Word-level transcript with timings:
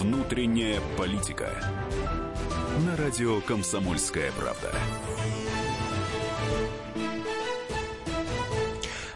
Внутренняя 0.00 0.80
политика. 0.96 1.50
На 2.86 2.96
радио 2.96 3.42
Комсомольская 3.42 4.32
правда. 4.32 4.72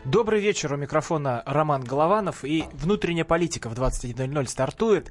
Добрый 0.05 0.43
вечер. 0.43 0.75
У 0.75 0.77
микрофона 0.77 1.43
Роман 1.47 1.85
Голованов. 1.85 2.45
И 2.45 2.65
внутренняя 2.75 3.25
политика 3.25 3.71
в 3.71 3.73
21.00 3.73 4.47
стартует. 4.47 5.11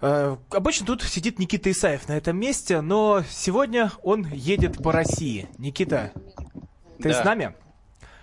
Э, 0.00 0.36
обычно 0.50 0.84
тут 0.84 1.04
сидит 1.04 1.38
Никита 1.38 1.70
Исаев 1.70 2.08
на 2.08 2.16
этом 2.16 2.36
месте, 2.36 2.80
но 2.80 3.22
сегодня 3.30 3.92
он 4.02 4.26
едет 4.26 4.82
по 4.82 4.90
России. 4.90 5.48
Никита, 5.58 6.10
ты 7.00 7.10
Да. 7.10 7.22
с 7.22 7.24
нами? 7.24 7.54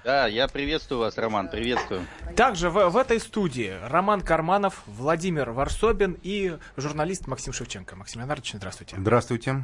Да, 0.05 0.27
я 0.27 0.47
приветствую 0.47 0.99
вас, 0.99 1.17
Роман, 1.17 1.49
приветствую. 1.49 2.05
Также 2.35 2.69
в, 2.69 2.89
в 2.89 2.95
этой 2.95 3.19
студии 3.19 3.75
Роман 3.85 4.21
Карманов, 4.21 4.83
Владимир 4.85 5.49
Варсобин 5.49 6.19
и 6.21 6.59
журналист 6.77 7.25
Максим 7.25 7.53
Шевченко. 7.53 7.95
Максим 7.95 8.21
Леонардович, 8.21 8.51
здравствуйте. 8.53 8.97
Здравствуйте. 8.99 9.63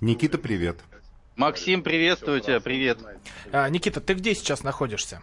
Никита, 0.00 0.38
привет. 0.38 0.78
Максим, 1.34 1.82
приветствую 1.82 2.40
тебя, 2.40 2.60
привет. 2.60 3.00
А, 3.50 3.68
Никита, 3.68 4.00
ты 4.00 4.14
где 4.14 4.32
сейчас 4.36 4.62
находишься? 4.62 5.22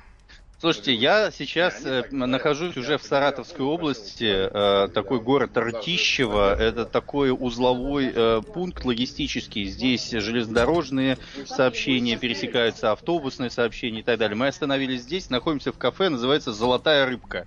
Слушайте, 0.66 0.96
я 0.96 1.30
сейчас 1.30 1.86
э, 1.86 2.06
нахожусь 2.10 2.76
уже 2.76 2.98
в 2.98 3.04
Саратовской 3.04 3.64
области, 3.64 4.26
э, 4.26 4.88
такой 4.88 5.20
город 5.20 5.56
Ртищево, 5.56 6.60
это 6.60 6.86
такой 6.86 7.30
узловой 7.30 8.12
э, 8.12 8.42
пункт 8.42 8.84
логистический, 8.84 9.66
здесь 9.66 10.10
железнодорожные 10.10 11.20
сообщения 11.46 12.18
пересекаются, 12.18 12.92
автобусные 12.92 13.52
сообщения 13.52 14.00
и 14.00 14.04
так 14.04 14.18
далее. 14.18 14.36
Мы 14.36 14.48
остановились 14.48 15.02
здесь, 15.02 15.30
находимся 15.30 15.72
в 15.72 15.78
кафе, 15.78 16.10
называется 16.10 16.52
«Золотая 16.52 17.06
рыбка». 17.06 17.46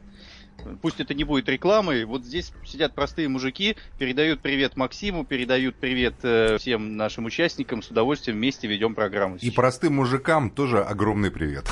Пусть 0.83 1.01
это 1.01 1.14
не 1.14 1.25
будет 1.25 1.48
рекламой, 1.48 2.05
вот 2.05 2.25
здесь 2.25 2.53
сидят 2.64 2.95
простые 2.95 3.28
мужики, 3.28 3.77
передают 3.98 4.41
привет 4.41 4.77
Максиму, 4.77 5.25
передают 5.25 5.77
привет 5.77 6.14
э, 6.23 6.59
всем 6.59 6.97
нашим 6.97 7.25
участникам, 7.27 7.83
с 7.83 7.89
удовольствием 7.91 8.37
вместе 8.37 8.67
ведем 8.69 8.95
программу. 8.95 9.36
И 9.36 9.51
простым 9.51 9.95
мужикам 9.95 10.51
тоже 10.51 10.83
огромный 10.83 11.31
привет. 11.31 11.64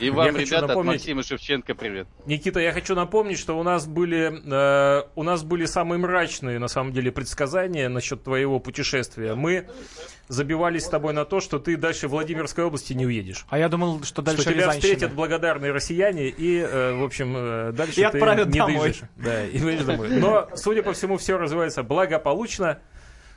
И 0.00 0.10
вам, 0.10 0.26
Я 0.26 0.32
ребята, 0.32 0.64
от 0.64 0.68
напомнить- 0.68 0.92
Максима 0.92 1.22
Шевченко 1.22 1.74
привет. 1.74 2.08
Никита, 2.26 2.60
я 2.60 2.72
хочу 2.72 2.94
напомнить, 2.94 3.38
что 3.38 3.58
у 3.58 3.62
нас 3.62 3.86
были 3.86 4.32
э, 4.44 5.04
у 5.14 5.22
нас 5.22 5.42
были 5.42 5.64
самые 5.66 5.98
мрачные, 5.98 6.58
на 6.58 6.68
самом 6.68 6.92
деле, 6.92 7.12
предсказания 7.12 7.88
насчет 7.88 8.22
твоего 8.24 8.58
путешествия. 8.60 9.34
Мы 9.34 9.66
забивались 10.30 10.84
с 10.84 10.88
тобой 10.88 11.12
на 11.12 11.24
то, 11.24 11.40
что 11.40 11.58
ты 11.58 11.76
дальше 11.76 12.06
Владимирской 12.08 12.64
области 12.64 12.92
не 12.92 13.04
уедешь. 13.04 13.44
А 13.50 13.58
я 13.58 13.68
думал, 13.68 14.02
что 14.04 14.22
дальше 14.22 14.42
что 14.42 14.52
тебя 14.52 14.70
встретят 14.70 15.12
благодарные 15.12 15.72
россияне 15.72 16.28
и, 16.28 16.58
э, 16.58 16.94
в 16.94 17.02
общем, 17.04 17.34
э, 17.36 17.72
дальше 17.72 18.00
И 18.00 18.06
ты 18.06 18.18
не 18.20 18.44
домой. 18.44 18.74
доезжаешь. 18.74 19.00
Да, 19.16 19.44
и 19.44 19.58
поедешь 19.58 19.84
домой. 19.84 20.08
Но, 20.08 20.48
судя 20.54 20.82
по 20.82 20.92
всему, 20.92 21.18
все 21.18 21.36
развивается 21.36 21.82
благополучно. 21.82 22.78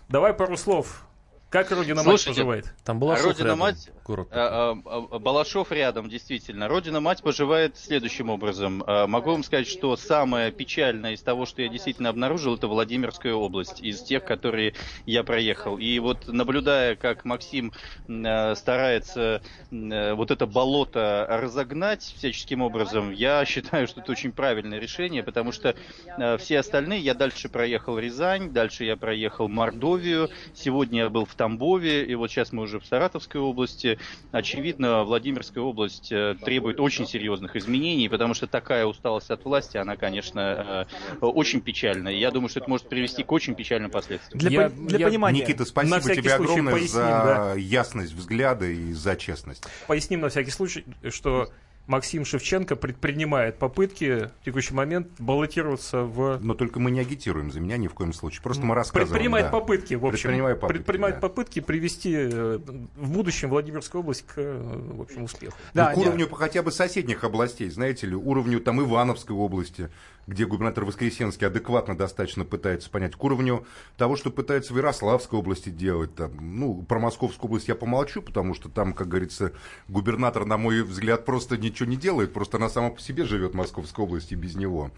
Давай 0.08 0.34
пару 0.34 0.56
слов. 0.56 1.08
Как 1.54 1.70
Родина 1.70 1.98
Мать 1.98 2.06
Слушайте, 2.06 2.32
поживает? 2.32 2.74
Там 2.84 2.98
была 2.98 3.14
А 3.14 3.22
Родина 3.22 3.56
мать, 3.56 3.92
город. 4.04 4.28
а, 4.32 4.72
а, 4.72 5.06
а, 5.12 5.20
Балашов 5.20 5.72
рядом, 5.72 6.10
действительно. 6.10 6.68
Родина 6.68 7.00
мать 7.00 7.22
поживает 7.22 7.78
следующим 7.78 8.32
образом. 8.32 8.84
А, 8.88 9.06
Могу 9.06 9.34
вам 9.34 9.44
сказать, 9.44 9.68
что 9.68 9.96
самое 9.96 10.52
печальное 10.52 11.14
из 11.14 11.22
того, 11.22 11.46
что 11.46 11.62
я 11.62 11.68
действительно 11.68 12.10
обнаружил, 12.10 12.56
это 12.56 12.68
Владимирская 12.68 13.36
область, 13.36 13.82
из 13.82 14.02
тех, 14.02 14.26
которые 14.26 14.74
я 15.06 15.24
проехал. 15.24 15.78
И 15.78 16.00
вот 16.00 16.28
наблюдая, 16.28 16.96
как 16.96 17.24
Максим 17.24 17.72
а, 18.10 18.56
старается 18.56 19.44
а, 19.72 20.16
вот 20.16 20.32
это 20.32 20.48
болото 20.48 21.28
разогнать 21.30 22.02
всяческим 22.02 22.64
образом, 22.64 23.12
я 23.12 23.46
считаю, 23.46 23.88
что 23.88 24.02
это 24.02 24.12
очень 24.12 24.32
правильное 24.32 24.80
решение, 24.80 25.22
потому 25.22 25.52
что 25.52 25.76
а, 26.18 26.38
все 26.38 26.58
остальные, 26.58 27.02
я 27.02 27.14
дальше 27.14 27.48
проехал 27.48 28.00
Рязань, 28.00 28.50
дальше 28.50 28.86
я 28.86 28.98
проехал 28.98 29.48
Мордовию, 29.48 30.32
сегодня 30.56 31.02
я 31.04 31.10
был 31.12 31.26
в 31.26 31.43
Тамбове, 31.44 32.06
и 32.06 32.16
вот 32.16 32.32
сейчас 32.32 32.54
мы 32.54 32.64
уже 32.64 32.80
в 32.80 32.86
Саратовской 32.86 33.42
области. 33.42 34.00
Очевидно, 34.32 35.04
Владимирская 35.04 35.62
область 35.62 36.10
э, 36.10 36.36
требует 36.42 36.80
очень 36.80 37.06
серьезных 37.06 37.58
изменений, 37.58 38.08
потому 38.08 38.34
что 38.34 38.48
такая 38.48 38.86
усталость 38.86 39.30
от 39.30 39.44
власти, 39.44 39.76
она, 39.76 39.98
конечно, 39.98 40.88
э, 41.20 41.26
очень 41.26 41.60
печальная. 41.60 42.14
И 42.14 42.20
Я 42.20 42.32
думаю, 42.32 42.48
что 42.48 42.62
это 42.62 42.70
может 42.70 42.88
привести 42.88 43.24
к 43.24 43.32
очень 43.34 43.56
печальным 43.56 43.92
последствиям. 43.92 44.40
Для, 44.40 44.50
Я- 44.50 44.70
для 44.70 45.00
я- 45.00 45.08
понимания. 45.08 45.42
Никита, 45.42 45.66
спасибо 45.66 46.00
тебе 46.00 46.34
огромное 46.34 46.72
поясним, 46.74 46.90
за 46.94 47.02
да. 47.02 47.54
ясность 47.56 48.14
взгляда 48.14 48.66
и 48.68 48.94
за 48.94 49.18
честность. 49.18 49.66
Поясним 49.88 50.22
на 50.22 50.30
всякий 50.30 50.52
случай, 50.52 50.86
что 51.10 51.50
Максим 51.86 52.24
Шевченко 52.24 52.78
предпринимает 52.78 53.58
попытки 53.58 54.30
в 54.42 54.46
текущий 54.46 54.74
момент 54.74 55.08
баллотироваться 55.20 56.04
в... 56.04 56.40
Но 56.42 56.54
только 56.54 56.80
мы 56.80 56.92
не 56.92 57.02
агитируем 57.02 57.52
за 57.52 57.60
меня 57.60 57.76
ни 57.76 57.88
в 57.88 57.94
коем 57.94 58.14
случае. 58.14 58.42
Просто 58.42 58.64
мы 58.64 58.74
рассказываем. 58.74 59.10
Предпринимает 59.10 59.46
да. 59.48 59.52
попытки, 59.52 59.94
в 59.96 60.06
общем. 60.06 60.12
Предпринимает 60.12 60.60
попытки, 60.62 60.78
предпринимает 60.78 61.16
да. 61.16 61.22
попытки 61.22 61.60
привести 61.60 62.16
э, 62.16 62.60
в 62.96 63.12
будущем 63.12 63.50
Владимирскую 63.50 64.02
область 64.02 64.26
к, 64.26 64.34
э, 64.38 64.92
в 64.94 65.02
общем, 65.02 65.24
успеху. 65.24 65.58
Да, 65.74 65.90
Ну, 65.90 65.96
к 65.96 65.98
уровню 65.98 66.30
хотя 66.30 66.64
бы 66.64 66.72
соседних 66.72 67.26
областей, 67.26 67.70
знаете 67.70 68.08
ли, 68.08 68.16
уровню 68.16 68.62
там 68.62 68.82
Ивановской 68.82 69.36
области, 69.36 69.90
где 70.28 70.46
губернатор 70.46 70.86
Воскресенский 70.86 71.48
адекватно 71.48 71.98
достаточно 71.98 72.46
пытается 72.46 72.90
понять, 72.90 73.16
к 73.16 73.24
уровню 73.24 73.66
того, 73.98 74.16
что 74.16 74.32
пытается 74.32 74.74
в 74.74 74.78
Ярославской 74.78 75.40
области 75.40 75.70
делать. 75.70 76.16
Там, 76.16 76.32
ну, 76.60 76.84
про 76.84 77.00
Московскую 77.00 77.50
область 77.50 77.68
я 77.68 77.76
помолчу, 77.76 78.22
потому 78.22 78.54
что 78.54 78.70
там, 78.70 78.94
как 78.94 79.08
говорится, 79.08 79.54
губернатор, 79.88 80.46
на 80.46 80.58
мой 80.58 80.84
взгляд, 80.84 81.26
просто 81.26 81.58
ничего 81.58 81.90
не 81.90 81.98
делает, 81.98 82.34
просто 82.34 82.58
она 82.58 82.70
сама 82.70 82.90
по 82.90 83.02
себе 83.02 83.26
живет 83.26 83.52
в 83.52 83.56
Московской 83.56 84.06
области 84.06 84.36
без 84.36 84.56
него. 84.56 84.92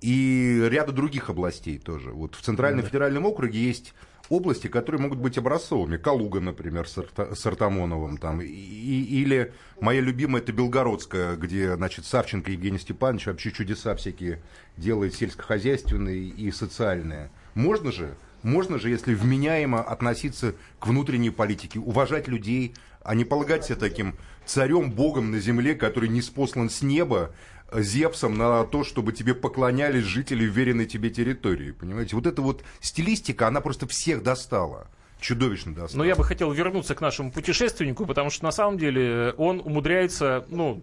И 0.00 0.66
ряда 0.70 0.92
других 0.92 1.30
областей 1.30 1.78
тоже. 1.78 2.10
Вот 2.10 2.34
в 2.34 2.42
Центральном 2.42 2.84
федеральном 2.84 3.26
округе 3.26 3.58
есть 3.58 3.94
области, 4.28 4.68
которые 4.68 5.00
могут 5.00 5.18
быть 5.18 5.38
образцовыми. 5.38 5.96
Калуга, 5.96 6.40
например, 6.40 6.88
с, 6.88 6.98
Арта- 6.98 7.34
с 7.34 7.46
Артамоновым. 7.46 8.18
Там. 8.18 8.40
И- 8.40 8.46
или 8.46 9.52
моя 9.80 10.00
любимая, 10.00 10.42
это 10.42 10.52
Белгородская, 10.52 11.36
где, 11.36 11.76
значит, 11.76 12.04
Савченко 12.04 12.50
Евгений 12.50 12.78
Степанович 12.78 13.26
вообще 13.26 13.50
чудеса 13.52 13.94
всякие 13.94 14.42
делает 14.76 15.14
сельскохозяйственные 15.14 16.28
и 16.28 16.50
социальные. 16.50 17.30
Можно 17.54 17.92
же, 17.92 18.14
можно 18.42 18.78
же, 18.78 18.90
если 18.90 19.14
вменяемо 19.14 19.82
относиться 19.82 20.54
к 20.78 20.86
внутренней 20.86 21.30
политике, 21.30 21.78
уважать 21.78 22.28
людей, 22.28 22.74
а 23.02 23.14
не 23.14 23.24
полагать 23.24 23.64
себя 23.64 23.76
таким 23.76 24.16
царем, 24.44 24.90
богом 24.92 25.30
на 25.30 25.40
земле, 25.40 25.74
который 25.74 26.08
не 26.08 26.22
спослан 26.22 26.68
с 26.70 26.82
неба, 26.82 27.34
Зевсом 27.72 28.36
на 28.36 28.64
то, 28.64 28.84
чтобы 28.84 29.12
тебе 29.12 29.34
поклонялись 29.34 30.04
жители 30.04 30.46
уверенной 30.46 30.86
тебе 30.86 31.10
территории. 31.10 31.72
Понимаете? 31.72 32.16
Вот 32.16 32.26
эта 32.26 32.40
вот 32.42 32.62
стилистика, 32.80 33.48
она 33.48 33.60
просто 33.60 33.86
всех 33.86 34.22
достала. 34.22 34.88
Чудовищно 35.20 35.74
достала. 35.74 35.98
Но 35.98 36.04
я 36.04 36.14
бы 36.14 36.22
хотел 36.24 36.50
вернуться 36.52 36.94
к 36.94 37.00
нашему 37.00 37.32
путешественнику, 37.32 38.06
потому 38.06 38.30
что 38.30 38.44
на 38.44 38.52
самом 38.52 38.78
деле 38.78 39.34
он 39.36 39.60
умудряется, 39.60 40.46
ну, 40.48 40.80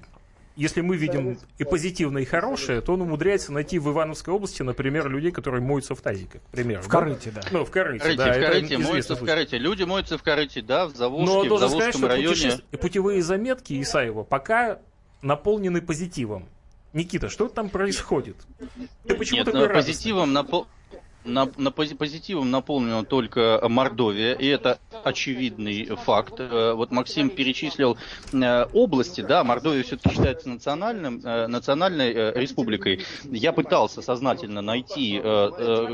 если 0.57 0.81
мы 0.81 0.97
видим 0.97 1.37
и 1.57 1.63
позитивное, 1.63 2.21
и 2.21 2.25
хорошее, 2.25 2.81
то 2.81 2.93
он 2.93 3.01
умудряется 3.01 3.51
найти 3.53 3.79
в 3.79 3.89
Ивановской 3.89 4.33
области, 4.33 4.61
например, 4.61 5.09
людей, 5.09 5.31
которые 5.31 5.61
моются 5.61 5.95
в 5.95 6.01
тазиках, 6.01 6.41
к 6.41 6.45
примеру. 6.51 6.81
В 6.81 6.85
да? 6.87 6.91
корыте, 6.91 7.31
да. 7.31 7.41
Ну, 7.51 7.63
в 7.65 7.71
корыте, 7.71 8.03
Корыте, 8.03 8.23
да. 8.23 8.33
в 8.33 8.39
корыте, 8.41 8.77
моются 8.77 9.15
в 9.15 9.25
корыте. 9.25 9.57
Люди 9.57 9.83
моются 9.83 10.17
в 10.17 10.23
корыте, 10.23 10.61
да, 10.61 10.87
в 10.87 10.95
Заволжске, 10.95 11.33
Но 11.33 11.43
в 11.43 11.47
должен 11.47 11.69
сказать, 11.69 11.93
Заволжском 11.95 12.01
что 12.01 12.07
районе. 12.09 12.61
путеше- 12.71 12.77
путевые 12.77 13.21
заметки 13.21 13.81
Исаева 13.81 14.23
пока 14.23 14.79
наполнены 15.21 15.81
позитивом. 15.81 16.47
Никита, 16.95 17.29
что 17.29 17.49
там 17.49 17.69
происходит? 17.69 18.37
Ты 19.05 19.15
почему 19.15 19.39
Нет, 19.39 19.45
такой 19.45 19.59
на 19.61 19.67
радостный? 19.67 19.93
позитивом 19.93 20.33
напол- 20.33 20.65
на, 21.25 21.49
на 21.57 21.69
пози- 21.69 21.95
позитивом 21.95 22.51
наполнена 22.51 23.03
только 23.03 23.61
Мордовия, 23.67 24.33
и 24.33 24.47
это 24.47 24.79
очевидный 25.03 25.85
факт. 26.05 26.35
Э, 26.39 26.73
Вот 26.73 26.91
Максим 26.91 27.29
перечислил 27.29 27.97
э, 28.33 28.65
области, 28.73 29.21
да, 29.21 29.43
Мордовия 29.43 29.83
все-таки 29.83 30.15
считается 30.15 30.49
национальным, 30.49 31.21
э, 31.23 31.47
национальной 31.47 32.13
республикой. 32.33 33.03
Я 33.23 33.51
пытался 33.53 34.01
сознательно 34.01 34.61
найти, 34.61 35.19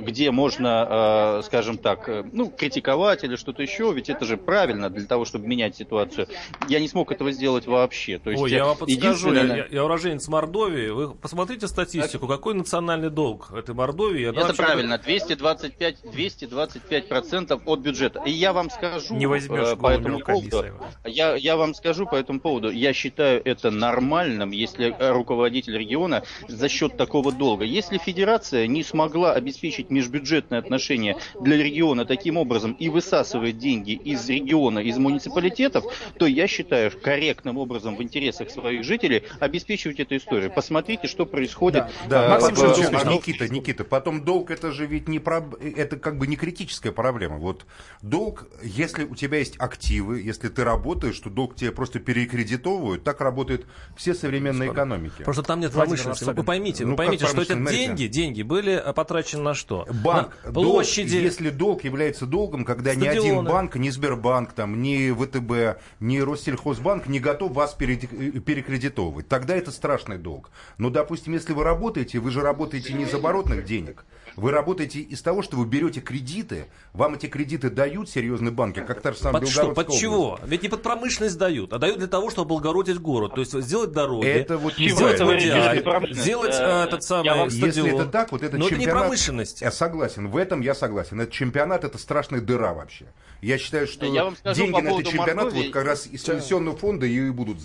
где 0.01 0.31
можно, 0.31 1.41
скажем 1.43 1.77
так, 1.77 2.09
ну, 2.31 2.49
критиковать 2.49 3.23
или 3.23 3.35
что-то 3.35 3.61
еще, 3.61 3.91
ведь 3.93 4.09
это 4.09 4.25
же 4.25 4.37
правильно 4.37 4.89
для 4.89 5.05
того, 5.05 5.25
чтобы 5.25 5.47
менять 5.47 5.75
ситуацию. 5.75 6.27
Я 6.67 6.79
не 6.79 6.87
смог 6.87 7.11
этого 7.11 7.31
сделать 7.31 7.67
вообще. 7.67 8.17
То 8.19 8.31
есть, 8.31 8.41
Ой, 8.43 8.51
я 8.51 8.65
вам 8.65 8.77
подскажу, 8.77 9.29
единственное- 9.29 9.57
я- 9.57 9.67
я 9.69 9.83
уроженец 9.85 10.27
Мордовии. 10.27 10.89
Вы 10.89 11.13
посмотрите 11.15 11.67
статистику, 11.67 12.27
какой 12.27 12.53
национальный 12.53 13.09
долг 13.09 13.51
этой 13.53 13.73
Мордовии. 13.75 14.25
Она 14.25 14.37
Это 14.39 14.47
вообще 14.47 14.63
правильно, 14.63 14.97
200 14.97 15.20
225, 15.27 16.11
225 16.11 17.07
процентов 17.07 17.61
от 17.65 17.79
бюджета. 17.79 18.21
И 18.25 18.31
я 18.31 18.53
вам 18.53 18.69
скажу 18.69 19.15
Не 19.15 19.25
возьмешь 19.25 19.73
э, 19.73 19.75
по 19.75 19.87
этому 19.87 20.19
поводу, 20.19 20.65
я, 21.05 21.35
я 21.35 21.55
вам 21.55 21.73
скажу 21.73 22.05
по 22.05 22.15
этому 22.15 22.39
поводу, 22.39 22.69
я 22.69 22.93
считаю 22.93 23.41
это 23.43 23.71
нормальным, 23.71 24.51
если 24.51 24.95
руководитель 24.99 25.77
региона 25.77 26.23
за 26.47 26.69
счет 26.69 26.97
такого 26.97 27.31
долга. 27.31 27.65
Если 27.65 27.97
федерация 27.97 28.67
не 28.67 28.83
смогла 28.83 29.33
обеспечить 29.33 29.89
межбюджетные 29.89 30.59
отношения 30.59 31.17
для 31.39 31.57
региона 31.57 32.05
таким 32.05 32.37
образом 32.37 32.73
и 32.73 32.89
высасывает 32.89 33.57
деньги 33.57 33.91
из 33.91 34.27
региона, 34.29 34.79
из 34.79 34.97
муниципалитетов, 34.97 35.85
то 36.17 36.25
я 36.25 36.47
считаю 36.47 36.91
корректным 36.91 37.57
образом 37.57 37.95
в 37.95 38.03
интересах 38.03 38.49
своих 38.49 38.83
жителей 38.83 39.23
обеспечивать 39.39 39.99
эту 39.99 40.17
историю. 40.17 40.51
Посмотрите, 40.51 41.07
что 41.07 41.25
происходит. 41.25 41.85
Да, 42.09 42.25
э, 42.25 42.29
Максим 42.29 42.55
Шевченко, 42.55 43.07
Никита, 43.09 43.47
Никита, 43.49 43.83
потом 43.83 44.23
долг 44.23 44.51
это 44.51 44.71
же 44.71 44.85
ведь 44.85 45.07
не 45.11 45.19
проб- 45.19 45.61
это 45.61 45.97
как 45.97 46.17
бы 46.17 46.25
не 46.25 46.35
критическая 46.35 46.91
проблема. 46.91 47.37
Вот 47.37 47.65
долг, 48.01 48.47
если 48.63 49.03
у 49.03 49.15
тебя 49.15 49.37
есть 49.37 49.55
активы, 49.59 50.21
если 50.21 50.49
ты 50.49 50.63
работаешь, 50.63 51.19
то 51.19 51.29
долг 51.29 51.55
тебе 51.55 51.71
просто 51.71 51.99
перекредитовывают. 51.99 53.03
Так 53.03 53.21
работают 53.21 53.67
все 53.95 54.13
современные 54.15 54.71
экономики. 54.71 55.23
Просто 55.23 55.43
там 55.43 55.59
нет 55.59 55.71
промышленности. 55.73 56.23
Вы 56.23 56.43
поймите, 56.43 56.85
Ну, 56.85 56.91
вы 56.91 56.97
поймите, 56.97 57.25
что 57.25 57.43
смотрите. 57.43 57.71
деньги, 57.85 58.07
деньги 58.07 58.41
были 58.41 58.73
э, 58.73 58.93
потрачены 58.93 59.43
на 59.43 59.53
что? 59.53 59.85
Банк, 60.03 60.37
На 60.45 60.51
долг, 60.51 60.65
площади. 60.67 61.15
если 61.17 61.49
долг 61.49 61.83
является 61.83 62.25
долгом, 62.25 62.65
когда 62.65 62.95
ни 62.95 63.05
один 63.05 63.21
Стадионы. 63.21 63.49
банк, 63.49 63.75
ни 63.75 63.89
Сбербанк, 63.89 64.53
там, 64.53 64.81
ни 64.81 65.11
ВТБ, 65.11 65.81
ни 65.99 66.19
Россельхозбанк 66.19 67.07
не 67.07 67.19
готов 67.19 67.51
вас 67.51 67.73
пере- 67.73 67.99
э, 68.11 68.39
перекредитовывать, 68.39 69.27
тогда 69.27 69.55
это 69.55 69.71
страшный 69.71 70.17
долг. 70.17 70.49
Но, 70.77 70.89
допустим, 70.89 71.33
если 71.33 71.53
вы 71.53 71.63
работаете, 71.63 72.19
вы 72.19 72.31
же 72.31 72.41
работаете 72.41 72.93
не 72.93 73.03
из 73.03 73.13
оборотных 73.13 73.65
денег, 73.65 74.05
вы 74.35 74.51
работаете 74.51 74.99
из 74.99 75.21
того, 75.21 75.41
что 75.41 75.57
вы 75.57 75.65
берете 75.65 76.01
кредиты, 76.01 76.65
вам 76.93 77.15
эти 77.15 77.25
кредиты 77.27 77.69
дают 77.69 78.09
серьезные 78.09 78.51
банки, 78.51 78.79
как 78.85 79.01
та 79.01 79.11
же 79.11 79.17
самая 79.17 79.41
Под 79.41 79.49
что? 79.49 79.73
Под 79.73 79.91
чего? 79.91 80.39
Ведь 80.45 80.63
не 80.63 80.69
под 80.69 80.81
промышленность 80.83 81.37
дают, 81.37 81.73
а 81.73 81.79
дают 81.79 81.97
для 81.99 82.07
того, 82.07 82.29
чтобы 82.29 82.47
облагородить 82.55 82.99
город. 82.99 83.35
То 83.35 83.41
есть 83.41 83.53
сделать 83.61 83.91
дороги, 83.91 84.27
Это 84.27 84.57
вот 84.57 84.77
не 84.77 84.89
сделать 84.89 85.19
модиаль, 85.19 85.83
сделать 86.13 86.55
Э, 86.55 86.83
э, 86.83 86.83
этот 86.87 87.01
я 87.01 87.07
самый 87.07 87.29
вам- 87.29 87.49
стадион. 87.49 87.85
Если 87.87 87.95
это 88.01 88.05
так, 88.05 88.31
вот 88.31 88.43
это 88.43 88.57
Но 88.57 88.65
это 88.65 88.75
не 88.75 88.81
чемпионат... 88.81 89.03
промышленность. 89.03 89.61
Я 89.61 89.71
согласен, 89.71 90.27
в 90.29 90.37
этом 90.37 90.61
я 90.61 90.73
согласен. 90.75 91.19
Это 91.21 91.31
чемпионат, 91.31 91.83
это 91.83 91.97
страшная 91.97 92.41
дыра 92.41 92.73
вообще. 92.73 93.05
Я 93.41 93.57
считаю, 93.57 93.87
что 93.87 94.05
Я 94.05 94.31
скажу 94.35 94.61
деньги 94.61 94.81
на 94.81 94.89
этот 94.89 95.05
чемпионат 95.07 95.35
Мордовии. 95.45 95.63
вот 95.65 95.73
как 95.73 95.85
раз 95.85 96.07
из 96.07 96.23
пенсионного 96.23 96.77
фонда 96.77 97.05
и 97.05 97.29
будут, 97.31 97.57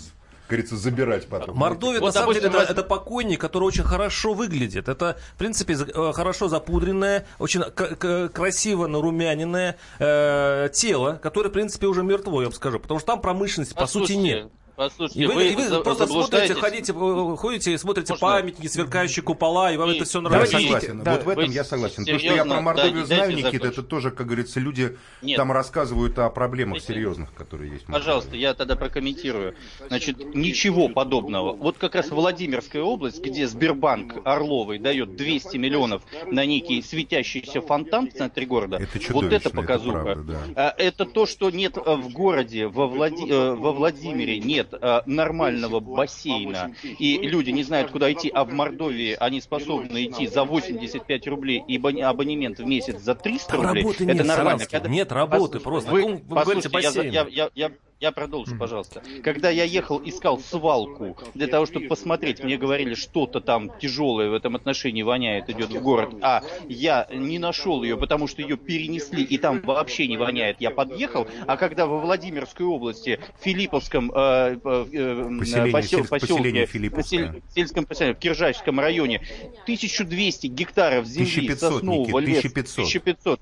говорится, 0.47 0.75
забирать 0.77 1.27
потом. 1.27 1.55
Мордовия, 1.57 1.99
Вот, 1.99 2.07
на 2.07 2.11
самом 2.13 2.33
деле, 2.33 2.47
это, 2.47 2.57
возьм- 2.57 2.71
это 2.71 2.83
покойник, 2.83 3.39
который 3.41 3.63
очень 3.65 3.83
хорошо 3.83 4.33
выглядит. 4.33 4.87
Это, 4.89 5.17
в 5.33 5.37
принципе, 5.37 5.73
э, 5.73 6.11
хорошо 6.13 6.47
запудренное, 6.47 7.25
очень 7.39 7.61
к- 7.61 7.95
к- 7.95 8.29
красиво 8.29 8.87
нарумяненное 8.87 9.77
э, 9.99 10.69
тело, 10.73 11.19
которое, 11.21 11.49
в 11.49 11.53
принципе, 11.53 11.87
уже 11.87 12.03
мертво, 12.03 12.41
я 12.41 12.49
бы 12.49 12.53
скажу. 12.55 12.79
Потому 12.79 12.99
что 12.99 13.07
там 13.07 13.21
промышленности, 13.21 13.73
по 13.73 13.87
сути, 13.87 14.03
Послушайте, 14.13 14.17
нет. 14.21 14.51
Послушайте, 14.77 15.19
И 15.19 15.25
вы, 15.25 15.47
и 15.47 15.55
вы 15.55 15.81
просто 15.83 16.05
смотрите, 16.05 16.53
ходите, 16.53 16.93
ходите 16.93 17.73
и 17.73 17.77
смотрите 17.77 18.13
Можно? 18.13 18.27
памятники, 18.27 18.67
сверкающие 18.67 19.23
купола, 19.23 19.71
и 19.73 19.77
вам 19.77 19.89
И- 19.89 19.95
это 19.95 20.05
все 20.05 20.21
Я 20.21 20.29
Давайте, 20.29 20.51
нравится. 20.51 20.57
Никите, 20.75 20.87
согласен. 20.87 21.03
да, 21.03 21.11
вот 21.15 21.23
в 21.23 21.29
этом 21.29 21.45
вы 21.45 21.51
я 21.51 21.63
согласен. 21.63 21.95
То, 21.95 22.01
что 22.03 22.11
я 22.11 22.19
серьезно, 22.19 22.53
про 22.53 22.61
Мордовию 22.61 22.93
дайте- 22.93 23.05
знаю, 23.15 23.31
Никита, 23.31 23.51
закончить. 23.53 23.73
это 23.79 23.83
тоже, 23.83 24.11
как 24.11 24.27
говорится, 24.27 24.59
люди 24.59 24.97
Нет. 25.23 25.37
там 25.37 25.51
рассказывают 25.51 26.19
о 26.19 26.29
проблемах 26.29 26.75
Дайте- 26.77 26.93
серьезных, 26.93 27.33
которые 27.33 27.71
есть. 27.71 27.85
Пожалуйста, 27.87 28.35
я 28.35 28.53
тогда 28.53 28.75
прокомментирую. 28.75 29.55
Значит, 29.87 30.35
ничего 30.35 30.89
подобного. 30.89 31.53
Вот 31.53 31.79
как 31.79 31.95
раз 31.95 32.11
Владимирская 32.11 32.83
область, 32.83 33.19
где 33.19 33.47
Сбербанк 33.47 34.17
Орловый 34.25 34.77
дает 34.77 35.15
200 35.15 35.57
миллионов 35.57 36.03
на 36.27 36.45
некий 36.45 36.83
светящийся 36.83 37.61
фонтан 37.61 38.11
в 38.11 38.13
центре 38.13 38.45
города, 38.45 38.77
Это 38.77 39.11
вот 39.11 39.25
это 39.25 39.35
это 39.37 39.49
показуха. 39.49 40.03
правда, 40.03 40.37
А, 40.55 40.75
Это 40.77 41.05
то, 41.05 41.25
что 41.25 41.49
нет 41.49 41.77
в 41.77 42.09
городе, 42.13 42.67
во, 42.67 42.85
Влади- 42.87 43.27
э, 43.27 43.55
во 43.55 43.71
Владимире 43.73 44.37
нет 44.39 44.66
э, 44.73 45.01
нормального 45.05 45.79
бассейна, 45.79 46.73
и 46.83 47.17
люди 47.21 47.51
не 47.51 47.63
знают, 47.63 47.91
куда 47.91 48.11
идти, 48.11 48.29
а 48.33 48.43
в 48.43 48.51
Мордовии 48.53 49.15
они 49.19 49.41
способны 49.41 50.05
идти 50.05 50.27
за 50.27 50.43
85 50.43 51.27
рублей 51.27 51.63
и 51.67 51.77
абон- 51.77 52.01
абонемент 52.01 52.59
в 52.59 52.65
месяц 52.65 52.99
за 53.01 53.15
300 53.15 53.51
Там 53.51 53.61
рублей. 53.61 53.83
работы 53.83 54.03
это 54.05 54.13
нет, 54.13 54.25
нормально. 54.25 54.65
Когда- 54.69 54.89
нет 54.89 55.11
работы 55.11 55.59
Послушайте, 55.59 55.63
просто. 55.63 55.91
Вы, 55.91 56.17
послушайте, 56.35 56.69
бассейн. 56.69 57.11
я, 57.11 57.27
я, 57.29 57.49
я, 57.55 57.71
я 57.99 58.11
продолжу, 58.11 58.57
пожалуйста. 58.57 59.01
Когда 59.23 59.49
я 59.49 59.63
ехал, 59.63 59.99
искал 60.05 60.39
свалку 60.39 61.17
для 61.33 61.47
того, 61.47 61.65
чтобы 61.65 61.87
посмотреть, 61.87 62.43
мне 62.43 62.57
говорили, 62.57 62.93
что-то 62.93 63.41
там 63.41 63.71
тяжелое 63.79 64.29
в 64.29 64.33
этом 64.33 64.55
отношении 64.55 65.01
воняет, 65.01 65.49
идет 65.49 65.69
в 65.71 65.81
город, 65.81 66.13
а 66.21 66.43
я 66.69 67.07
не 67.11 67.39
нашел 67.39 67.81
ее, 67.83 67.97
потому 67.97 68.27
что 68.27 68.41
ее 68.43 68.55
перенесли, 68.57 69.23
и 69.23 69.37
там 69.39 69.61
вообще 69.61 70.07
не 70.07 70.17
воняет. 70.17 70.57
Я 70.61 70.69
подъехал, 70.69 71.27
а 71.47 71.57
когда 71.57 71.87
во 71.87 71.97
Владимирской 71.99 72.65
области, 72.65 73.19
в 73.39 73.43
Филипповском 73.43 74.11
э, 74.13 74.56
Поселение, 74.59 75.71
посел- 75.73 75.99
сельск- 76.01 76.07
поселение 76.09 76.65
поселке, 76.65 76.65
Филипповское. 76.65 77.27
посел- 77.27 77.41
сельском 77.55 77.85
поселении, 77.85 78.13
в 78.15 78.19
Киржачском 78.19 78.79
районе, 78.79 79.21
1200 79.65 80.47
гектаров 80.47 81.05
земли 81.05 81.25
1500, 81.25 81.73
соснового 81.73 82.19
Никит, 82.19 82.29
леса, 82.29 82.39
1500. 82.39 82.85
1500 82.85 83.39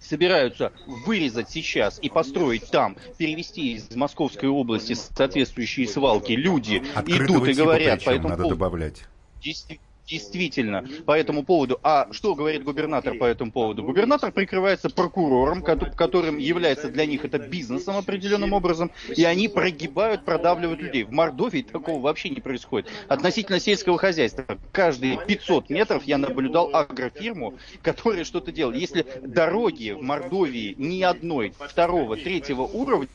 собираются 0.00 0.72
вырезать 1.06 1.48
сейчас 1.50 1.98
и 2.02 2.08
построить 2.08 2.68
там, 2.70 2.96
перевести 3.18 3.74
из 3.74 3.94
Московской 3.94 4.48
области 4.48 4.94
соответствующие 4.94 5.86
свалки, 5.86 6.32
люди 6.32 6.82
Открытого 6.94 7.38
идут 7.38 7.48
и 7.48 7.52
типа 7.54 7.64
говорят 7.64 7.98
по 8.00 8.10
причем 8.10 8.12
этому 8.20 8.28
надо 8.30 8.48
добавлять. 8.48 9.02
Действи- 9.42 9.80
Действительно, 10.12 10.84
по 11.06 11.12
этому 11.12 11.42
поводу. 11.42 11.80
А 11.82 12.06
что 12.10 12.34
говорит 12.34 12.64
губернатор 12.64 13.14
по 13.16 13.24
этому 13.24 13.50
поводу? 13.50 13.82
Губернатор 13.82 14.30
прикрывается 14.30 14.90
прокурором, 14.90 15.62
кото- 15.62 15.90
которым 15.96 16.36
является 16.36 16.90
для 16.90 17.06
них 17.06 17.24
это 17.24 17.38
бизнесом 17.38 17.96
определенным 17.96 18.52
образом, 18.52 18.90
и 19.16 19.24
они 19.24 19.48
прогибают, 19.48 20.26
продавливают 20.26 20.82
людей. 20.82 21.04
В 21.04 21.12
Мордовии 21.12 21.62
такого 21.62 21.98
вообще 21.98 22.28
не 22.28 22.42
происходит. 22.42 22.90
Относительно 23.08 23.58
сельского 23.58 23.96
хозяйства, 23.96 24.44
каждые 24.70 25.18
500 25.26 25.70
метров 25.70 26.04
я 26.04 26.18
наблюдал 26.18 26.68
агрофирму, 26.74 27.54
которая 27.80 28.24
что-то 28.24 28.52
делает. 28.52 28.78
Если 28.78 29.06
дороги 29.22 29.92
в 29.92 30.02
Мордовии 30.02 30.74
ни 30.76 31.00
одной, 31.02 31.54
второго, 31.58 32.18
третьего 32.18 32.62
уровня, 32.62 33.08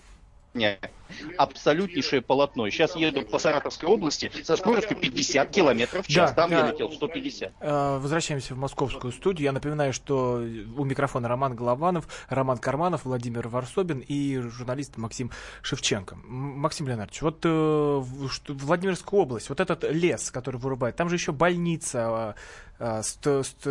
абсолютнейшее 1.38 2.22
полотно. 2.22 2.70
Сейчас 2.70 2.96
еду 2.96 3.22
по 3.24 3.40
Саратовской 3.40 3.88
области 3.88 4.32
со 4.44 4.56
скоростью 4.58 4.98
50 4.98 5.50
километров 5.50 6.06
в 6.06 6.10
час. 6.10 6.32
Да, 6.32 6.36
Там 6.44 6.50
да. 6.52 6.60
я 6.68 6.72
летел 6.72 6.92
150. 6.92 7.54
Э, 7.60 7.98
Возвращаемся 8.00 8.54
в 8.54 8.58
московскую 8.58 9.14
студию. 9.14 9.46
Я 9.46 9.52
напоминаю, 9.52 9.94
что 9.94 10.36
у 10.78 10.84
микрофона 10.84 11.28
Роман 11.28 11.56
Голованов, 11.56 12.08
Роман 12.30 12.58
Карманов, 12.58 13.06
Владимир 13.06 13.48
Варсобин 13.48 14.00
и 14.00 14.38
журналист 14.40 14.98
Максим 14.98 15.32
Шевченко. 15.62 16.18
Максим 16.26 16.88
Леонардович, 16.88 17.22
вот 17.22 17.40
э, 17.46 18.04
Владимирская 18.50 19.20
область, 19.20 19.50
вот 19.50 19.60
этот 19.60 19.84
лес, 19.86 20.30
который 20.32 20.58
вырубает, 20.60 20.96
там 20.96 21.10
же 21.10 21.16
еще 21.16 21.32
больница, 21.32 22.36
э, 22.80 23.02
ст- 23.02 23.46
ст- 23.46 23.68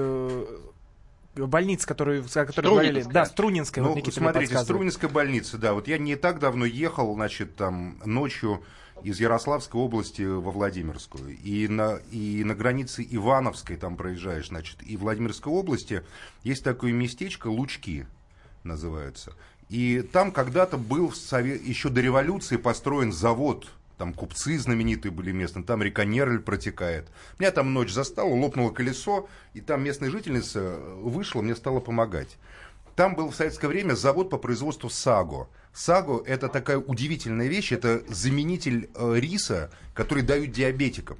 больница, 1.36 1.86
которую, 1.86 2.24
о 2.24 2.44
которой 2.46 2.66
говорили, 2.68 3.02
да, 3.02 3.26
Струнинская, 3.26 3.84
вот 3.84 3.90
Ну, 3.90 3.96
Никита 3.96 4.20
мне 4.20 4.30
смотрите. 4.30 4.58
Струнинская 4.58 5.10
больница, 5.10 5.58
да. 5.58 5.74
Вот 5.74 5.88
я 5.88 5.98
не 5.98 6.16
так 6.16 6.38
давно 6.38 6.64
ехал, 6.64 7.14
значит, 7.14 7.56
там 7.56 7.98
ночью 8.04 8.62
из 9.02 9.20
Ярославской 9.20 9.80
области 9.80 10.22
во 10.22 10.50
Владимирскую. 10.50 11.36
И 11.36 11.68
на, 11.68 11.96
и 12.10 12.42
на 12.44 12.54
границе 12.54 13.06
Ивановской 13.08 13.76
там 13.76 13.96
проезжаешь, 13.96 14.48
значит, 14.48 14.78
и 14.82 14.96
Владимирской 14.96 15.52
области 15.52 16.02
есть 16.42 16.64
такое 16.64 16.92
местечко 16.92 17.48
Лучки 17.48 18.06
называется. 18.64 19.34
И 19.68 20.00
там 20.12 20.32
когда-то 20.32 20.78
был 20.78 21.10
сове- 21.10 21.62
еще 21.62 21.88
до 21.88 22.00
революции 22.00 22.56
построен 22.56 23.12
завод 23.12 23.68
там 23.98 24.12
купцы 24.12 24.58
знаменитые 24.58 25.12
были 25.12 25.32
местные, 25.32 25.64
там 25.64 25.82
река 25.82 26.04
Нерль 26.04 26.40
протекает. 26.40 27.08
Меня 27.38 27.50
там 27.50 27.72
ночь 27.72 27.92
застала, 27.92 28.28
лопнуло 28.28 28.70
колесо, 28.70 29.28
и 29.54 29.60
там 29.60 29.82
местная 29.82 30.10
жительница 30.10 30.76
вышла, 31.00 31.42
мне 31.42 31.56
стала 31.56 31.80
помогать. 31.80 32.36
Там 32.94 33.14
был 33.14 33.30
в 33.30 33.36
советское 33.36 33.68
время 33.68 33.94
завод 33.94 34.30
по 34.30 34.38
производству 34.38 34.88
саго. 34.88 35.48
Саго– 35.72 36.22
это 36.26 36.48
такая 36.48 36.78
удивительная 36.78 37.48
вещь, 37.48 37.72
это 37.72 38.02
заменитель 38.08 38.88
э, 38.94 39.16
риса, 39.16 39.70
который 39.94 40.22
дают 40.22 40.52
диабетикам. 40.52 41.18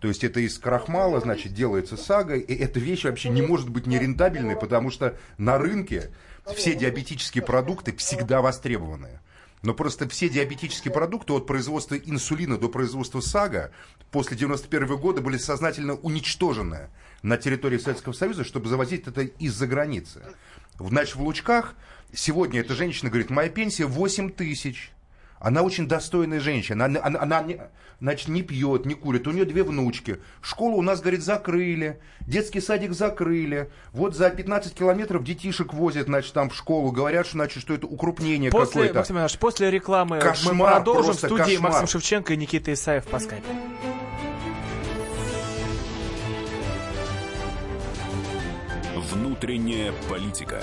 То 0.00 0.08
есть 0.08 0.24
это 0.24 0.40
из 0.40 0.58
крахмала, 0.58 1.20
значит, 1.20 1.52
делается 1.52 1.98
сага, 1.98 2.34
и 2.34 2.54
эта 2.54 2.80
вещь 2.80 3.04
вообще 3.04 3.28
не 3.28 3.42
может 3.42 3.68
быть 3.68 3.86
нерентабельной, 3.86 4.56
потому 4.56 4.90
что 4.90 5.18
на 5.36 5.58
рынке 5.58 6.10
все 6.56 6.74
диабетические 6.74 7.44
продукты 7.44 7.94
всегда 7.96 8.40
востребованные. 8.40 9.20
Но 9.62 9.74
просто 9.74 10.08
все 10.08 10.28
диабетические 10.28 10.92
продукты 10.92 11.32
от 11.34 11.46
производства 11.46 11.94
инсулина 11.94 12.56
до 12.56 12.68
производства 12.68 13.20
САГА 13.20 13.72
после 14.10 14.36
91 14.36 14.96
года 14.96 15.20
были 15.20 15.36
сознательно 15.36 15.94
уничтожены 15.94 16.88
на 17.22 17.36
территории 17.36 17.78
Советского 17.78 18.14
Союза, 18.14 18.44
чтобы 18.44 18.68
завозить 18.68 19.06
это 19.06 19.22
из-за 19.22 19.66
границы. 19.66 20.22
Значит, 20.78 21.16
в 21.16 21.22
Лучках 21.22 21.74
сегодня 22.12 22.60
эта 22.60 22.74
женщина 22.74 23.10
говорит, 23.10 23.28
моя 23.28 23.50
пенсия 23.50 23.84
8 23.84 24.30
тысяч. 24.30 24.92
Она 25.40 25.62
очень 25.62 25.88
достойная 25.88 26.38
женщина. 26.38 26.84
Она, 26.84 27.00
она, 27.02 27.20
она 27.22 27.42
не, 27.42 27.58
значит, 27.98 28.28
не 28.28 28.42
пьет, 28.42 28.84
не 28.84 28.92
курит. 28.92 29.26
У 29.26 29.32
нее 29.32 29.46
две 29.46 29.62
внучки. 29.62 30.20
Школу 30.42 30.76
у 30.76 30.82
нас, 30.82 31.00
говорит, 31.00 31.22
закрыли. 31.22 31.98
Детский 32.20 32.60
садик 32.60 32.92
закрыли. 32.92 33.70
Вот 33.92 34.14
за 34.14 34.28
15 34.28 34.74
километров 34.74 35.24
детишек 35.24 35.72
возят, 35.72 36.06
значит, 36.06 36.34
там 36.34 36.50
в 36.50 36.54
школу. 36.54 36.92
Говорят, 36.92 37.26
что, 37.26 37.38
значит, 37.38 37.62
что 37.62 37.72
это 37.72 37.86
укрупнение 37.86 38.50
После, 38.50 38.72
какое-то. 38.72 38.98
Максим 38.98 39.16
Иванович, 39.16 39.38
после 39.38 39.70
рекламы 39.70 40.16
мы 40.16 40.22
Кошмар, 40.22 40.74
продолжим 40.74 41.14
в 41.14 41.16
студии 41.16 41.54
кошмар. 41.54 41.72
Максим 41.72 41.86
Шевченко 41.88 42.34
и 42.34 42.36
Никита 42.36 42.72
Исаев 42.74 43.06
по 43.06 43.18
скайпу. 43.18 43.48
Внутренняя 49.10 49.94
политика. 50.10 50.62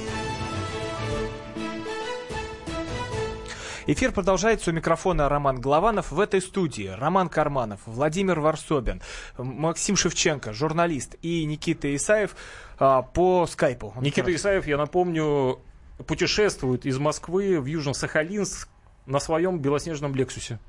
Эфир 3.87 4.11
продолжается 4.11 4.69
у 4.71 4.73
микрофона 4.73 5.27
Роман 5.29 5.59
Голованов. 5.59 6.11
В 6.11 6.19
этой 6.19 6.41
студии 6.41 6.87
Роман 6.97 7.29
Карманов, 7.29 7.79
Владимир 7.85 8.39
Варсобин, 8.39 9.01
Максим 9.37 9.95
Шевченко, 9.95 10.53
журналист 10.53 11.15
и 11.21 11.43
Никита 11.45 11.93
Исаев 11.95 12.35
а, 12.79 13.01
по 13.01 13.47
скайпу. 13.47 13.93
Никита 13.99 14.33
Исаев, 14.35 14.67
я 14.67 14.77
напомню, 14.77 15.59
путешествует 16.05 16.85
из 16.85 16.97
Москвы 16.99 17.59
в 17.59 17.65
Южно-Сахалинск 17.65 18.67
на 19.07 19.19
своем 19.19 19.59
белоснежном 19.59 20.13
Лексусе. 20.15 20.59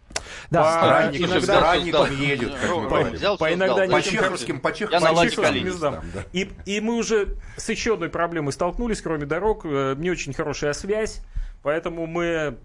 Да, 0.50 0.62
По- 0.62 1.10
взял, 1.10 1.42
странником 1.42 2.04
взял. 2.04 2.06
едет, 2.16 2.52
говорим. 2.66 3.12
взял, 3.12 3.36
По 3.36 3.52
иногда 3.52 3.86
По 3.88 4.00
чеховским, 4.02 4.60
по 4.60 4.72
чех- 4.72 4.90
Я 4.90 5.00
по 5.00 5.28
чеховским 5.28 5.66
местам. 5.66 5.94
местам, 5.94 6.04
да. 6.14 6.22
И, 6.32 6.50
и 6.64 6.80
мы 6.80 6.96
уже 6.96 7.36
с 7.56 7.68
еще 7.68 7.94
одной 7.94 8.08
проблемой 8.08 8.52
столкнулись, 8.52 9.02
кроме 9.02 9.26
дорог. 9.26 9.62
Э, 9.64 9.94
Не 9.98 10.10
очень 10.10 10.32
хорошая 10.32 10.72
связь, 10.72 11.20
поэтому 11.62 12.06
мы 12.06 12.56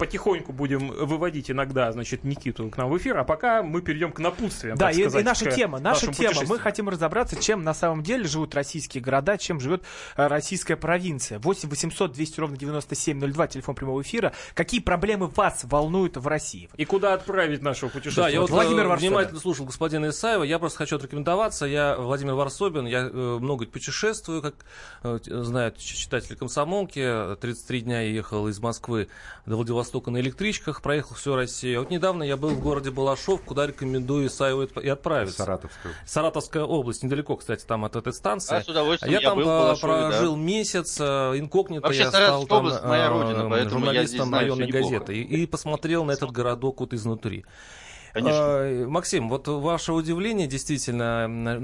потихоньку 0.00 0.52
будем 0.52 0.88
выводить 0.88 1.50
иногда, 1.50 1.92
значит, 1.92 2.24
Никиту 2.24 2.70
к 2.70 2.76
нам 2.78 2.88
в 2.88 2.96
эфир, 2.96 3.18
а 3.18 3.24
пока 3.24 3.62
мы 3.62 3.82
перейдем 3.82 4.12
к 4.12 4.18
напутствиям. 4.18 4.78
Да, 4.78 4.86
так 4.86 4.96
и, 4.96 5.00
и 5.00 5.02
сказать, 5.02 5.26
наша 5.26 5.44
к 5.44 5.54
тема, 5.54 5.78
наша 5.78 6.10
тема. 6.10 6.40
Мы 6.48 6.58
хотим 6.58 6.88
разобраться, 6.88 7.40
чем 7.40 7.62
на 7.62 7.74
самом 7.74 8.02
деле 8.02 8.24
живут 8.24 8.54
российские 8.54 9.02
города, 9.02 9.36
чем 9.36 9.60
живет 9.60 9.84
э, 10.16 10.26
российская 10.26 10.76
провинция. 10.76 11.38
8 11.38 11.68
800 11.68 12.12
200 12.12 12.40
ровно 12.40 12.56
9702, 12.56 13.46
телефон 13.48 13.74
прямого 13.74 14.00
эфира. 14.00 14.32
Какие 14.54 14.80
проблемы 14.80 15.26
вас 15.26 15.60
волнуют 15.64 16.16
в 16.16 16.26
России? 16.26 16.70
И 16.78 16.86
куда 16.86 17.12
отправить 17.12 17.60
нашего 17.60 17.90
Да, 17.90 17.98
путешествия? 17.98 18.32
я 18.32 18.40
вот 18.40 18.48
Владимир 18.48 18.86
э, 18.86 18.88
Варсобин. 18.88 19.10
внимательно 19.10 19.38
слушал 19.40 19.66
господина 19.66 20.08
Исаева. 20.08 20.44
Я 20.44 20.58
просто 20.58 20.78
хочу 20.78 20.96
отрекомендоваться. 20.96 21.66
Я 21.66 21.96
Владимир 21.96 22.34
Варсобин. 22.34 22.86
Я 22.86 23.00
э, 23.00 23.38
много 23.38 23.66
путешествую, 23.66 24.40
как 24.40 24.54
знают 25.02 25.76
читатели 25.76 26.36
комсомолки. 26.36 27.36
33 27.38 27.80
дня 27.82 28.00
я 28.00 28.08
ехал 28.08 28.48
из 28.48 28.58
Москвы 28.60 29.08
до 29.44 29.56
Владивостока 29.56 29.89
на 30.10 30.18
электричках, 30.20 30.82
проехал 30.82 31.16
всю 31.16 31.34
Россию. 31.34 31.80
Вот 31.80 31.90
недавно 31.90 32.22
я 32.22 32.36
был 32.36 32.50
в 32.50 32.60
городе 32.60 32.90
Балашов, 32.90 33.42
куда 33.42 33.66
рекомендую 33.66 34.28
Исаеву 34.28 34.62
и 34.62 34.88
отправиться. 34.88 35.38
Саратовская. 35.38 35.92
Саратовская 36.06 36.62
область, 36.64 37.02
недалеко, 37.02 37.36
кстати, 37.36 37.64
там 37.64 37.84
от 37.84 37.96
этой 37.96 38.12
станции. 38.12 38.54
А, 38.56 38.62
с 38.62 38.68
удовольствием. 38.68 39.12
я, 39.12 39.20
Я 39.20 39.28
там 39.28 39.36
был 39.38 39.44
в 39.44 39.46
по- 39.46 39.50
Балашове, 39.60 39.92
да. 39.92 40.08
прожил 40.10 40.36
месяц, 40.36 40.96
э, 41.00 41.04
инкогнито 41.38 41.82
Вообще, 41.82 42.02
я 42.02 42.10
стал 42.10 42.46
там 42.46 42.58
область 42.58 42.84
моя 42.84 43.06
э, 43.06 43.08
родина, 43.08 43.54
я 43.56 43.68
журналистом 43.68 44.28
знаю 44.28 44.42
районной 44.44 44.66
неплохо. 44.66 44.84
газеты 44.94 45.16
и, 45.20 45.42
и 45.42 45.46
посмотрел 45.46 46.04
на 46.04 46.12
этот 46.12 46.30
городок 46.30 46.80
вот 46.80 46.92
изнутри. 46.94 47.44
Конечно. 48.12 48.38
Э, 48.40 48.86
Максим, 48.86 49.28
вот 49.28 49.46
ваше 49.48 49.92
удивление 49.92 50.46
действительно 50.46 51.28
на- 51.28 51.58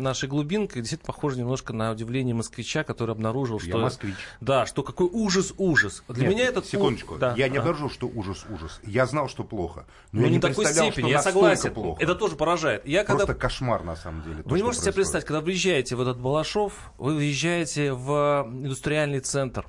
нашей, 0.00 0.28
глубинкой 0.28 0.82
действительно 0.82 1.06
похоже 1.06 1.38
немножко 1.38 1.72
на 1.72 1.90
удивление 1.92 2.34
москвича, 2.34 2.84
который 2.84 3.12
обнаружил, 3.12 3.58
Я 3.60 3.68
что... 3.70 3.78
москвич. 3.78 4.14
Да, 4.40 4.66
что 4.66 4.82
какой 4.82 5.08
ужас-ужас. 5.10 6.02
Для 6.08 6.28
Нет, 6.28 6.34
меня 6.36 6.44
этот... 6.48 6.66
Секундочку. 6.66 7.16
Да. 7.18 7.34
Я 7.36 7.48
не 7.48 7.56
А. 7.58 7.60
обнаружил, 7.60 7.90
что 7.90 8.06
ужас-ужас. 8.06 8.80
Я 8.84 9.06
знал, 9.06 9.28
что 9.28 9.44
плохо. 9.44 9.86
Но 10.12 10.20
Ну, 10.20 10.22
я 10.22 10.28
не 10.28 10.34
не 10.36 10.40
такой 10.40 10.66
степени, 10.66 10.90
что 10.90 11.08
я 11.08 11.22
согласен. 11.22 11.72
плохо. 11.72 12.02
Это 12.02 12.14
тоже 12.14 12.36
поражает. 12.36 12.86
Я 12.86 13.04
когда 13.04 13.24
Просто 13.26 13.40
кошмар, 13.40 13.82
на 13.84 13.96
самом 13.96 14.22
деле. 14.22 14.42
то, 14.42 14.48
Вы 14.48 14.56
не 14.58 14.62
можете 14.64 14.84
себе 14.84 14.92
представить, 14.94 15.26
когда 15.26 15.40
приезжаете 15.42 15.96
в 15.96 16.00
этот 16.00 16.18
Балашов, 16.18 16.92
вы 16.98 17.14
въезжаете 17.16 17.92
в 17.92 18.46
индустриальный 18.50 19.20
центр. 19.20 19.66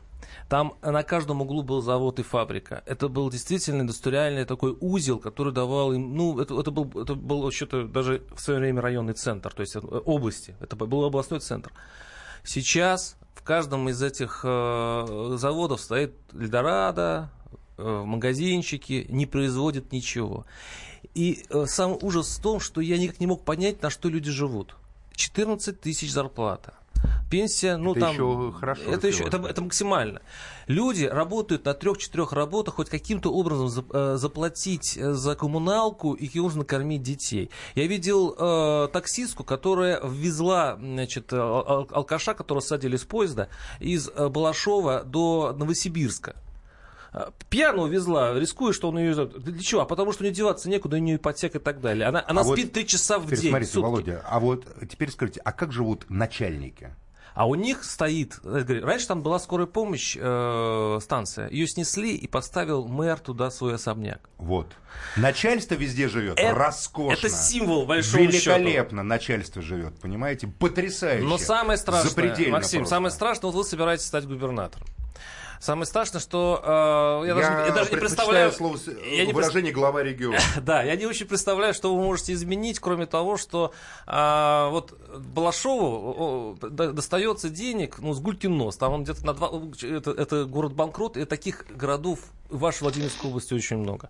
Там 0.54 0.78
на 0.84 1.02
каждом 1.02 1.42
углу 1.42 1.64
был 1.64 1.82
завод 1.82 2.20
и 2.20 2.22
фабрика. 2.22 2.84
Это 2.86 3.08
был 3.08 3.32
действительно 3.32 3.82
индустриальный 3.82 4.46
такой 4.46 4.78
узел, 4.80 5.18
который 5.18 5.52
давал 5.52 5.94
им, 5.94 6.16
ну, 6.16 6.40
это, 6.40 6.60
это 6.60 6.70
был, 6.70 6.92
это 7.02 7.16
был 7.16 7.42
вообще-то 7.42 7.88
даже 7.88 8.22
в 8.36 8.40
свое 8.40 8.60
время 8.60 8.80
районный 8.80 9.16
центр, 9.16 9.52
то 9.52 9.62
есть 9.62 9.76
э, 9.76 9.80
области. 9.80 10.56
Это 10.60 10.76
был 10.76 11.06
областной 11.06 11.40
центр. 11.40 11.72
Сейчас 12.44 13.18
в 13.34 13.42
каждом 13.42 13.90
из 13.90 14.04
этих 14.04 14.42
э, 14.44 15.36
заводов 15.40 15.82
стоит 15.82 16.14
Эльдорадо, 16.34 17.32
э, 17.80 18.04
магазинчики, 18.06 19.08
не 19.10 19.26
производят 19.26 19.92
ничего. 19.92 20.46
И 21.16 21.48
э, 21.50 21.66
сам 21.66 21.98
ужас 22.00 22.38
в 22.38 22.44
том, 22.44 22.60
что 22.60 22.80
я 22.80 23.00
никак 23.00 23.20
не 23.20 23.26
мог 23.26 23.44
понять, 23.44 23.82
на 23.82 23.90
что 23.90 24.08
люди 24.08 24.30
живут. 24.30 24.76
14 25.16 25.82
тысяч 25.82 26.12
зарплата. 26.12 26.76
Пенсия, 27.30 27.78
ну 27.78 27.92
Это 27.92 28.00
там... 28.02 28.14
еще 28.14 28.52
хорошо, 28.60 28.82
Это, 28.92 29.08
еще, 29.08 29.24
это, 29.24 29.38
это 29.38 29.62
максимально. 29.62 30.22
Люди 30.68 31.06
работают 31.06 31.66
на 31.66 31.74
трех-четырех 31.74 32.32
работах, 32.34 32.76
хоть 32.76 32.90
каким-то 32.90 33.32
образом 33.34 33.70
за- 33.70 33.84
э, 33.92 34.16
заплатить 34.18 34.98
э, 34.98 35.14
за 35.14 35.36
коммуналку 35.36 36.14
и 36.14 36.40
нужно 36.40 36.64
кормить 36.64 37.02
детей. 37.02 37.50
Я 37.76 37.88
видел 37.88 38.36
э, 38.38 38.88
таксистку, 38.94 39.44
которая 39.44 40.00
везла 40.06 40.78
значит, 40.80 41.34
э, 41.34 41.38
ал- 41.38 41.88
алкаша, 41.92 42.34
которого 42.34 42.62
садили 42.62 42.98
с 42.98 43.04
поезда, 43.04 43.50
из 43.80 44.10
Балашова 44.10 45.04
до 45.04 45.54
Новосибирска. 45.58 46.36
Э, 47.14 47.30
Пьяную 47.50 47.90
везла, 47.92 48.34
рискуя, 48.40 48.74
что 48.74 48.90
он 48.90 48.98
ее... 48.98 49.26
Для 49.26 49.62
чего? 49.62 49.82
А 49.82 49.86
потому 49.86 50.12
что 50.12 50.24
у 50.24 50.26
нее 50.26 50.34
деваться 50.34 50.68
некуда, 50.70 50.98
у 50.98 51.00
нее 51.00 51.18
ипотека 51.18 51.60
и 51.60 51.62
так 51.62 51.80
далее. 51.80 52.08
Она, 52.08 52.24
она 52.28 52.42
А 52.42 52.44
вот 52.44 52.58
спит 52.58 52.74
три 52.74 52.88
часа 52.88 53.20
в 53.20 53.28
день. 53.30 53.50
смотрите, 53.50 53.72
сутки. 53.72 53.84
Володя, 53.86 54.22
а 54.26 54.40
вот 54.40 54.66
теперь 54.90 55.12
скажите, 55.12 55.40
а 55.44 55.52
как 55.52 55.72
живут 55.72 56.06
начальники? 56.10 56.96
А 57.36 57.48
у 57.48 57.56
них 57.56 57.84
стоит, 57.84 58.40
раньше 58.44 59.08
там 59.08 59.24
была 59.24 59.40
скорая 59.40 59.66
помощь 59.66 60.16
э, 60.20 61.00
станция, 61.02 61.50
ее 61.50 61.66
снесли 61.66 62.16
и 62.16 62.28
поставил 62.28 62.88
мэр 62.88 63.18
туда 63.20 63.50
свой 63.50 63.74
особняк. 63.74 64.30
Вот. 64.38 64.68
Начальство 65.18 65.74
везде 65.74 66.08
живет 66.10 66.38
Это- 66.38 66.54
роскошно. 66.54 67.18
это 67.18 67.30
символ, 67.30 67.88
большому 67.88 68.26
Великолепно 68.26 69.02
начальство 69.02 69.64
живет, 69.64 70.00
понимаете? 70.00 70.46
Потрясающе. 70.48 71.26
Но 71.26 71.40
самое 71.40 71.80
страшное, 71.80 72.50
Максим, 72.52 72.82
просто. 72.82 72.96
самое 72.96 73.12
страшное, 73.12 73.52
вот 73.52 73.58
вы 73.58 73.64
собираетесь 73.64 74.06
стать 74.06 74.28
губернатором. 74.28 74.86
Самое 75.64 75.86
страшное, 75.86 76.20
что 76.20 76.62
э, 76.62 77.28
я, 77.28 77.36
даже, 77.36 77.48
я 77.48 77.72
даже 77.72 77.92
не 77.92 77.96
представляю... 77.96 78.52
слово, 78.52 78.78
я 79.10 79.26
не 79.26 79.32
выражение 79.32 79.72
глава 79.72 80.04
региона. 80.04 80.38
Да, 80.62 80.84
я 80.84 80.98
не 80.98 81.06
очень 81.06 81.26
представляю, 81.26 81.74
что 81.74 81.96
вы 81.96 82.04
можете 82.04 82.34
изменить, 82.34 82.82
кроме 82.82 83.06
того, 83.06 83.38
что 83.38 83.74
а, 84.06 84.68
вот 84.72 84.92
Балашову 85.18 86.58
достается 86.60 87.50
денег, 87.50 88.00
ну, 88.00 88.14
с 88.14 88.20
гулькин 88.20 88.58
нос. 88.58 88.76
Там 88.76 88.92
он 88.92 89.04
где-то 89.06 89.26
на 89.26 89.34
два... 89.34 89.52
Это, 89.84 90.12
это 90.12 90.44
город-банкрот, 90.44 91.16
и 91.16 91.24
таких 91.24 91.66
городов 91.70 92.20
в 92.50 92.60
вашей 92.60 92.82
Владимирской 92.82 93.30
области 93.30 93.54
очень 93.54 93.78
много. 93.78 94.10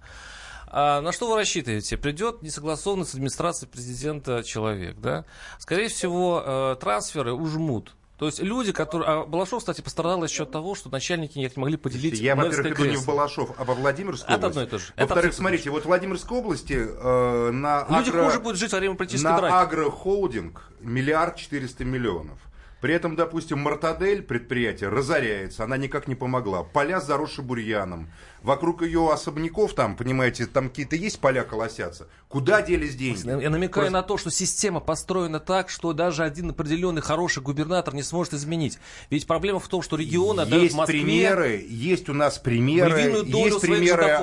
А 0.65 1.01
на 1.01 1.11
что 1.11 1.29
вы 1.29 1.35
рассчитываете? 1.35 1.97
Придет 1.97 2.41
несогласованный 2.41 3.05
с 3.05 3.13
администрацией 3.13 3.69
президента 3.69 4.41
человек, 4.41 4.97
да? 4.97 5.25
Скорее 5.59 5.89
всего, 5.89 6.41
э, 6.43 6.75
трансферы 6.79 7.31
ужмут. 7.31 7.93
То 8.17 8.27
есть 8.27 8.39
люди, 8.41 8.71
которые... 8.71 9.09
А 9.09 9.25
Балашов, 9.25 9.59
кстати, 9.59 9.81
пострадал 9.81 10.23
еще 10.23 10.43
от 10.43 10.51
того, 10.51 10.75
что 10.75 10.89
начальники 10.89 11.39
не 11.39 11.49
могли 11.55 11.77
поделить 11.77 12.19
Я, 12.19 12.35
во-первых, 12.35 12.73
иду 12.79 12.85
не 12.85 12.95
в. 12.95 13.05
Балашов, 13.05 13.51
а 13.57 13.63
во 13.63 13.73
Владимирскую 13.73 14.35
Это 14.37 14.47
область. 14.47 14.57
одно 14.57 14.67
и 14.67 14.69
то 14.69 14.77
же. 14.77 14.93
Во-вторых, 14.95 15.33
смотрите, 15.33 15.69
вот 15.71 15.83
в 15.83 15.85
Владимирской 15.87 16.37
области 16.37 16.73
э, 16.73 17.51
на 17.51 17.85
Люди 17.89 18.09
агро- 18.11 18.25
хуже 18.25 18.39
будут 18.39 18.59
жить 18.59 18.71
во 18.71 18.79
время 18.79 18.95
политической 18.95 19.23
на 19.25 19.37
драки. 19.37 19.53
агрохолдинг 19.53 20.69
миллиард 20.79 21.35
четыреста 21.37 21.83
миллионов. 21.85 22.37
При 22.83 22.93
этом, 22.93 23.15
допустим, 23.15 23.59
Мартадель, 23.59 24.21
предприятие, 24.23 24.89
разоряется, 24.89 25.63
она 25.63 25.77
никак 25.77 26.09
не 26.09 26.15
помогла. 26.15 26.63
Поля 26.63 26.99
заросши 26.99 27.41
бурьяном. 27.41 28.09
Вокруг 28.41 28.81
ее 28.81 29.09
особняков 29.09 29.73
там, 29.73 29.95
понимаете, 29.95 30.47
там 30.47 30.67
какие-то 30.67 30.97
есть 30.97 31.19
поля 31.19 31.45
колосятся. 31.45 32.09
Куда 32.27 32.61
делись 32.61 32.95
деньги? 32.97 33.25
Я 33.25 33.49
намекаю 33.49 33.85
Просто- 33.85 33.91
на 33.93 34.01
то, 34.03 34.17
что 34.17 34.31
система 34.31 34.81
построена 34.81 35.39
так, 35.39 35.69
что 35.69 35.93
даже 35.93 36.25
один 36.25 36.49
определенный 36.49 37.01
хороший 37.01 37.41
губернатор 37.41 37.93
не 37.95 38.03
сможет 38.03 38.33
изменить. 38.33 38.79
Ведь 39.09 39.27
проблема 39.27 39.59
в 39.59 39.67
том, 39.69 39.81
что 39.81 39.95
регионы 39.95 40.41
отдают 40.41 40.63
Есть 40.65 40.75
Москве... 40.75 40.99
примеры, 40.99 41.65
есть 41.69 42.09
у 42.09 42.13
нас 42.13 42.37
примеры, 42.37 43.23
есть 43.23 43.61
примеры 43.61 44.19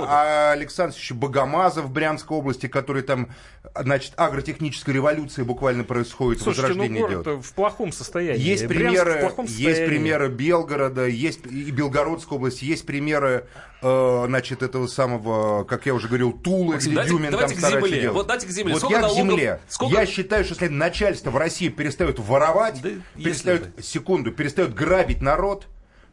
Богомаза 1.14 1.80
в 1.80 1.90
Брянской 1.90 2.36
области, 2.36 2.66
который 2.66 3.02
там, 3.02 3.30
значит, 3.74 4.12
агротехническая 4.16 4.94
революция 4.94 5.46
буквально 5.46 5.84
происходит, 5.84 6.42
Слушайте, 6.42 6.74
ну 6.74 6.78
возрождение 6.80 7.00
город 7.08 7.26
идет. 7.26 7.44
в 7.46 7.54
плохом 7.54 7.90
состоянии. 7.90 8.49
Есть 8.50 8.68
примеры, 8.68 9.32
есть 9.46 9.86
примеры 9.86 10.28
Белгорода, 10.28 11.06
есть 11.06 11.40
и 11.46 11.70
Белгородской 11.70 12.36
области, 12.36 12.64
есть 12.64 12.86
примеры, 12.86 13.46
э, 13.82 14.24
значит, 14.26 14.62
этого 14.62 14.86
самого, 14.86 15.64
как 15.64 15.86
я 15.86 15.94
уже 15.94 16.08
говорил, 16.08 16.32
Тулы, 16.32 16.74
Максим, 16.74 16.92
где 16.92 17.04
Дюмин 17.04 17.30
там 17.30 17.40
к 17.40 17.48
старается 17.50 17.88
земле. 17.88 18.00
делать. 18.02 18.16
Вот 18.16 18.26
дайте 18.26 18.46
к 18.46 18.50
земле. 18.50 18.72
Вот 18.74 18.78
Сколько 18.80 18.94
я 18.94 19.00
к 19.00 19.02
налогов- 19.02 19.30
земле. 19.30 19.60
сколько- 19.68 19.94
Я 19.94 20.06
считаю, 20.06 20.44
что 20.44 20.54
если 20.54 20.68
начальство 20.68 21.30
в 21.30 21.36
России 21.36 21.68
перестает 21.68 22.18
воровать, 22.18 22.80
Да 22.82 22.90
перестает, 23.16 23.68
секунду, 23.82 24.32
перестает 24.32 24.74
грабить 24.74 25.22
народ, 25.22 25.66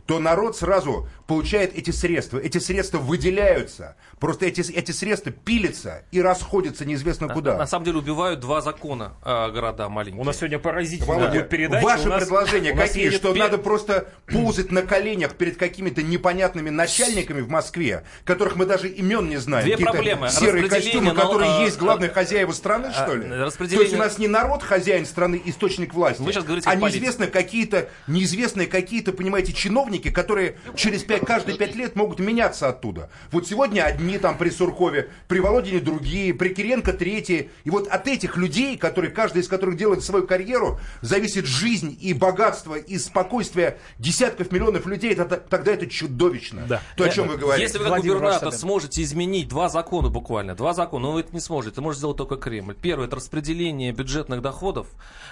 то 0.08 0.20
народ 0.20 0.56
сразу 0.56 1.08
получает 1.28 1.78
эти 1.78 1.92
средства. 1.92 2.40
Эти 2.40 2.58
средства 2.60 2.98
выделяются. 2.98 3.98
Просто 4.20 4.46
эти, 4.46 4.62
эти 4.72 4.92
средства 4.92 5.32
пилятся 5.34 6.04
и 6.12 6.22
расходятся 6.22 6.86
неизвестно 6.86 7.28
куда. 7.28 7.58
На 7.58 7.68
самом 7.68 7.84
деле 7.86 7.98
убивают 7.98 8.40
два 8.40 8.62
закона 8.62 9.18
э, 9.26 9.52
города 9.52 9.90
маленькие. 9.90 10.22
У 10.22 10.24
нас 10.24 10.38
сегодня 10.38 10.60
поразительная 10.60 11.18
Володя, 11.18 11.32
будет 11.40 11.50
передача. 11.50 11.84
ваши 11.84 12.08
нас- 12.08 12.24
предложения 12.24 12.72
какие? 12.74 13.10
Что 13.10 13.34
пе- 13.34 13.40
надо 13.40 13.58
просто 13.58 14.08
ползать 14.28 14.72
на 14.72 14.82
коленях 14.82 15.36
перед 15.36 15.58
какими-то 15.58 16.02
непонятными 16.02 16.70
начальниками 16.70 17.42
в 17.42 17.50
Москве, 17.50 18.06
которых 18.24 18.56
мы 18.56 18.66
даже 18.66 18.88
имен 18.88 19.28
не 19.28 19.38
знаем. 19.38 19.66
Две 19.66 19.74
Какие-то 19.74 19.92
проблемы. 19.92 20.30
Серые 20.30 20.70
костюмы, 20.70 21.14
которые 21.14 21.50
нал- 21.52 21.62
есть 21.64 21.76
а, 21.76 21.80
главные 21.82 22.10
хозяева 22.10 22.54
страны, 22.54 22.88
а, 22.88 22.94
что 22.94 23.16
ли? 23.16 23.28
То 23.28 23.44
распределение- 23.44 23.84
есть 23.84 23.96
у 23.96 24.00
нас 24.00 24.18
не 24.18 24.28
народ 24.30 24.64
хозяин 24.64 25.06
страны, 25.06 25.42
источник 25.44 25.94
власти, 25.94 26.22
Вы 26.22 26.32
сейчас 26.32 26.46
говорите 26.46 26.70
а 26.70 26.76
неизвестно 26.76 27.28
какие-то, 27.28 27.90
неизвестные 28.08 28.68
какие-то, 28.68 29.12
понимаете, 29.12 29.52
чиновники, 29.52 29.97
которые 30.00 30.58
через 30.76 31.04
пять, 31.04 31.26
каждые 31.26 31.58
пять 31.58 31.76
лет 31.76 31.96
могут 31.96 32.20
меняться 32.20 32.70
оттуда. 32.70 33.10
Вот 33.32 33.48
сегодня 33.48 33.84
одни 33.84 34.18
там 34.18 34.38
при 34.38 34.50
Суркове, 34.50 35.10
при 35.28 35.40
Володине 35.40 35.80
другие, 35.80 36.34
при 36.34 36.50
Киренко 36.50 36.94
третьи. 36.94 37.50
И 37.64 37.70
вот 37.70 37.88
от 37.88 38.08
этих 38.08 38.38
людей, 38.38 38.78
которые, 38.78 39.12
каждый 39.12 39.42
из 39.42 39.48
которых 39.48 39.78
делает 39.78 40.04
свою 40.04 40.26
карьеру, 40.28 40.80
зависит 41.02 41.46
жизнь 41.46 41.98
и 42.00 42.14
богатство, 42.14 42.76
и 42.76 42.98
спокойствие 42.98 43.80
десятков 44.00 44.52
миллионов 44.52 44.86
людей, 44.86 45.14
это, 45.14 45.38
тогда 45.38 45.74
это 45.74 45.88
чудовищно. 45.88 46.66
Да. 46.68 46.82
То, 46.96 47.04
о 47.06 47.10
чем 47.10 47.28
вы 47.28 47.38
говорите. 47.38 47.64
Если 47.64 47.78
вы 47.78 47.86
как 47.86 47.94
Владимир 47.94 48.16
губернатор 48.16 48.52
сможете 48.52 49.02
изменить 49.02 49.48
два 49.48 49.70
закона 49.70 50.10
буквально, 50.10 50.56
два 50.56 50.74
закона, 50.74 51.08
но 51.08 51.14
вы 51.14 51.22
это 51.22 51.34
не 51.34 51.40
сможете, 51.40 51.74
это 51.74 51.82
может 51.82 52.00
сделать 52.00 52.18
только 52.18 52.36
Кремль. 52.36 52.76
Первое, 52.76 53.08
это 53.08 53.16
распределение 53.16 53.92
бюджетных 53.92 54.42
доходов, 54.42 54.88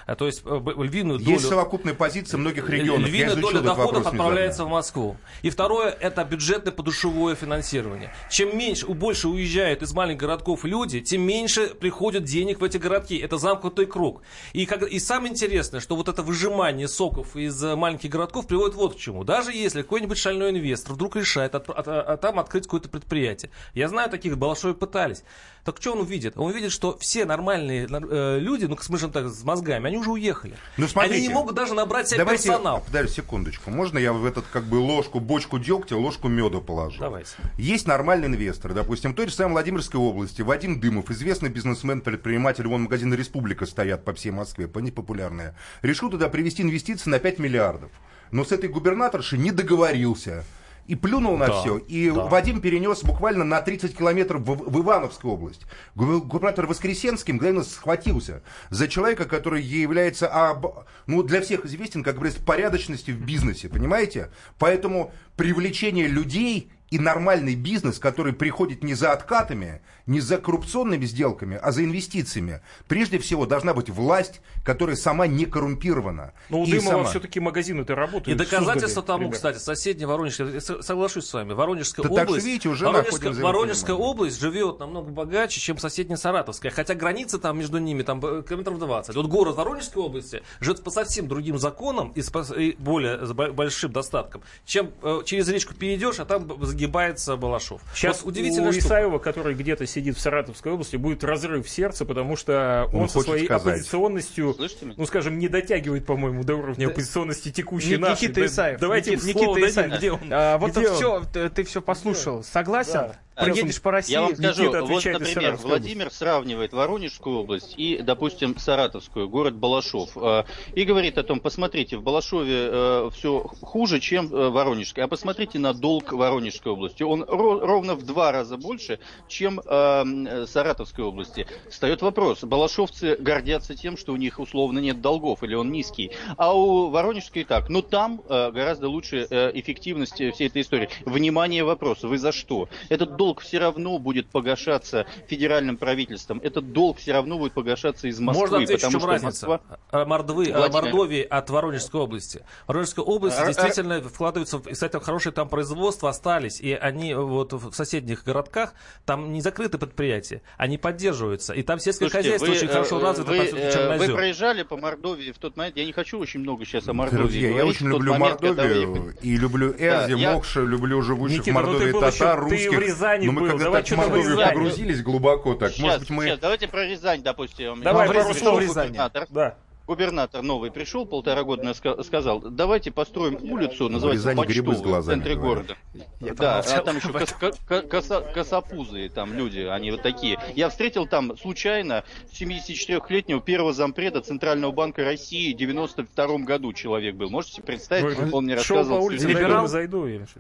а, 0.06 0.16
то 0.16 0.28
есть 0.28 0.44
э, 0.46 0.62
львиную 0.78 1.20
долю... 1.20 1.32
Есть 1.32 1.48
совокупная 1.48 1.94
позиция 1.94 2.38
многих 2.38 2.70
регионов. 2.70 3.08
Львиная 3.10 3.36
доля 3.36 3.60
этот 3.60 3.66
доходов 3.66 4.08
отправляется. 4.08 4.55
В 4.64 4.70
Москву. 4.70 5.18
И 5.42 5.50
второе, 5.50 5.90
это 5.90 6.24
бюджетное 6.24 6.72
подушевое 6.72 7.36
финансирование. 7.36 8.14
Чем 8.30 8.58
меньше, 8.58 8.88
больше 8.88 9.28
уезжают 9.28 9.82
из 9.82 9.94
маленьких 9.94 10.22
городков 10.22 10.64
люди, 10.64 11.02
тем 11.02 11.24
меньше 11.24 11.68
приходит 11.68 12.24
денег 12.24 12.62
в 12.62 12.64
эти 12.64 12.78
городки. 12.78 13.18
Это 13.18 13.38
замкнутый 13.38 13.86
круг. 13.86 14.22
И, 14.54 14.66
как, 14.66 14.84
и 14.84 15.00
самое 15.00 15.34
интересное, 15.34 15.82
что 15.82 15.96
вот 15.96 16.08
это 16.08 16.24
выжимание 16.24 16.88
соков 16.88 17.36
из 17.36 17.62
э, 17.64 17.76
маленьких 17.76 18.10
городков 18.10 18.48
приводит 18.48 18.76
вот 18.76 18.96
к 18.96 18.98
чему. 18.98 19.24
Даже 19.24 19.52
если 19.52 19.82
какой-нибудь 19.82 20.18
шальной 20.18 20.52
инвестор 20.52 20.94
вдруг 20.94 21.16
решает 21.16 21.56
от- 21.56 21.70
от- 21.70 21.88
а 21.88 22.18
там 22.18 22.40
открыть 22.40 22.64
какое-то 22.64 22.88
предприятие. 22.88 23.52
Я 23.74 23.90
знаю 23.90 24.10
таких, 24.10 24.38
Балашове 24.38 24.76
пытались. 24.76 25.24
Так 25.66 25.78
что 25.82 25.94
он 25.94 26.02
увидит? 26.02 26.38
Он 26.38 26.52
увидит, 26.52 26.72
что 26.72 26.96
все 27.00 27.26
нормальные 27.26 27.88
э, 27.90 28.38
люди, 28.40 28.66
ну, 28.66 28.78
скажем 28.78 29.12
так, 29.12 29.28
с 29.30 29.44
мозгами, 29.44 29.88
они 29.88 29.98
уже 29.98 30.12
уехали. 30.12 30.56
Ну, 30.78 30.88
смотрите. 30.88 31.16
они 31.16 31.28
не 31.28 31.34
могут 31.34 31.56
даже 31.56 31.74
набрать 31.74 32.08
себе 32.08 32.20
Давайте, 32.20 32.50
персонал. 32.50 32.84
подожди 32.86 33.16
секундочку. 33.16 33.72
Можно 33.72 33.98
я 33.98 34.14
в 34.14 34.24
этот 34.26 34.46
как 34.54 34.66
бы 34.66 34.76
ложку, 34.76 35.20
бочку 35.20 35.58
дегтя, 35.58 35.98
ложку 35.98 36.28
меда 36.28 36.60
положу? 36.60 37.00
Давайте. 37.00 37.32
Есть 37.58 37.88
нормальный 37.88 38.28
инвестор, 38.28 38.76
допустим, 38.76 39.14
в 39.14 39.16
той 39.16 39.28
же 39.28 39.34
самой 39.34 39.54
Владимирской 39.54 40.00
области, 40.00 40.44
Вадим 40.44 40.80
Дымов, 40.80 41.10
известный 41.10 41.50
бизнесмен, 41.50 42.02
предприниматель, 42.02 42.68
вон 42.68 42.84
магазины 42.84 43.16
«Республика» 43.16 43.66
стоят 43.66 44.06
по 44.06 44.14
всей 44.14 44.30
Москве, 44.30 44.68
по 44.68 44.86
популярные. 44.92 45.56
Решил 45.82 46.12
туда 46.12 46.30
привести 46.30 46.62
инвестиции 46.62 47.10
на 47.10 47.18
5 47.18 47.40
миллиардов. 47.40 47.90
Но 48.30 48.46
с 48.46 48.52
этой 48.52 48.70
губернаторшей 48.70 49.40
не 49.40 49.50
договорился. 49.50 50.46
И 50.88 50.94
плюнул 50.96 51.36
на 51.36 51.48
Да, 51.48 51.62
все. 51.62 51.78
И 51.78 52.12
да. 52.12 52.26
Вадим 52.26 52.62
перенес 52.62 53.04
буквально 53.04 53.44
на 53.44 53.60
30 53.60 53.98
километров 53.98 54.42
в, 54.44 54.70
в 54.72 54.82
Ивановскую 54.82 55.34
область. 55.34 55.62
Гу- 55.96 56.22
Губернатор 56.22 56.68
Воскресенский 56.68 57.34
мгновенно 57.34 57.64
схватился 57.64 58.44
за 58.70 58.88
человека, 58.88 59.26
который 59.26 59.64
является 59.64 60.28
об- 60.28 60.86
ну, 61.08 61.24
для 61.24 61.42
всех 61.42 61.66
известен, 61.66 62.04
как 62.04 62.16
говорится, 62.16 62.40
порядочностью 62.42 63.16
в 63.16 63.20
бизнесе, 63.20 63.68
понимаете? 63.68 64.30
Поэтому 64.60 65.12
привлечение 65.36 66.08
людей 66.08 66.72
и 66.96 67.00
нормальный 67.00 67.56
бизнес, 67.56 68.00
который 68.00 68.32
приходит 68.32 68.84
не 68.84 68.94
за 68.94 69.12
откатами, 69.12 69.82
не 70.08 70.22
за 70.22 70.38
коррупционными 70.38 71.06
сделками, 71.06 71.60
а 71.62 71.72
за 71.74 71.84
инвестициями. 71.84 72.62
Прежде 72.88 73.20
всего 73.20 73.46
должна 73.46 73.74
быть 73.74 73.90
власть, 73.90 74.40
которая 74.64 74.96
сама 74.96 75.28
не 75.28 75.46
коррумпирована. 75.46 76.32
Но 76.50 76.58
Ну, 76.58 76.64
у 76.64 76.66
И 76.66 76.72
Дымова 76.72 76.92
сама. 76.92 77.04
все-таки 77.10 77.40
магазины-то 77.42 77.96
работают. 77.96 78.30
И 78.30 78.44
доказательство 78.44 79.02
Суздале, 79.02 79.08
тому, 79.08 79.24
ребят. 79.24 79.36
кстати, 79.36 79.58
соседняя 79.58 80.08
Воронежская, 80.08 80.48
я 80.54 80.62
со- 80.62 80.82
соглашусь 80.82 81.26
с 81.26 81.34
вами, 81.34 81.52
Воронежская 81.54 82.04
Да 82.08 82.16
так 82.16 82.28
область, 82.28 82.42
что, 82.44 82.50
видите, 82.50 82.70
уже 82.70 82.86
Воронежская, 82.86 83.34
Воронежская 83.34 83.96
область 83.96 84.40
живет 84.40 84.80
намного 84.80 85.10
богаче, 85.12 85.60
чем 85.60 85.78
соседняя 85.78 86.18
Саратовская, 86.18 86.72
хотя 86.72 86.94
граница 86.96 87.40
там 87.40 87.58
между 87.60 87.78
ними 87.80 88.04
там 88.04 88.20
э, 88.24 88.44
километров 88.48 88.80
20. 88.80 89.16
Вот 89.16 89.26
город 89.28 89.56
Воронежской 89.58 90.02
области 90.02 90.44
живет 90.62 90.82
по 90.84 90.92
совсем 90.92 91.28
другим 91.28 91.58
законам 91.58 92.12
и, 92.16 92.22
с 92.22 92.32
и 92.56 92.76
более 92.80 93.18
большим 93.34 93.92
достатком, 93.92 94.44
чем 94.66 94.92
э, 95.02 95.22
через 95.26 95.50
речку 95.50 95.74
перейдешь, 95.74 96.20
а 96.20 96.26
там 96.26 96.46
б- 96.46 96.54
загибается 96.86 97.36
Балашов. 97.36 97.82
Сейчас 97.94 98.22
Вот 98.22 98.30
удивительная 98.30 98.70
у 98.70 98.72
штука. 98.74 98.86
Исаева, 98.88 99.18
который 99.20 99.56
где-то 99.56 99.86
сидит 99.88 100.18
в 100.18 100.20
Саратовской 100.22 100.72
области, 100.72 100.96
будет 100.96 101.24
разрыв 101.24 101.66
в 101.66 101.70
сердце, 101.70 102.06
потому 102.06 102.36
что 102.36 102.88
он, 102.94 103.02
Он 103.04 103.10
со 103.10 103.22
своей 103.22 103.46
сказать. 103.46 103.66
оппозиционностью, 103.76 104.56
ну 104.98 105.06
скажем, 105.06 105.38
не 105.40 105.48
дотягивает, 105.48 106.06
по-моему, 106.06 106.44
до 106.44 106.56
уровня 106.56 106.88
оппозиционности 106.88 107.52
текущей 107.52 107.92
Ник- 107.92 108.00
нашей. 108.02 108.24
Никита 108.24 108.40
Да- 108.42 108.46
Исаев. 108.46 108.80
Давайте 108.80 109.12
Никит- 109.16 109.26
Никита 109.26 109.54
дадим, 109.54 109.68
Исаев. 109.70 109.98
где 109.98 110.12
он? 110.12 110.20
А, 110.32 110.58
вот 110.58 110.72
Где 110.72 110.90
он? 110.90 110.96
все, 110.96 111.24
ты, 111.34 111.50
ты 111.50 111.64
все 111.64 111.82
послушал. 111.82 112.44
Согласен? 112.44 112.94
Да. 112.94 113.20
Проедешь 113.36 113.82
по 113.82 113.92
России. 113.92 114.14
Я 114.14 114.22
вам 114.22 114.34
скажу, 114.34 114.64
Никита 114.64 114.82
вот, 114.86 115.04
например, 115.04 115.56
Владимир 115.58 116.10
сравнивает 116.10 116.72
Воронежскую 116.72 117.40
область 117.40 117.74
и, 117.76 117.98
допустим, 118.02 118.58
Саратовскую, 118.58 119.28
город 119.28 119.56
Балашов, 119.56 120.12
э, 120.16 120.44
и 120.74 120.86
говорит 120.86 121.18
о 121.18 121.24
том, 121.24 121.42
посмотрите, 121.42 121.98
в 121.98 122.02
Балашове 122.02 123.10
все 123.12 123.40
хуже, 123.62 124.00
чем 124.00 124.34
э, 124.34 124.50
Воронежской, 124.50 125.04
а 125.04 125.10
посмотрите 125.10 125.60
на 125.60 125.74
долг 125.74 126.14
Воронежской 126.14 126.72
области. 126.76 127.04
Он 127.04 127.24
ро- 127.24 127.60
ровно 127.60 127.96
в 127.96 128.04
два 128.04 128.32
раза 128.32 128.58
больше, 128.58 129.00
чем 129.28 129.60
э, 129.60 130.46
Саратовской 130.48 131.04
области. 131.04 131.48
Встает 131.70 132.02
вопрос, 132.02 132.44
балашовцы 132.44 133.16
гордятся 133.20 133.76
тем, 133.76 133.98
что 133.98 134.14
у 134.14 134.18
них 134.18 134.40
условно 134.40 134.80
нет 134.80 135.02
долгов, 135.02 135.44
или 135.44 135.56
он 135.56 135.72
низкий, 135.72 136.12
а 136.38 136.54
у 136.56 136.90
Воронежской 136.90 137.44
так. 137.44 137.70
Но 137.70 137.82
там 137.82 138.22
э, 138.30 138.52
гораздо 138.52 138.90
лучше 138.90 139.28
э, 139.30 139.52
эффективность 139.54 140.20
э, 140.22 140.32
всей 140.32 140.48
этой 140.48 140.62
истории. 140.62 140.90
Внимание, 141.06 141.64
вопрос, 141.64 142.04
вы 142.04 142.18
за 142.18 142.32
что? 142.32 142.70
Этот 142.90 143.16
долг 143.16 143.42
все 143.42 143.60
равно 143.60 143.98
будет 143.98 144.28
погашаться 144.28 145.06
федеральным 145.28 145.78
правительством. 145.78 146.40
Этот 146.44 146.72
долг 146.74 146.98
все 146.98 147.14
равно 147.14 147.38
будет 147.38 147.54
погашаться 147.54 148.08
из 148.08 148.20
Москвы. 148.20 148.42
Можно 148.42 148.58
ответить, 148.58 148.74
в 148.84 148.86
потому 148.86 148.92
чем 148.92 149.00
что 149.00 149.10
разница? 149.10 149.48
Москва- 149.48 149.78
А, 149.92 150.06
Мордвы, 150.06 150.52
а, 150.52 150.58
Владимир. 150.58 150.84
Мордовии 150.84 151.22
от 151.24 151.50
Воронежской 151.50 152.02
области. 152.02 152.42
Воронежская 152.68 153.06
область 153.06 153.38
А, 153.40 153.44
а- 153.44 153.48
действительно 153.48 154.02
вкладывается, 154.02 154.58
в, 154.60 154.64
кстати, 154.70 155.02
хорошие 155.04 155.34
там 155.34 155.48
производства 155.50 156.10
остались, 156.10 156.55
и 156.62 156.74
они 156.74 157.14
вот 157.14 157.54
в 157.54 157.74
соседних 157.74 158.24
городках, 158.24 158.74
там 159.06 159.32
не 159.34 159.42
закрыты 159.42 159.78
предприятия, 159.78 160.42
они 160.58 160.78
поддерживаются, 160.78 161.54
и 161.54 161.64
там 161.64 161.80
сельское 161.80 162.10
Слушайте, 162.10 162.38
хозяйство 162.38 162.46
вы, 162.48 162.52
очень 162.58 162.68
э, 162.68 162.72
хорошо 162.72 163.00
развито, 163.00 163.32
вы, 163.32 163.38
по 163.40 163.46
сути, 163.46 163.60
э. 163.60 163.98
Вы 163.98 164.14
проезжали 164.14 164.64
по 164.64 164.78
Мордовии 164.78 165.32
в 165.32 165.38
тот 165.38 165.58
момент, 165.58 165.78
я 165.78 165.86
не 165.86 165.92
хочу 165.92 166.20
очень 166.20 166.40
много 166.42 166.66
сейчас 166.66 166.88
о 166.88 166.94
Мордовии 166.94 167.22
Друзья, 167.22 167.48
я 167.50 167.54
говорить, 167.56 167.76
очень 167.76 167.88
в 167.88 167.92
тот 167.92 168.00
люблю 168.00 168.14
момент, 168.14 168.42
Мордовию 168.42 169.16
и 169.22 169.38
люблю 169.38 169.72
Эрзи, 169.78 170.14
я- 170.18 170.32
Мокша, 170.34 170.62
люблю 170.62 171.02
живущих 171.02 171.40
Никита, 171.40 171.52
в 171.52 171.54
ну 171.56 171.62
ты 171.62 171.72
Мордовии 171.74 171.92
был 171.92 172.02
татар, 172.02 172.40
еще- 172.40 172.50
ты 172.50 172.56
русских. 172.66 172.78
в 172.78 172.82
Рязани 172.82 173.26
Но 173.26 173.32
мы 173.32 173.42
был, 173.42 173.48
когда 173.50 173.64
давай 173.66 173.84
так 173.84 173.92
в 173.92 173.98
Мордовию 173.98 174.32
Рязани. 174.32 174.54
погрузились 174.54 175.02
глубоко 175.04 175.56
так, 175.56 175.72
Сейчас, 175.72 175.80
может 175.82 176.00
быть, 176.00 176.10
мы... 176.12 176.26
сейчас, 176.26 176.40
давайте 176.40 176.68
про 176.68 176.86
Рязань, 176.86 177.22
допустим. 177.24 177.82
Давай 177.82 178.08
Я 178.08 178.14
пару 178.14 178.34
слов 178.34 178.62
Рязани. 178.62 178.88
губернатор. 178.90 179.28
Да. 179.30 179.56
Губернатор 179.88 180.42
новый 180.42 180.72
пришел 180.72 181.06
полтора 181.06 181.44
года 181.44 181.64
назад, 181.64 182.06
сказал, 182.06 182.40
давайте 182.42 182.92
построим 182.92 183.38
улицу, 183.52 183.90
называется 183.90 184.30
Рязани 184.32 184.62
в 185.02 185.04
центре 185.06 185.36
города. 185.36 185.78
Я 186.20 186.34
да, 186.34 186.60
а 186.60 186.82
там 186.82 186.98
еще 186.98 187.12
кос- 187.12 187.34
ко- 187.68 187.82
коса- 187.82 188.22
косопузые 188.34 189.10
там 189.10 189.34
люди, 189.34 189.60
они 189.60 189.92
вот 189.92 190.02
такие. 190.02 190.40
Я 190.56 190.70
встретил 190.70 191.08
там 191.08 191.38
случайно 191.38 192.04
74-летнего 192.34 193.42
первого 193.42 193.74
зампреда 193.74 194.22
Центрального 194.22 194.72
банка 194.72 195.04
России 195.04 195.54
в 195.54 195.58
92 195.58 196.38
году 196.40 196.74
человек 196.74 197.16
был. 197.16 197.30
Можете 197.30 197.56
себе 197.56 197.66
представить, 197.66 198.18
Вы 198.18 198.30
он 198.32 198.46
мне 198.46 198.58
шел 198.58 198.78
по 198.78 198.82
рассказывал. 198.82 199.06
улице, 199.06 199.68
зайду 199.68 200.08
или 200.08 200.26
что? 200.26 200.40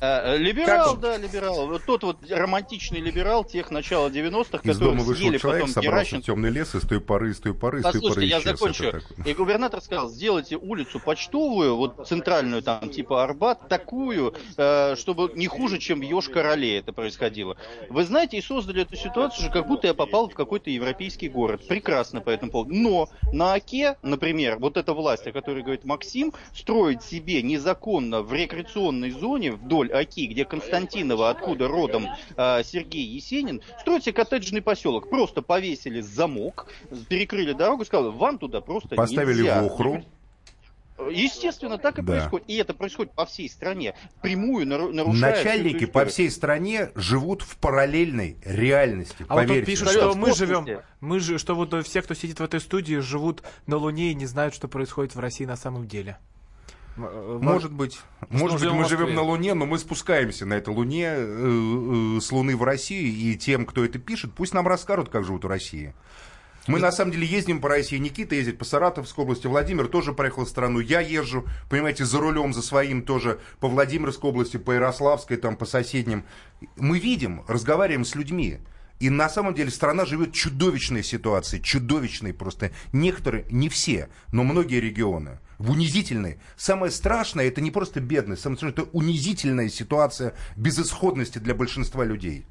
А, 0.00 0.34
э, 0.34 0.38
Как 0.38 0.40
Либерал, 0.40 0.96
да, 0.96 1.16
либерал. 1.16 1.66
Вот 1.66 1.84
тот 1.84 2.02
вот 2.02 2.18
романтичный 2.30 3.00
либерал 3.00 3.44
тех 3.44 3.70
начала 3.70 4.08
90-х, 4.08 4.68
Из 4.68 4.78
дома 4.78 5.02
вышел 5.02 5.22
съели 5.22 5.38
человек, 5.38 5.62
потом 5.62 5.74
собрался 5.74 5.80
Геращенко. 5.80 6.22
в 6.22 6.26
темный 6.26 6.50
лес, 6.50 6.74
и 6.74 6.80
с 6.80 6.82
той 6.82 7.00
поры, 7.00 7.30
и 7.30 7.34
с 7.34 7.38
той 7.38 7.54
поры, 7.54 7.80
и 7.80 7.82
с 7.82 7.90
той 7.90 8.00
поры 8.00 8.24
я 8.24 8.38
исчез. 8.38 8.58
закончу. 8.58 8.92
И 9.24 9.34
губернатор 9.34 9.80
сказал, 9.80 10.08
сделайте 10.08 10.56
улицу 10.56 11.00
почтовую, 11.00 11.76
вот 11.76 12.06
центральную, 12.06 12.62
там, 12.62 12.90
типа 12.90 13.22
Арбат, 13.22 13.68
такую, 13.68 14.34
э, 14.56 14.96
чтобы 14.96 15.30
не 15.34 15.46
хуже, 15.46 15.78
чем 15.78 16.00
в 16.00 16.02
Йошкар-Оле 16.02 16.78
это 16.78 16.92
происходило. 16.92 17.56
Вы 17.88 18.04
знаете, 18.04 18.38
и 18.38 18.42
создали 18.42 18.82
эту 18.82 18.96
ситуацию 18.96 19.50
как 19.50 19.66
будто 19.66 19.86
я 19.86 19.94
попал 19.94 20.28
в 20.28 20.34
какой-то 20.34 20.70
европейский 20.70 21.28
город. 21.28 21.66
Прекрасно 21.68 22.20
по 22.20 22.30
этому 22.30 22.50
поводу. 22.52 22.74
Но 22.74 23.08
на 23.32 23.54
Оке, 23.54 23.96
например, 24.02 24.58
вот 24.58 24.76
эта 24.76 24.94
власть, 24.94 25.26
о 25.26 25.32
которой 25.32 25.62
говорит 25.62 25.84
Максим, 25.84 26.32
строит 26.54 27.02
себе 27.02 27.42
незаконно 27.42 28.22
в 28.22 28.32
рекреационной 28.32 29.10
зоне 29.10 29.52
вдоль 29.52 29.81
Оки, 29.90 30.26
где 30.26 30.44
Константиново, 30.44 31.30
откуда 31.30 31.66
родом 31.68 32.06
э, 32.36 32.62
Сергей 32.64 33.04
Есенин, 33.04 33.62
строит 33.80 34.04
себе 34.04 34.12
коттеджный 34.14 34.62
поселок. 34.62 35.10
Просто 35.10 35.42
повесили 35.42 36.00
замок, 36.00 36.68
перекрыли 37.08 37.52
дорогу, 37.52 37.84
сказали, 37.84 38.10
вам 38.12 38.38
туда 38.38 38.60
просто 38.60 38.94
Поставили 38.94 39.38
нельзя. 39.38 39.62
вохру. 39.62 40.04
Естественно, 41.10 41.78
так 41.78 41.98
и 41.98 42.02
Да. 42.02 42.12
происходит. 42.12 42.48
И 42.48 42.56
это 42.56 42.74
происходит 42.74 43.12
по 43.12 43.26
всей 43.26 43.48
стране. 43.48 43.94
Прямую 44.20 44.66
нару- 44.66 44.92
нарушая 44.92 45.32
Начальники 45.36 45.84
по 45.86 46.04
всей 46.04 46.30
стране 46.30 46.90
живут 46.94 47.42
в 47.42 47.56
параллельной 47.56 48.36
реальности. 48.44 49.24
А 49.28 49.34
вот 49.34 49.40
тут 49.42 49.48
Поверьте. 49.48 49.66
пишут, 49.72 49.88
что 49.88 50.14
мы 50.14 50.32
живем, 50.34 50.66
мы 51.00 51.18
же, 51.18 51.38
что 51.38 51.54
вот 51.54 51.74
все, 51.84 52.02
кто 52.02 52.14
сидит 52.14 52.38
в 52.38 52.44
этой 52.44 52.60
студии, 52.60 52.96
живут 52.96 53.42
на 53.66 53.78
Луне 53.78 54.12
и 54.12 54.14
не 54.14 54.26
знают, 54.26 54.54
что 54.54 54.68
происходит 54.68 55.14
в 55.16 55.18
России 55.18 55.44
на 55.44 55.56
самом 55.56 55.88
деле. 55.88 56.18
Э, 56.96 57.38
Может 57.40 57.72
быть, 57.72 58.00
может 58.30 58.60
быть, 58.60 58.70
мы 58.70 58.84
живем 58.84 59.14
на 59.14 59.22
Луне, 59.22 59.54
но 59.54 59.66
мы 59.66 59.78
спускаемся 59.78 60.46
на 60.46 60.54
этой 60.54 60.74
Луне 60.74 61.06
э, 61.06 62.16
э, 62.16 62.20
с 62.20 62.30
Луны 62.32 62.56
в 62.56 62.62
Россию, 62.62 63.06
и 63.06 63.36
тем, 63.36 63.64
кто 63.66 63.84
это 63.84 63.98
пишет, 63.98 64.32
пусть 64.34 64.54
нам 64.54 64.68
расскажут, 64.68 65.08
как 65.08 65.24
живут 65.24 65.44
в 65.44 65.48
России. 65.48 65.94
Мы 66.68 66.78
на 66.78 66.92
самом 66.92 67.10
деле 67.10 67.26
ездим 67.26 67.60
по 67.60 67.68
России. 67.68 67.96
Никита 67.98 68.36
ездит 68.36 68.56
по 68.58 68.64
Саратовской 68.64 69.24
области, 69.24 69.48
Владимир 69.48 69.88
тоже 69.88 70.12
проехал 70.12 70.44
в 70.44 70.48
страну. 70.48 70.78
Я 70.78 71.00
езжу, 71.00 71.44
понимаете, 71.68 72.04
за 72.04 72.20
рулем, 72.20 72.52
за 72.52 72.62
своим 72.62 73.02
тоже 73.02 73.40
по 73.58 73.68
Владимирской 73.68 74.30
области, 74.30 74.58
по 74.58 74.70
Ярославской, 74.70 75.38
там, 75.38 75.56
по 75.56 75.64
соседним. 75.64 76.24
Мы 76.76 77.00
видим, 77.00 77.42
разговариваем 77.48 78.04
с 78.04 78.14
людьми. 78.14 78.58
И 79.02 79.10
на 79.10 79.28
самом 79.28 79.52
деле 79.52 79.72
страна 79.72 80.06
живет 80.06 80.32
чудовищной 80.32 81.02
ситуации, 81.02 81.58
чудовищной 81.58 82.32
просто. 82.32 82.70
Некоторые, 82.92 83.46
не 83.50 83.68
все, 83.68 84.08
но 84.30 84.44
многие 84.44 84.78
регионы 84.78 85.40
в 85.58 85.72
унизительной. 85.72 86.38
Самое 86.56 86.92
страшное, 86.92 87.48
это 87.48 87.60
не 87.60 87.72
просто 87.72 87.98
бедность, 87.98 88.42
самое 88.42 88.58
страшное, 88.58 88.84
это 88.84 88.90
унизительная 88.92 89.68
ситуация 89.70 90.34
безысходности 90.54 91.38
для 91.38 91.52
большинства 91.52 92.04
людей. 92.04 92.46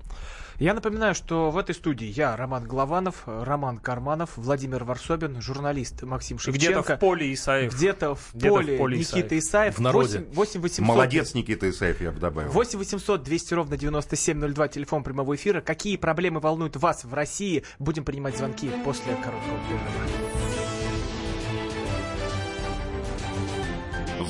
Я 0.61 0.75
напоминаю, 0.75 1.15
что 1.15 1.49
в 1.49 1.57
этой 1.57 1.73
студии 1.73 2.05
я, 2.05 2.35
Роман 2.35 2.65
Голованов, 2.65 3.23
Роман 3.25 3.79
Карманов, 3.79 4.33
Владимир 4.35 4.83
Варсобин, 4.83 5.41
журналист 5.41 6.03
Максим 6.03 6.37
Где-то 6.37 6.53
Шевченко. 6.53 6.97
в 6.97 6.99
поле 6.99 7.33
Исаев. 7.33 7.73
Где-то 7.73 8.13
в 8.13 8.29
Где-то 8.35 8.53
в 8.53 8.57
поле, 8.57 8.77
поле 8.77 8.99
Никита 8.99 9.39
Исаев. 9.39 9.79
В 9.79 9.81
народе. 9.81 10.19
8, 10.19 10.35
8 10.35 10.61
800 10.61 10.85
Молодец, 10.85 11.33
Никита 11.33 11.67
Исаев, 11.67 11.99
я 11.99 12.11
бы 12.11 12.19
добавил. 12.19 12.51
8 12.51 12.77
800 12.77 13.23
200 13.23 13.53
ровно 13.55 13.75
9702, 13.75 14.67
телефон 14.67 15.03
прямого 15.03 15.35
эфира. 15.35 15.61
Какие 15.61 15.97
проблемы 15.97 16.39
волнуют 16.39 16.75
вас 16.75 17.05
в 17.05 17.11
России? 17.11 17.63
Будем 17.79 18.05
принимать 18.05 18.37
звонки 18.37 18.69
после 18.85 19.15
короткого 19.15 19.57
перерыва. 19.67 19.89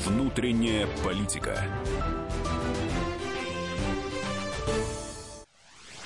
Внутренняя 0.06 0.88
политика. 1.04 1.58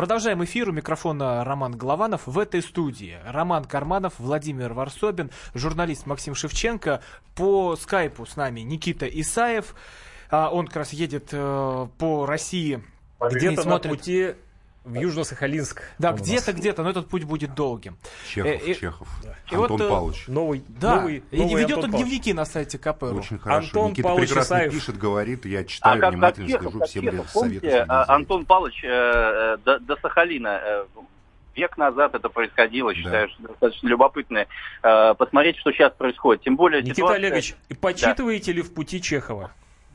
Продолжаем 0.00 0.42
эфир. 0.42 0.70
У 0.70 0.72
микрофона 0.72 1.44
Роман 1.44 1.76
Голованов. 1.76 2.22
В 2.24 2.38
этой 2.38 2.62
студии 2.62 3.18
Роман 3.26 3.66
Карманов, 3.66 4.14
Владимир 4.16 4.72
Варсобин, 4.72 5.30
журналист 5.52 6.06
Максим 6.06 6.34
Шевченко. 6.34 7.02
По 7.34 7.76
скайпу 7.76 8.24
с 8.24 8.34
нами 8.34 8.60
Никита 8.60 9.04
Исаев. 9.04 9.74
А, 10.30 10.48
Он 10.48 10.66
как 10.68 10.76
раз 10.76 10.94
едет 10.94 11.28
э, 11.32 11.86
по 11.98 12.24
России. 12.24 12.82
Где-то 13.20 13.60
смотрит- 13.60 13.90
пути 13.90 14.34
в 14.84 14.94
Южно-Сахалинск. 14.94 15.82
Да, 15.98 16.12
где-то, 16.12 16.52
где-то, 16.52 16.82
но 16.82 16.90
этот 16.90 17.08
путь 17.08 17.24
будет 17.24 17.54
долгим. 17.54 17.96
Чехов, 18.28 18.50
Э, 18.50 18.70
э, 18.70 18.74
Чехов. 18.74 19.08
и 19.50 19.54
Антон 19.54 19.68
вот, 19.68 19.80
э, 19.82 19.88
Павлович. 19.88 20.24
Новый, 20.28 20.64
Да, 20.68 20.96
новый, 20.96 21.22
и 21.30 21.36
новый 21.36 21.54
ведет 21.62 21.76
Антон 21.76 21.84
он 21.84 21.90
Павлович. 21.92 22.06
дневники 22.06 22.32
на 22.32 22.44
сайте 22.46 22.78
КПРУ. 22.78 23.18
Очень 23.18 23.38
хорошо. 23.38 23.66
Антон 23.68 23.90
Никита 23.90 24.08
Павлович 24.08 24.28
прекрасно 24.30 24.54
Исаев. 24.54 24.72
пишет, 24.72 24.96
говорит, 24.98 25.44
я 25.44 25.64
читаю 25.64 25.92
А 25.92 25.96
как, 25.96 26.00
как 26.04 26.12
внимательно, 26.14 26.48
Чехов, 26.48 26.62
слежу, 26.62 26.78
как 26.78 26.88
всем 26.88 27.02
Чехов, 27.04 27.18
лет 27.18 27.28
советую. 27.28 27.60
помните, 27.60 27.84
а, 27.88 28.14
Антон 28.14 28.44
Павлович 28.46 28.84
э, 28.84 28.88
э, 28.88 29.56
до, 29.64 29.78
до 29.80 29.96
Сахалина 29.96 30.60
э, 30.62 30.84
век 31.56 31.76
назад 31.76 32.14
это 32.14 32.28
происходило, 32.30 32.94
считаю, 32.94 33.28
что 33.28 33.42
достаточно 33.48 33.86
любопытно 33.88 34.46
э, 34.82 35.14
посмотреть, 35.14 35.58
что 35.58 35.72
сейчас 35.72 35.92
происходит. 35.92 36.42
Тем 36.42 36.56
более 36.56 36.80
Никита 36.80 36.96
ситуация- 36.96 37.16
Олегович, 37.18 37.54
и 37.68 37.74
почитываете 37.74 38.52
ли 38.52 38.62
в 38.62 38.72
пути 38.72 39.02
Чехова? 39.02 39.50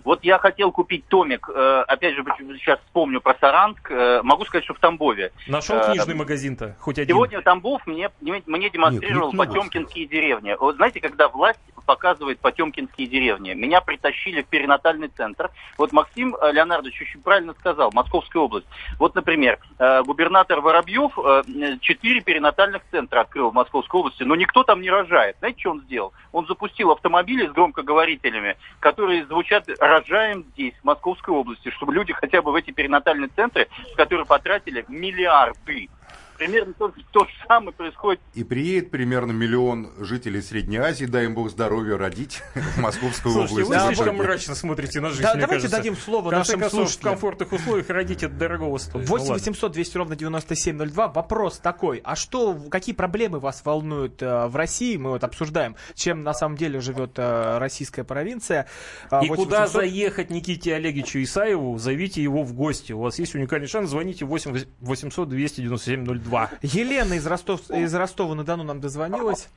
Вот 0.06 0.24
я 0.24 0.38
хотел 0.38 0.72
купить 0.72 1.06
томик, 1.08 1.50
э, 1.54 1.84
опять 1.88 2.16
же, 2.16 2.24
сейчас 2.60 2.80
вспомню 2.86 3.20
про 3.22 3.36
Саранск, 3.42 3.92
э, 3.92 4.22
могу 4.22 4.46
сказать, 4.46 4.64
что 4.64 4.76
в 4.76 4.80
Тамбове. 4.80 5.32
Нашел 5.48 5.78
Э, 5.78 5.92
книжный 5.92 6.14
магазин-то? 6.16 6.76
Хоть 6.80 7.00
один? 7.00 7.16
Сегодня 7.16 7.42
Тамбов 7.42 7.86
мне, 7.88 8.12
мне 8.22 8.70
демонстрировал 8.70 9.28
Нет, 9.28 9.34
много, 9.34 9.48
потемкинские 9.48 10.06
деревни. 10.06 10.56
Вот 10.60 10.76
знаете, 10.76 11.02
когда 11.02 11.28
власть 11.28 11.60
показывает 11.86 12.40
потемкинские 12.40 13.08
деревни, 13.08 13.54
меня 13.54 13.82
притащили 13.82 14.42
в 14.42 14.48
перинатальный 14.48 15.08
центр. 15.08 15.52
Вот 15.78 15.92
Максим 15.92 16.36
Леонардович 16.42 17.02
очень 17.02 17.22
правильно 17.22 17.54
сказал, 17.54 17.92
Московская 17.94 18.40
область. 18.40 18.68
Вот, 19.00 19.16
например, 19.16 19.60
э, 19.80 20.04
губернатор 20.04 20.62
Воробьев 20.62 21.18
э, 21.18 21.78
четыре 21.82 22.22
перинатальных 22.22 22.82
центра 22.92 23.22
открыл 23.22 23.52
в 23.52 23.54
Московской 23.54 24.00
области, 24.00 24.24
но 24.24 24.36
никто 24.36 24.64
там 24.64 24.82
не 24.82 24.90
рожает. 24.90 25.38
Знаете, 25.40 25.60
что 25.60 25.72
он 25.72 25.82
сделал? 25.82 26.14
Он 26.32 26.46
запустил 26.48 26.92
автомобили 26.92 27.48
с 27.48 27.52
громкоговорителями, 27.52 28.58
которые 28.80 29.26
звучат 29.26 29.68
«рожаем 29.96 30.44
здесь, 30.54 30.74
в 30.82 30.84
Московской 30.84 31.34
области», 31.34 31.70
чтобы 31.72 31.94
люди 31.94 32.14
хотя 32.14 32.42
бы 32.42 32.52
в 32.52 32.56
эти 32.56 32.72
перинатальные 32.72 33.30
центры, 33.36 33.68
в 33.94 33.96
которые 33.96 34.26
потратили 34.26 34.84
миллиарды. 34.88 35.90
Примерно 36.38 36.74
то, 36.74 36.92
то 37.12 37.26
же 37.26 37.32
самое 37.48 37.72
происходит 37.72 38.22
И 38.34 38.44
приедет 38.44 38.92
примерно 38.92 39.32
миллион 39.32 39.92
жителей 40.00 40.42
Средней 40.42 40.78
Азии, 40.78 41.06
дай 41.06 41.26
им 41.26 41.34
бог 41.34 41.50
здоровья, 41.50 41.98
родить 41.98 42.42
в 42.56 42.78
Московской 42.80 43.32
Слушайте, 43.32 43.64
области. 43.64 43.88
вы 43.88 43.96
слишком 43.96 44.16
мрачно 44.18 44.56
смотрите 44.56 45.00
на 45.00 45.10
жизнь, 45.10 45.22
Да, 45.24 45.34
давайте 45.36 45.54
кажется. 45.54 45.78
дадим 45.78 45.96
слово 45.96 46.32
нашим 46.32 46.60
концов, 46.60 46.72
в 46.72 46.84
слушателям. 46.88 47.14
комфортных 47.14 47.54
условиях 47.54 47.90
родить 47.90 48.24
от 48.24 48.38
дорогого 48.38 48.78
стоит. 48.78 49.08
8 49.08 49.26
Ну, 49.26 49.32
ладно. 49.32 49.34
800 49.34 49.72
200 49.72 49.98
ровно 49.98 50.16
9702. 50.16 51.08
Вопрос 51.10 51.60
такой. 51.60 52.02
А 52.04 52.16
что, 52.16 52.54
какие 52.70 52.94
проблемы 52.96 53.40
вас 53.40 53.62
волнуют 53.64 54.22
э, 54.22 54.48
в 54.48 54.56
России? 54.56 54.98
Мы 54.98 55.12
вот 55.12 55.24
обсуждаем, 55.24 55.76
чем 55.94 56.24
на 56.24 56.34
самом 56.34 56.58
деле 56.58 56.82
живет 56.82 57.14
э, 57.18 57.58
российская 57.60 58.04
провинция. 58.04 58.68
А, 59.10 59.24
И 59.24 59.30
8 59.30 59.44
куда 59.44 59.62
800 59.62 59.82
заехать 59.82 60.30
Никите 60.30 60.76
Олеговичу 60.76 61.22
Исаеву, 61.24 61.78
зовите 61.78 62.22
его 62.22 62.44
в 62.44 62.54
гости. 62.54 62.92
У 62.94 63.00
вас 63.00 63.20
есть 63.20 63.36
уникальный 63.36 63.68
шанс, 63.68 63.90
звоните 63.90 64.26
8 64.26 64.66
800 64.82 65.30
297 65.30 66.06
02. 66.06 66.25
Елена 66.62 67.14
из, 67.14 67.26
Ростов, 67.28 67.70
из 67.70 67.94
Ростова-на-Дону 67.94 68.64
нам 68.64 68.82
дозвонилась. 68.82 69.50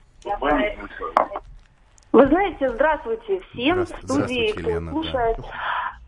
Вы 2.12 2.26
знаете, 2.26 2.68
здравствуйте 2.70 3.40
всем, 3.52 3.84
Здравствуйте, 3.84 3.94
в 3.94 4.04
студии, 4.04 4.22
здравствуйте, 4.22 4.52
кто 4.52 4.70
Елена, 4.70 4.86
да. 4.86 4.92
слушает. 4.92 5.36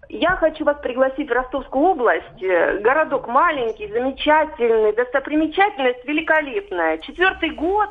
я 0.09 0.31
хочу 0.37 0.65
вас 0.65 0.79
пригласить 0.81 1.29
в 1.29 1.33
Ростовскую 1.33 1.85
область. 1.85 2.41
Городок 2.83 3.29
маленький, 3.29 3.87
замечательный, 3.89 4.95
достопримечательность 4.95 6.05
великолепная. 6.05 6.99
Четвертый 6.99 7.51
год 7.51 7.91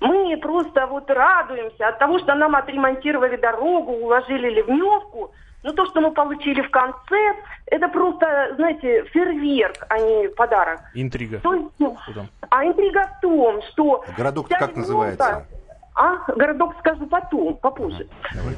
мы 0.00 0.36
просто 0.36 0.86
вот 0.86 1.10
радуемся 1.10 1.88
от 1.88 1.98
того, 1.98 2.18
что 2.20 2.34
нам 2.34 2.54
отремонтировали 2.54 3.36
дорогу, 3.36 3.92
уложили 3.92 4.48
ливневку. 4.50 5.32
Но 5.68 5.74
то, 5.74 5.84
что 5.84 6.00
мы 6.00 6.12
получили 6.12 6.62
в 6.62 6.70
конце, 6.70 7.34
это 7.66 7.88
просто, 7.88 8.54
знаете, 8.56 9.04
фейерверк, 9.12 9.84
а 9.90 9.98
не 9.98 10.28
подарок. 10.30 10.80
Интрига. 10.94 11.40
То 11.40 11.52
есть, 11.52 11.68
ну, 11.78 11.94
а 12.48 12.64
интрига 12.64 13.06
в 13.18 13.20
том, 13.20 13.60
что... 13.70 14.02
Городок 14.16 14.48
как 14.48 14.62
ливневка- 14.70 14.78
называется? 14.78 15.46
А, 15.94 16.16
городок 16.32 16.74
скажу 16.78 17.06
потом, 17.06 17.56
попозже. 17.56 18.06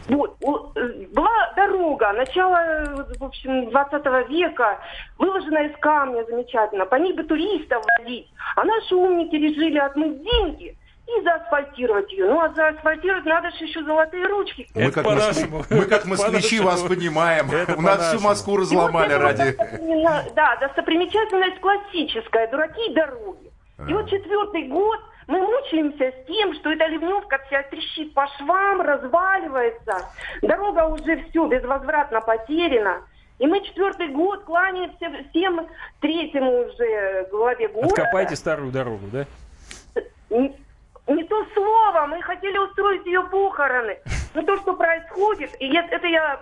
Вот, 0.08 0.36
у- 0.40 0.78
э, 0.78 1.06
была 1.12 1.52
дорога, 1.56 2.12
начало, 2.12 3.04
в 3.18 3.24
общем, 3.24 3.70
20 3.70 4.28
века, 4.28 4.78
выложена 5.18 5.64
из 5.66 5.76
камня 5.80 6.22
замечательно, 6.28 6.86
по 6.86 6.94
ней 6.94 7.12
бы 7.12 7.24
туристов 7.24 7.84
возить, 7.98 8.28
а 8.54 8.62
наши 8.62 8.94
умники 8.94 9.34
решили 9.34 9.78
отмыть 9.78 10.22
деньги 10.22 10.76
и 11.18 11.22
заасфальтировать 11.22 12.12
ее. 12.12 12.26
Ну, 12.26 12.40
а 12.40 12.48
заасфальтировать 12.50 13.24
надо 13.24 13.50
же 13.50 13.64
еще 13.64 13.82
золотые 13.84 14.26
ручки. 14.26 14.68
Мы 14.74 14.90
как, 14.90 15.04
мос- 15.04 15.66
мы 15.70 15.84
как 15.86 16.04
москвичи 16.04 16.60
вас 16.60 16.82
понимаем. 16.82 17.50
Это 17.50 17.76
У 17.76 17.80
нас 17.80 18.08
всю. 18.08 18.20
Москву 18.20 18.54
вот 18.54 18.60
разломали 18.60 19.14
ради... 19.14 19.56
вот 19.56 19.80
именно, 19.80 20.24
Да, 20.34 20.56
достопримечательность 20.56 21.60
классическая, 21.60 22.48
дураки 22.50 22.90
и 22.90 22.94
дороги. 22.94 23.50
И 23.88 23.92
вот 23.92 24.10
четвертый 24.10 24.68
год 24.68 25.00
мы 25.26 25.38
мучаемся 25.40 26.12
с 26.12 26.26
тем, 26.26 26.54
что 26.54 26.70
эта 26.72 26.86
ливневка 26.86 27.38
вся 27.46 27.62
трещит 27.62 28.12
по 28.14 28.26
швам, 28.36 28.80
разваливается. 28.82 30.06
Дорога 30.42 30.86
уже 30.86 31.24
все 31.30 31.46
безвозвратно 31.46 32.20
потеряна. 32.20 33.02
И 33.38 33.46
мы 33.46 33.62
четвертый 33.64 34.08
год 34.08 34.44
кланяемся 34.44 35.10
всем 35.30 35.66
третьему 36.00 36.66
уже 36.66 37.26
главе 37.30 37.68
города. 37.68 37.94
Откопайте 37.94 38.36
старую 38.36 38.70
дорогу, 38.70 39.06
да? 39.10 39.26
Не, 41.14 41.24
то 41.24 41.44
слово, 41.54 42.06
мы 42.06 42.22
хотели 42.22 42.56
устроить 42.58 43.04
ее 43.04 43.22
похороны. 43.24 43.98
Но 44.34 44.42
то, 44.42 44.56
что 44.58 44.74
происходит, 44.74 45.50
и 45.60 45.74
это 45.76 46.06
я 46.06 46.40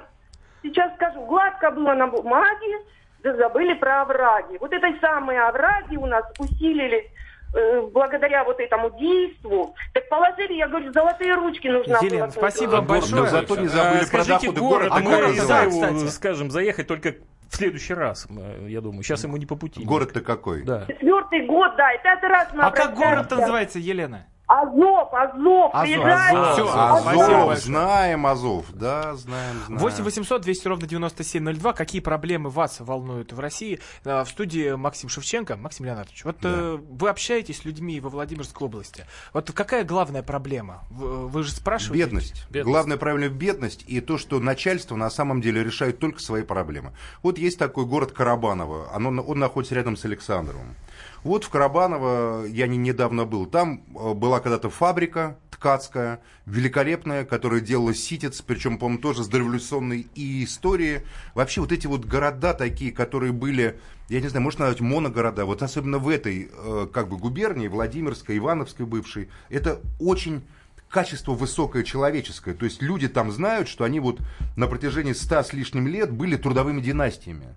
сейчас 0.62 0.92
скажу, 0.94 1.24
гладко 1.24 1.70
было 1.70 1.94
на 1.94 2.07
бумаге, 2.07 2.78
да 3.22 3.35
забыли 3.37 3.74
про 3.74 4.02
овраги. 4.02 4.59
Вот 4.61 4.72
этой 4.72 4.98
самые 5.00 5.40
овраги 5.40 5.96
у 5.96 6.04
нас 6.07 6.24
усилились 6.38 7.07
э, 7.54 7.81
благодаря 7.92 8.44
вот 8.44 8.61
этому 8.61 8.90
действу. 8.98 9.74
Так 9.94 10.09
положили, 10.11 10.52
я 10.54 10.68
говорю, 10.68 10.92
золотые 10.92 11.35
ручки 11.35 11.66
нужно 11.68 11.98
Елена, 12.02 12.26
было. 12.26 12.31
спасибо 12.33 12.70
вам 12.72 12.87
большое. 12.87 13.22
но 13.22 13.26
зато 13.28 13.57
не 13.57 13.68
забыли 13.68 13.96
А, 13.96 14.00
про 14.00 14.07
скажите 14.07 14.33
доходы 14.52 14.61
город, 14.61 14.88
города. 14.90 14.94
а 14.96 15.00
мы 15.00 15.11
город 15.16 15.28
называется? 15.37 15.78
его, 15.78 15.94
кстати? 15.96 16.11
скажем, 16.12 16.50
заехать 16.50 16.87
только 16.87 17.14
в 17.48 17.57
следующий 17.57 17.94
раз, 17.94 18.28
э, 18.28 18.66
я 18.68 18.81
думаю. 18.83 19.02
Сейчас 19.02 19.24
ему 19.24 19.38
не 19.38 19.46
по 19.46 19.57
пути. 19.57 19.83
Город-то 19.83 20.20
какой? 20.20 20.62
Да. 20.64 20.85
Четвертый 20.87 21.46
год, 21.46 21.74
да, 21.76 21.92
и 21.94 22.02
пятый 22.02 22.28
раз 22.28 22.48
А 22.59 22.70
как 22.70 22.94
город 22.94 23.31
называется, 23.31 23.78
Елена? 23.78 24.26
Азов, 24.49 25.13
Азов, 25.13 25.75
Азов, 25.75 25.83
приезжайте. 25.85 26.39
Азов. 26.39 26.53
Всё, 26.55 26.69
Азов, 26.81 27.01
спасибо 27.03 27.27
большое. 27.27 27.57
знаем 27.59 28.27
Азов, 28.27 28.65
да, 28.73 29.15
знаем, 29.15 29.57
знаем. 29.67 29.79
8 29.83 30.05
800 30.05 30.41
200 30.41 30.69
ровно 30.69 30.87
9702. 30.87 31.73
Какие 31.75 32.01
проблемы 32.01 32.49
вас 32.49 32.81
волнуют 32.81 33.33
в 33.35 33.41
России? 33.41 33.79
Э, 34.05 34.25
В 34.25 34.29
студии 34.29 34.75
Максим 34.75 35.11
Шевченко. 35.11 35.57
Максим 35.57 35.85
Леонардович, 35.85 36.25
вот 36.25 36.37
э, 36.45 36.79
вы 36.89 37.11
общаетесь 37.11 37.59
с 37.59 37.65
людьми 37.67 38.01
во 38.01 38.09
Владимирской 38.09 38.67
области. 38.67 39.05
Вот 39.35 39.53
какая 39.53 39.85
главная 39.85 40.23
проблема? 40.23 40.83
Вы, 40.89 41.29
вы 41.29 41.43
же 41.43 41.53
спрашиваете? 41.53 42.07
Бедность. 42.07 42.47
Бедность. 42.49 42.73
Главное 42.73 42.97
правильно 42.97 43.29
бедность 43.29 43.85
и 43.87 44.01
то, 44.01 44.17
что 44.17 44.41
начальство 44.41 44.97
на 44.97 45.11
самом 45.11 45.43
деле 45.43 45.63
решает 45.63 45.99
только 45.99 46.23
свои 46.23 46.43
проблемы. 46.43 46.93
Вот 47.23 47.37
есть 47.37 47.59
такой 47.59 47.85
город 47.85 48.13
Карабаново, 48.13 48.89
оно, 48.95 49.11
он 49.23 49.39
находится 49.39 49.75
рядом 49.75 49.97
с 49.99 50.07
Александровым. 50.07 50.75
Вот 51.24 51.44
в 51.44 51.50
Карабаново 51.50 52.46
я 52.46 52.66
не, 52.66 52.76
недавно 52.76 53.24
был. 53.24 53.46
Там 53.46 53.83
э, 53.94 54.14
была 54.14 54.40
когда-то 54.40 54.70
фабрика 54.70 55.37
ткацкая, 55.50 56.20
великолепная, 56.46 57.24
которая 57.24 57.61
делала 57.61 57.92
ситец, 57.92 58.40
причем, 58.40 58.78
по-моему, 58.78 59.02
тоже 59.02 59.24
с 59.24 59.28
дореволюционной 59.28 60.07
и 60.14 60.44
истории. 60.44 61.02
Вообще 61.35 61.61
вот 61.61 61.72
эти 61.72 61.87
вот 61.87 62.04
города 62.04 62.54
такие, 62.54 62.92
которые 62.92 63.33
были, 63.33 63.78
я 64.09 64.20
не 64.20 64.28
знаю, 64.28 64.44
можно 64.44 64.66
назвать 64.66 64.81
моногорода, 64.81 65.44
вот 65.44 65.62
особенно 65.62 65.98
в 65.98 66.09
этой 66.09 66.50
э, 66.52 66.87
как 66.92 67.09
бы 67.09 67.16
губернии, 67.16 67.66
Владимирской, 67.66 68.38
Ивановской 68.38 68.87
бывшей, 68.87 69.28
это 69.48 69.81
очень 69.98 70.42
качество 70.88 71.33
высокое 71.33 71.83
человеческое. 71.83 72.54
То 72.54 72.64
есть 72.64 72.81
люди 72.81 73.09
там 73.09 73.31
знают, 73.31 73.68
что 73.68 73.85
они 73.85 74.00
вот 74.00 74.20
на 74.57 74.66
протяжении 74.68 75.12
ста 75.12 75.42
с 75.42 75.52
лишним 75.52 75.87
лет 75.87 76.11
были 76.11 76.37
трудовыми 76.37 76.81
династиями. 76.81 77.54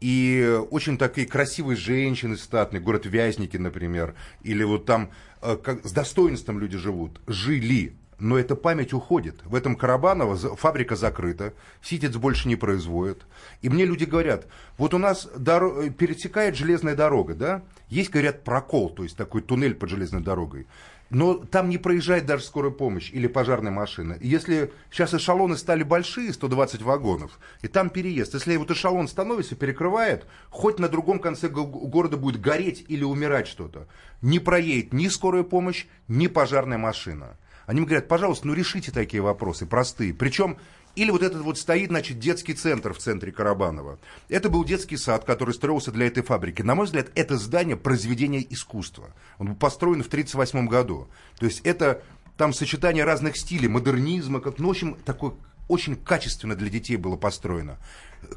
И 0.00 0.60
очень 0.70 0.96
такие 0.96 1.26
красивые 1.26 1.76
женщины 1.76 2.36
статные, 2.36 2.80
город 2.80 3.06
Вязники, 3.06 3.56
например, 3.56 4.14
или 4.42 4.62
вот 4.62 4.84
там 4.86 5.10
э, 5.42 5.56
как, 5.56 5.84
с 5.84 5.92
достоинством 5.92 6.60
люди 6.60 6.78
живут, 6.78 7.20
жили. 7.26 7.96
Но 8.20 8.36
эта 8.36 8.56
память 8.56 8.92
уходит. 8.92 9.36
В 9.44 9.54
этом 9.54 9.76
Карабаново 9.76 10.36
фабрика 10.56 10.96
закрыта, 10.96 11.54
ситец 11.82 12.16
больше 12.16 12.48
не 12.48 12.56
производит. 12.56 13.26
И 13.62 13.68
мне 13.68 13.84
люди 13.84 14.04
говорят, 14.04 14.48
вот 14.76 14.92
у 14.92 14.98
нас 14.98 15.28
доро- 15.36 15.86
э, 15.86 15.90
пересекает 15.90 16.56
железная 16.56 16.94
дорога, 16.94 17.34
да? 17.34 17.62
Есть, 17.88 18.10
говорят, 18.10 18.44
прокол, 18.44 18.90
то 18.90 19.02
есть 19.02 19.16
такой 19.16 19.42
туннель 19.42 19.74
под 19.74 19.90
железной 19.90 20.22
дорогой. 20.22 20.66
Но 21.10 21.34
там 21.34 21.70
не 21.70 21.78
проезжает 21.78 22.26
даже 22.26 22.44
скорая 22.44 22.70
помощь 22.70 23.10
или 23.12 23.26
пожарная 23.26 23.72
машина. 23.72 24.18
Если 24.20 24.72
сейчас 24.90 25.14
эшелоны 25.14 25.56
стали 25.56 25.82
большие, 25.82 26.32
120 26.32 26.82
вагонов, 26.82 27.38
и 27.62 27.68
там 27.68 27.88
переезд. 27.88 28.34
Если 28.34 28.56
вот 28.56 28.70
эшелон 28.70 29.08
становится, 29.08 29.56
перекрывает, 29.56 30.26
хоть 30.50 30.78
на 30.78 30.88
другом 30.88 31.18
конце 31.18 31.48
го- 31.48 31.64
города 31.64 32.18
будет 32.18 32.40
гореть 32.42 32.84
или 32.88 33.04
умирать 33.04 33.48
что-то, 33.48 33.88
не 34.20 34.38
проедет 34.38 34.92
ни 34.92 35.08
скорая 35.08 35.44
помощь, 35.44 35.86
ни 36.08 36.26
пожарная 36.26 36.78
машина. 36.78 37.38
Они 37.64 37.80
мне 37.80 37.88
говорят, 37.88 38.08
пожалуйста, 38.08 38.46
ну 38.46 38.54
решите 38.54 38.90
такие 38.90 39.22
вопросы, 39.22 39.66
простые. 39.66 40.14
Причем, 40.14 40.56
или 40.98 41.12
вот 41.12 41.22
этот 41.22 41.42
вот 41.42 41.58
стоит, 41.58 41.90
значит, 41.90 42.18
детский 42.18 42.54
центр 42.54 42.92
в 42.92 42.98
центре 42.98 43.30
Карабанова. 43.30 44.00
Это 44.28 44.48
был 44.48 44.64
детский 44.64 44.96
сад, 44.96 45.24
который 45.24 45.54
строился 45.54 45.92
для 45.92 46.08
этой 46.08 46.24
фабрики. 46.24 46.62
На 46.62 46.74
мой 46.74 46.86
взгляд, 46.86 47.10
это 47.14 47.38
здание 47.38 47.76
произведение 47.76 48.44
искусства. 48.52 49.14
Он 49.38 49.48
был 49.48 49.54
построен 49.54 50.02
в 50.02 50.08
1938 50.08 50.66
году. 50.66 51.06
То 51.38 51.46
есть 51.46 51.60
это 51.60 52.02
там 52.36 52.52
сочетание 52.52 53.04
разных 53.04 53.36
стилей, 53.36 53.68
модернизма, 53.68 54.40
как, 54.40 54.58
ну, 54.58 54.66
в 54.66 54.70
общем, 54.70 54.96
такой 55.04 55.34
очень 55.68 55.94
качественно 55.94 56.56
для 56.56 56.68
детей 56.68 56.96
было 56.96 57.16
построено. 57.16 57.78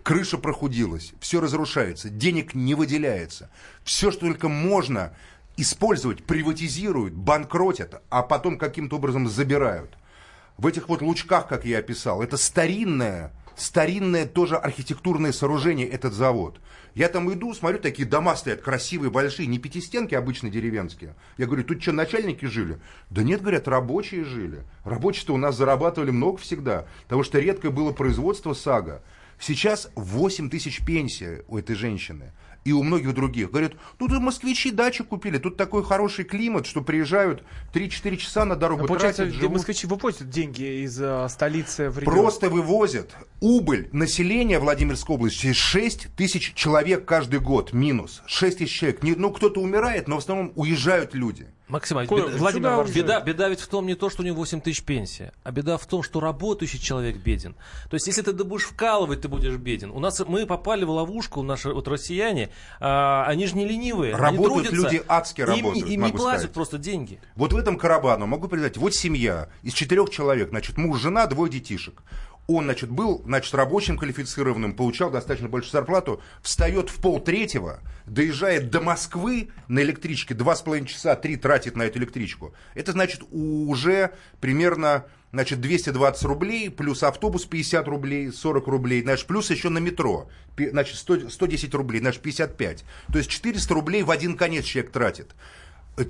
Крыша 0.03 0.37
прохудилась, 0.37 1.13
все 1.19 1.41
разрушается, 1.41 2.09
денег 2.09 2.53
не 2.53 2.75
выделяется. 2.75 3.49
Все, 3.83 4.11
что 4.11 4.21
только 4.21 4.49
можно 4.49 5.15
использовать, 5.57 6.23
приватизируют, 6.25 7.15
банкротят, 7.15 8.03
а 8.09 8.21
потом 8.21 8.59
каким-то 8.59 8.97
образом 8.97 9.27
забирают. 9.27 9.97
В 10.61 10.67
этих 10.67 10.89
вот 10.89 11.01
лучках, 11.01 11.47
как 11.47 11.65
я 11.65 11.79
описал, 11.79 12.21
это 12.21 12.37
старинное, 12.37 13.33
старинное 13.55 14.27
тоже 14.27 14.57
архитектурное 14.57 15.31
сооружение, 15.31 15.87
этот 15.87 16.13
завод. 16.13 16.61
Я 16.93 17.09
там 17.09 17.33
иду, 17.33 17.55
смотрю, 17.55 17.79
такие 17.79 18.07
дома 18.07 18.35
стоят 18.35 18.61
красивые, 18.61 19.09
большие, 19.09 19.47
не 19.47 19.57
пятистенки, 19.57 20.13
обычные 20.13 20.51
деревенские. 20.51 21.15
Я 21.39 21.47
говорю, 21.47 21.63
тут 21.63 21.81
что, 21.81 21.93
начальники 21.93 22.45
жили? 22.45 22.79
Да 23.09 23.23
нет, 23.23 23.41
говорят, 23.41 23.67
рабочие 23.67 24.23
жили. 24.23 24.59
Рабочие-то 24.83 25.33
у 25.33 25.37
нас 25.37 25.57
зарабатывали 25.57 26.11
много 26.11 26.37
всегда, 26.37 26.85
потому 27.05 27.23
что 27.23 27.39
редкое 27.39 27.71
было 27.71 27.91
производство 27.91 28.53
САГА. 28.53 29.01
Сейчас 29.39 29.89
8 29.95 30.51
тысяч 30.51 30.85
пенсия 30.85 31.43
у 31.47 31.57
этой 31.57 31.75
женщины. 31.75 32.33
И 32.63 32.71
у 32.73 32.83
многих 32.83 33.15
других. 33.15 33.49
Говорят, 33.49 33.73
тут 33.97 34.11
и 34.11 34.19
москвичи 34.19 34.69
дачу 34.69 35.03
купили, 35.03 35.39
тут 35.39 35.57
такой 35.57 35.83
хороший 35.83 36.25
климат, 36.25 36.67
что 36.67 36.81
приезжают 36.81 37.43
3-4 37.73 38.17
часа 38.17 38.45
на 38.45 38.55
дорогу 38.55 38.83
Ну, 38.83 38.87
Получается, 38.87 39.23
тратят, 39.23 39.39
живут. 39.39 39.57
москвичи 39.57 39.87
вывозят 39.87 40.29
деньги 40.29 40.83
из 40.83 41.01
э, 41.01 41.27
столицы 41.29 41.89
в 41.89 41.97
регион. 41.97 42.13
Просто 42.15 42.49
вывозят. 42.51 43.15
Убыль 43.39 43.89
населения 43.91 44.59
Владимирской 44.59 45.15
области 45.15 45.53
6 45.53 46.09
тысяч 46.15 46.53
человек 46.53 47.05
каждый 47.05 47.39
год. 47.39 47.73
Минус. 47.73 48.21
6 48.27 48.59
тысяч 48.59 48.77
человек. 48.77 49.01
Не- 49.01 49.15
ну, 49.15 49.31
кто-то 49.31 49.59
умирает, 49.59 50.07
но 50.07 50.17
в 50.17 50.19
основном 50.19 50.51
уезжают 50.55 51.15
люди. 51.15 51.47
Максим, 51.71 51.99
беда, 51.99 52.07
Владимир 52.09 52.39
Владимирович. 52.39 52.95
беда, 52.95 53.21
беда 53.21 53.47
ведь 53.47 53.61
в 53.61 53.67
том 53.67 53.87
не 53.87 53.95
то, 53.95 54.09
что 54.09 54.23
у 54.23 54.25
него 54.25 54.35
8 54.35 54.59
тысяч 54.59 54.83
пенсия, 54.83 55.31
а 55.43 55.51
беда 55.51 55.77
в 55.77 55.85
том, 55.85 56.03
что 56.03 56.19
работающий 56.19 56.79
человек 56.79 57.15
беден. 57.15 57.55
То 57.89 57.93
есть, 57.93 58.07
если 58.07 58.21
ты 58.21 58.33
будешь 58.33 58.65
вкалывать, 58.65 59.21
ты 59.21 59.29
будешь 59.29 59.55
беден. 59.55 59.89
У 59.91 59.99
нас 59.99 60.21
мы 60.27 60.45
попали 60.45 60.83
в 60.83 60.89
ловушку, 60.89 61.43
наши 61.43 61.69
вот 61.73 61.87
россияне, 61.87 62.49
а, 62.81 63.23
они 63.25 63.47
же 63.47 63.55
не 63.55 63.65
ленивые. 63.65 64.13
они 64.13 64.21
Работают 64.21 64.67
трудятся, 64.67 64.75
люди 64.75 65.03
адски 65.07 65.41
им, 65.41 65.47
работают, 65.47 65.77
Им 65.77 65.89
не 65.89 65.97
могу 65.97 66.17
платят 66.17 66.39
сказать. 66.39 66.53
просто 66.53 66.77
деньги. 66.77 67.19
Вот 67.35 67.53
в 67.53 67.57
этом 67.57 67.77
Карабану 67.77 68.27
могу 68.27 68.49
передать. 68.49 68.75
Вот 68.75 68.93
семья 68.93 69.47
из 69.63 69.71
четырех 69.71 70.09
человек. 70.09 70.49
Значит, 70.49 70.77
муж, 70.77 70.99
жена, 70.99 71.25
двое 71.25 71.49
детишек. 71.49 72.03
Он, 72.47 72.65
значит, 72.65 72.89
был, 72.89 73.21
значит, 73.25 73.53
рабочим 73.53 73.97
квалифицированным, 73.97 74.75
получал 74.75 75.09
достаточно 75.09 75.47
большую 75.47 75.71
зарплату, 75.71 76.21
встает 76.41 76.89
в 76.89 76.99
пол 76.99 77.19
третьего, 77.19 77.79
доезжает 78.05 78.69
до 78.69 78.81
Москвы 78.81 79.49
на 79.67 79.81
электричке, 79.81 80.33
два 80.33 80.55
с 80.55 80.61
половиной 80.61 80.87
часа, 80.87 81.15
три 81.15 81.37
тратит 81.37 81.77
на 81.77 81.83
эту 81.83 81.99
электричку. 81.99 82.53
Это 82.73 82.91
значит 82.91 83.23
уже 83.31 84.11
примерно 84.41 85.05
значит, 85.31 85.61
220 85.61 86.23
рублей, 86.23 86.69
плюс 86.69 87.03
автобус 87.03 87.45
50 87.45 87.87
рублей, 87.87 88.31
40 88.31 88.67
рублей, 88.67 89.01
значит, 89.01 89.27
плюс 89.27 89.49
еще 89.49 89.69
на 89.69 89.77
метро, 89.79 90.29
значит, 90.57 90.97
100 90.97 91.29
110 91.29 91.73
рублей, 91.73 91.99
значит, 91.99 92.21
55. 92.21 92.83
То 93.11 93.17
есть 93.17 93.29
400 93.29 93.73
рублей 93.73 94.03
в 94.03 94.11
один 94.11 94.37
конец 94.37 94.65
человек 94.65 94.91
тратит. 94.91 95.31
Э, 95.97 96.03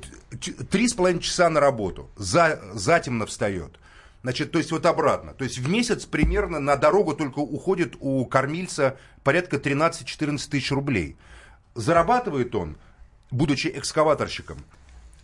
Три 0.69 0.87
с 0.87 0.93
половиной 0.93 1.21
часа 1.21 1.49
на 1.49 1.59
работу, 1.59 2.09
за, 2.15 2.61
затемно 2.73 3.25
встает. 3.25 3.77
Значит, 4.23 4.51
то 4.51 4.59
есть 4.59 4.71
вот 4.71 4.85
обратно. 4.85 5.33
То 5.33 5.43
есть 5.43 5.57
в 5.57 5.69
месяц 5.69 6.05
примерно 6.05 6.59
на 6.59 6.75
дорогу 6.75 7.15
только 7.15 7.39
уходит 7.39 7.95
у 7.99 8.25
кормильца 8.25 8.97
порядка 9.23 9.57
13-14 9.57 10.49
тысяч 10.49 10.71
рублей. 10.71 11.17
Зарабатывает 11.73 12.53
он, 12.53 12.77
будучи 13.31 13.67
экскаваторщиком, 13.73 14.57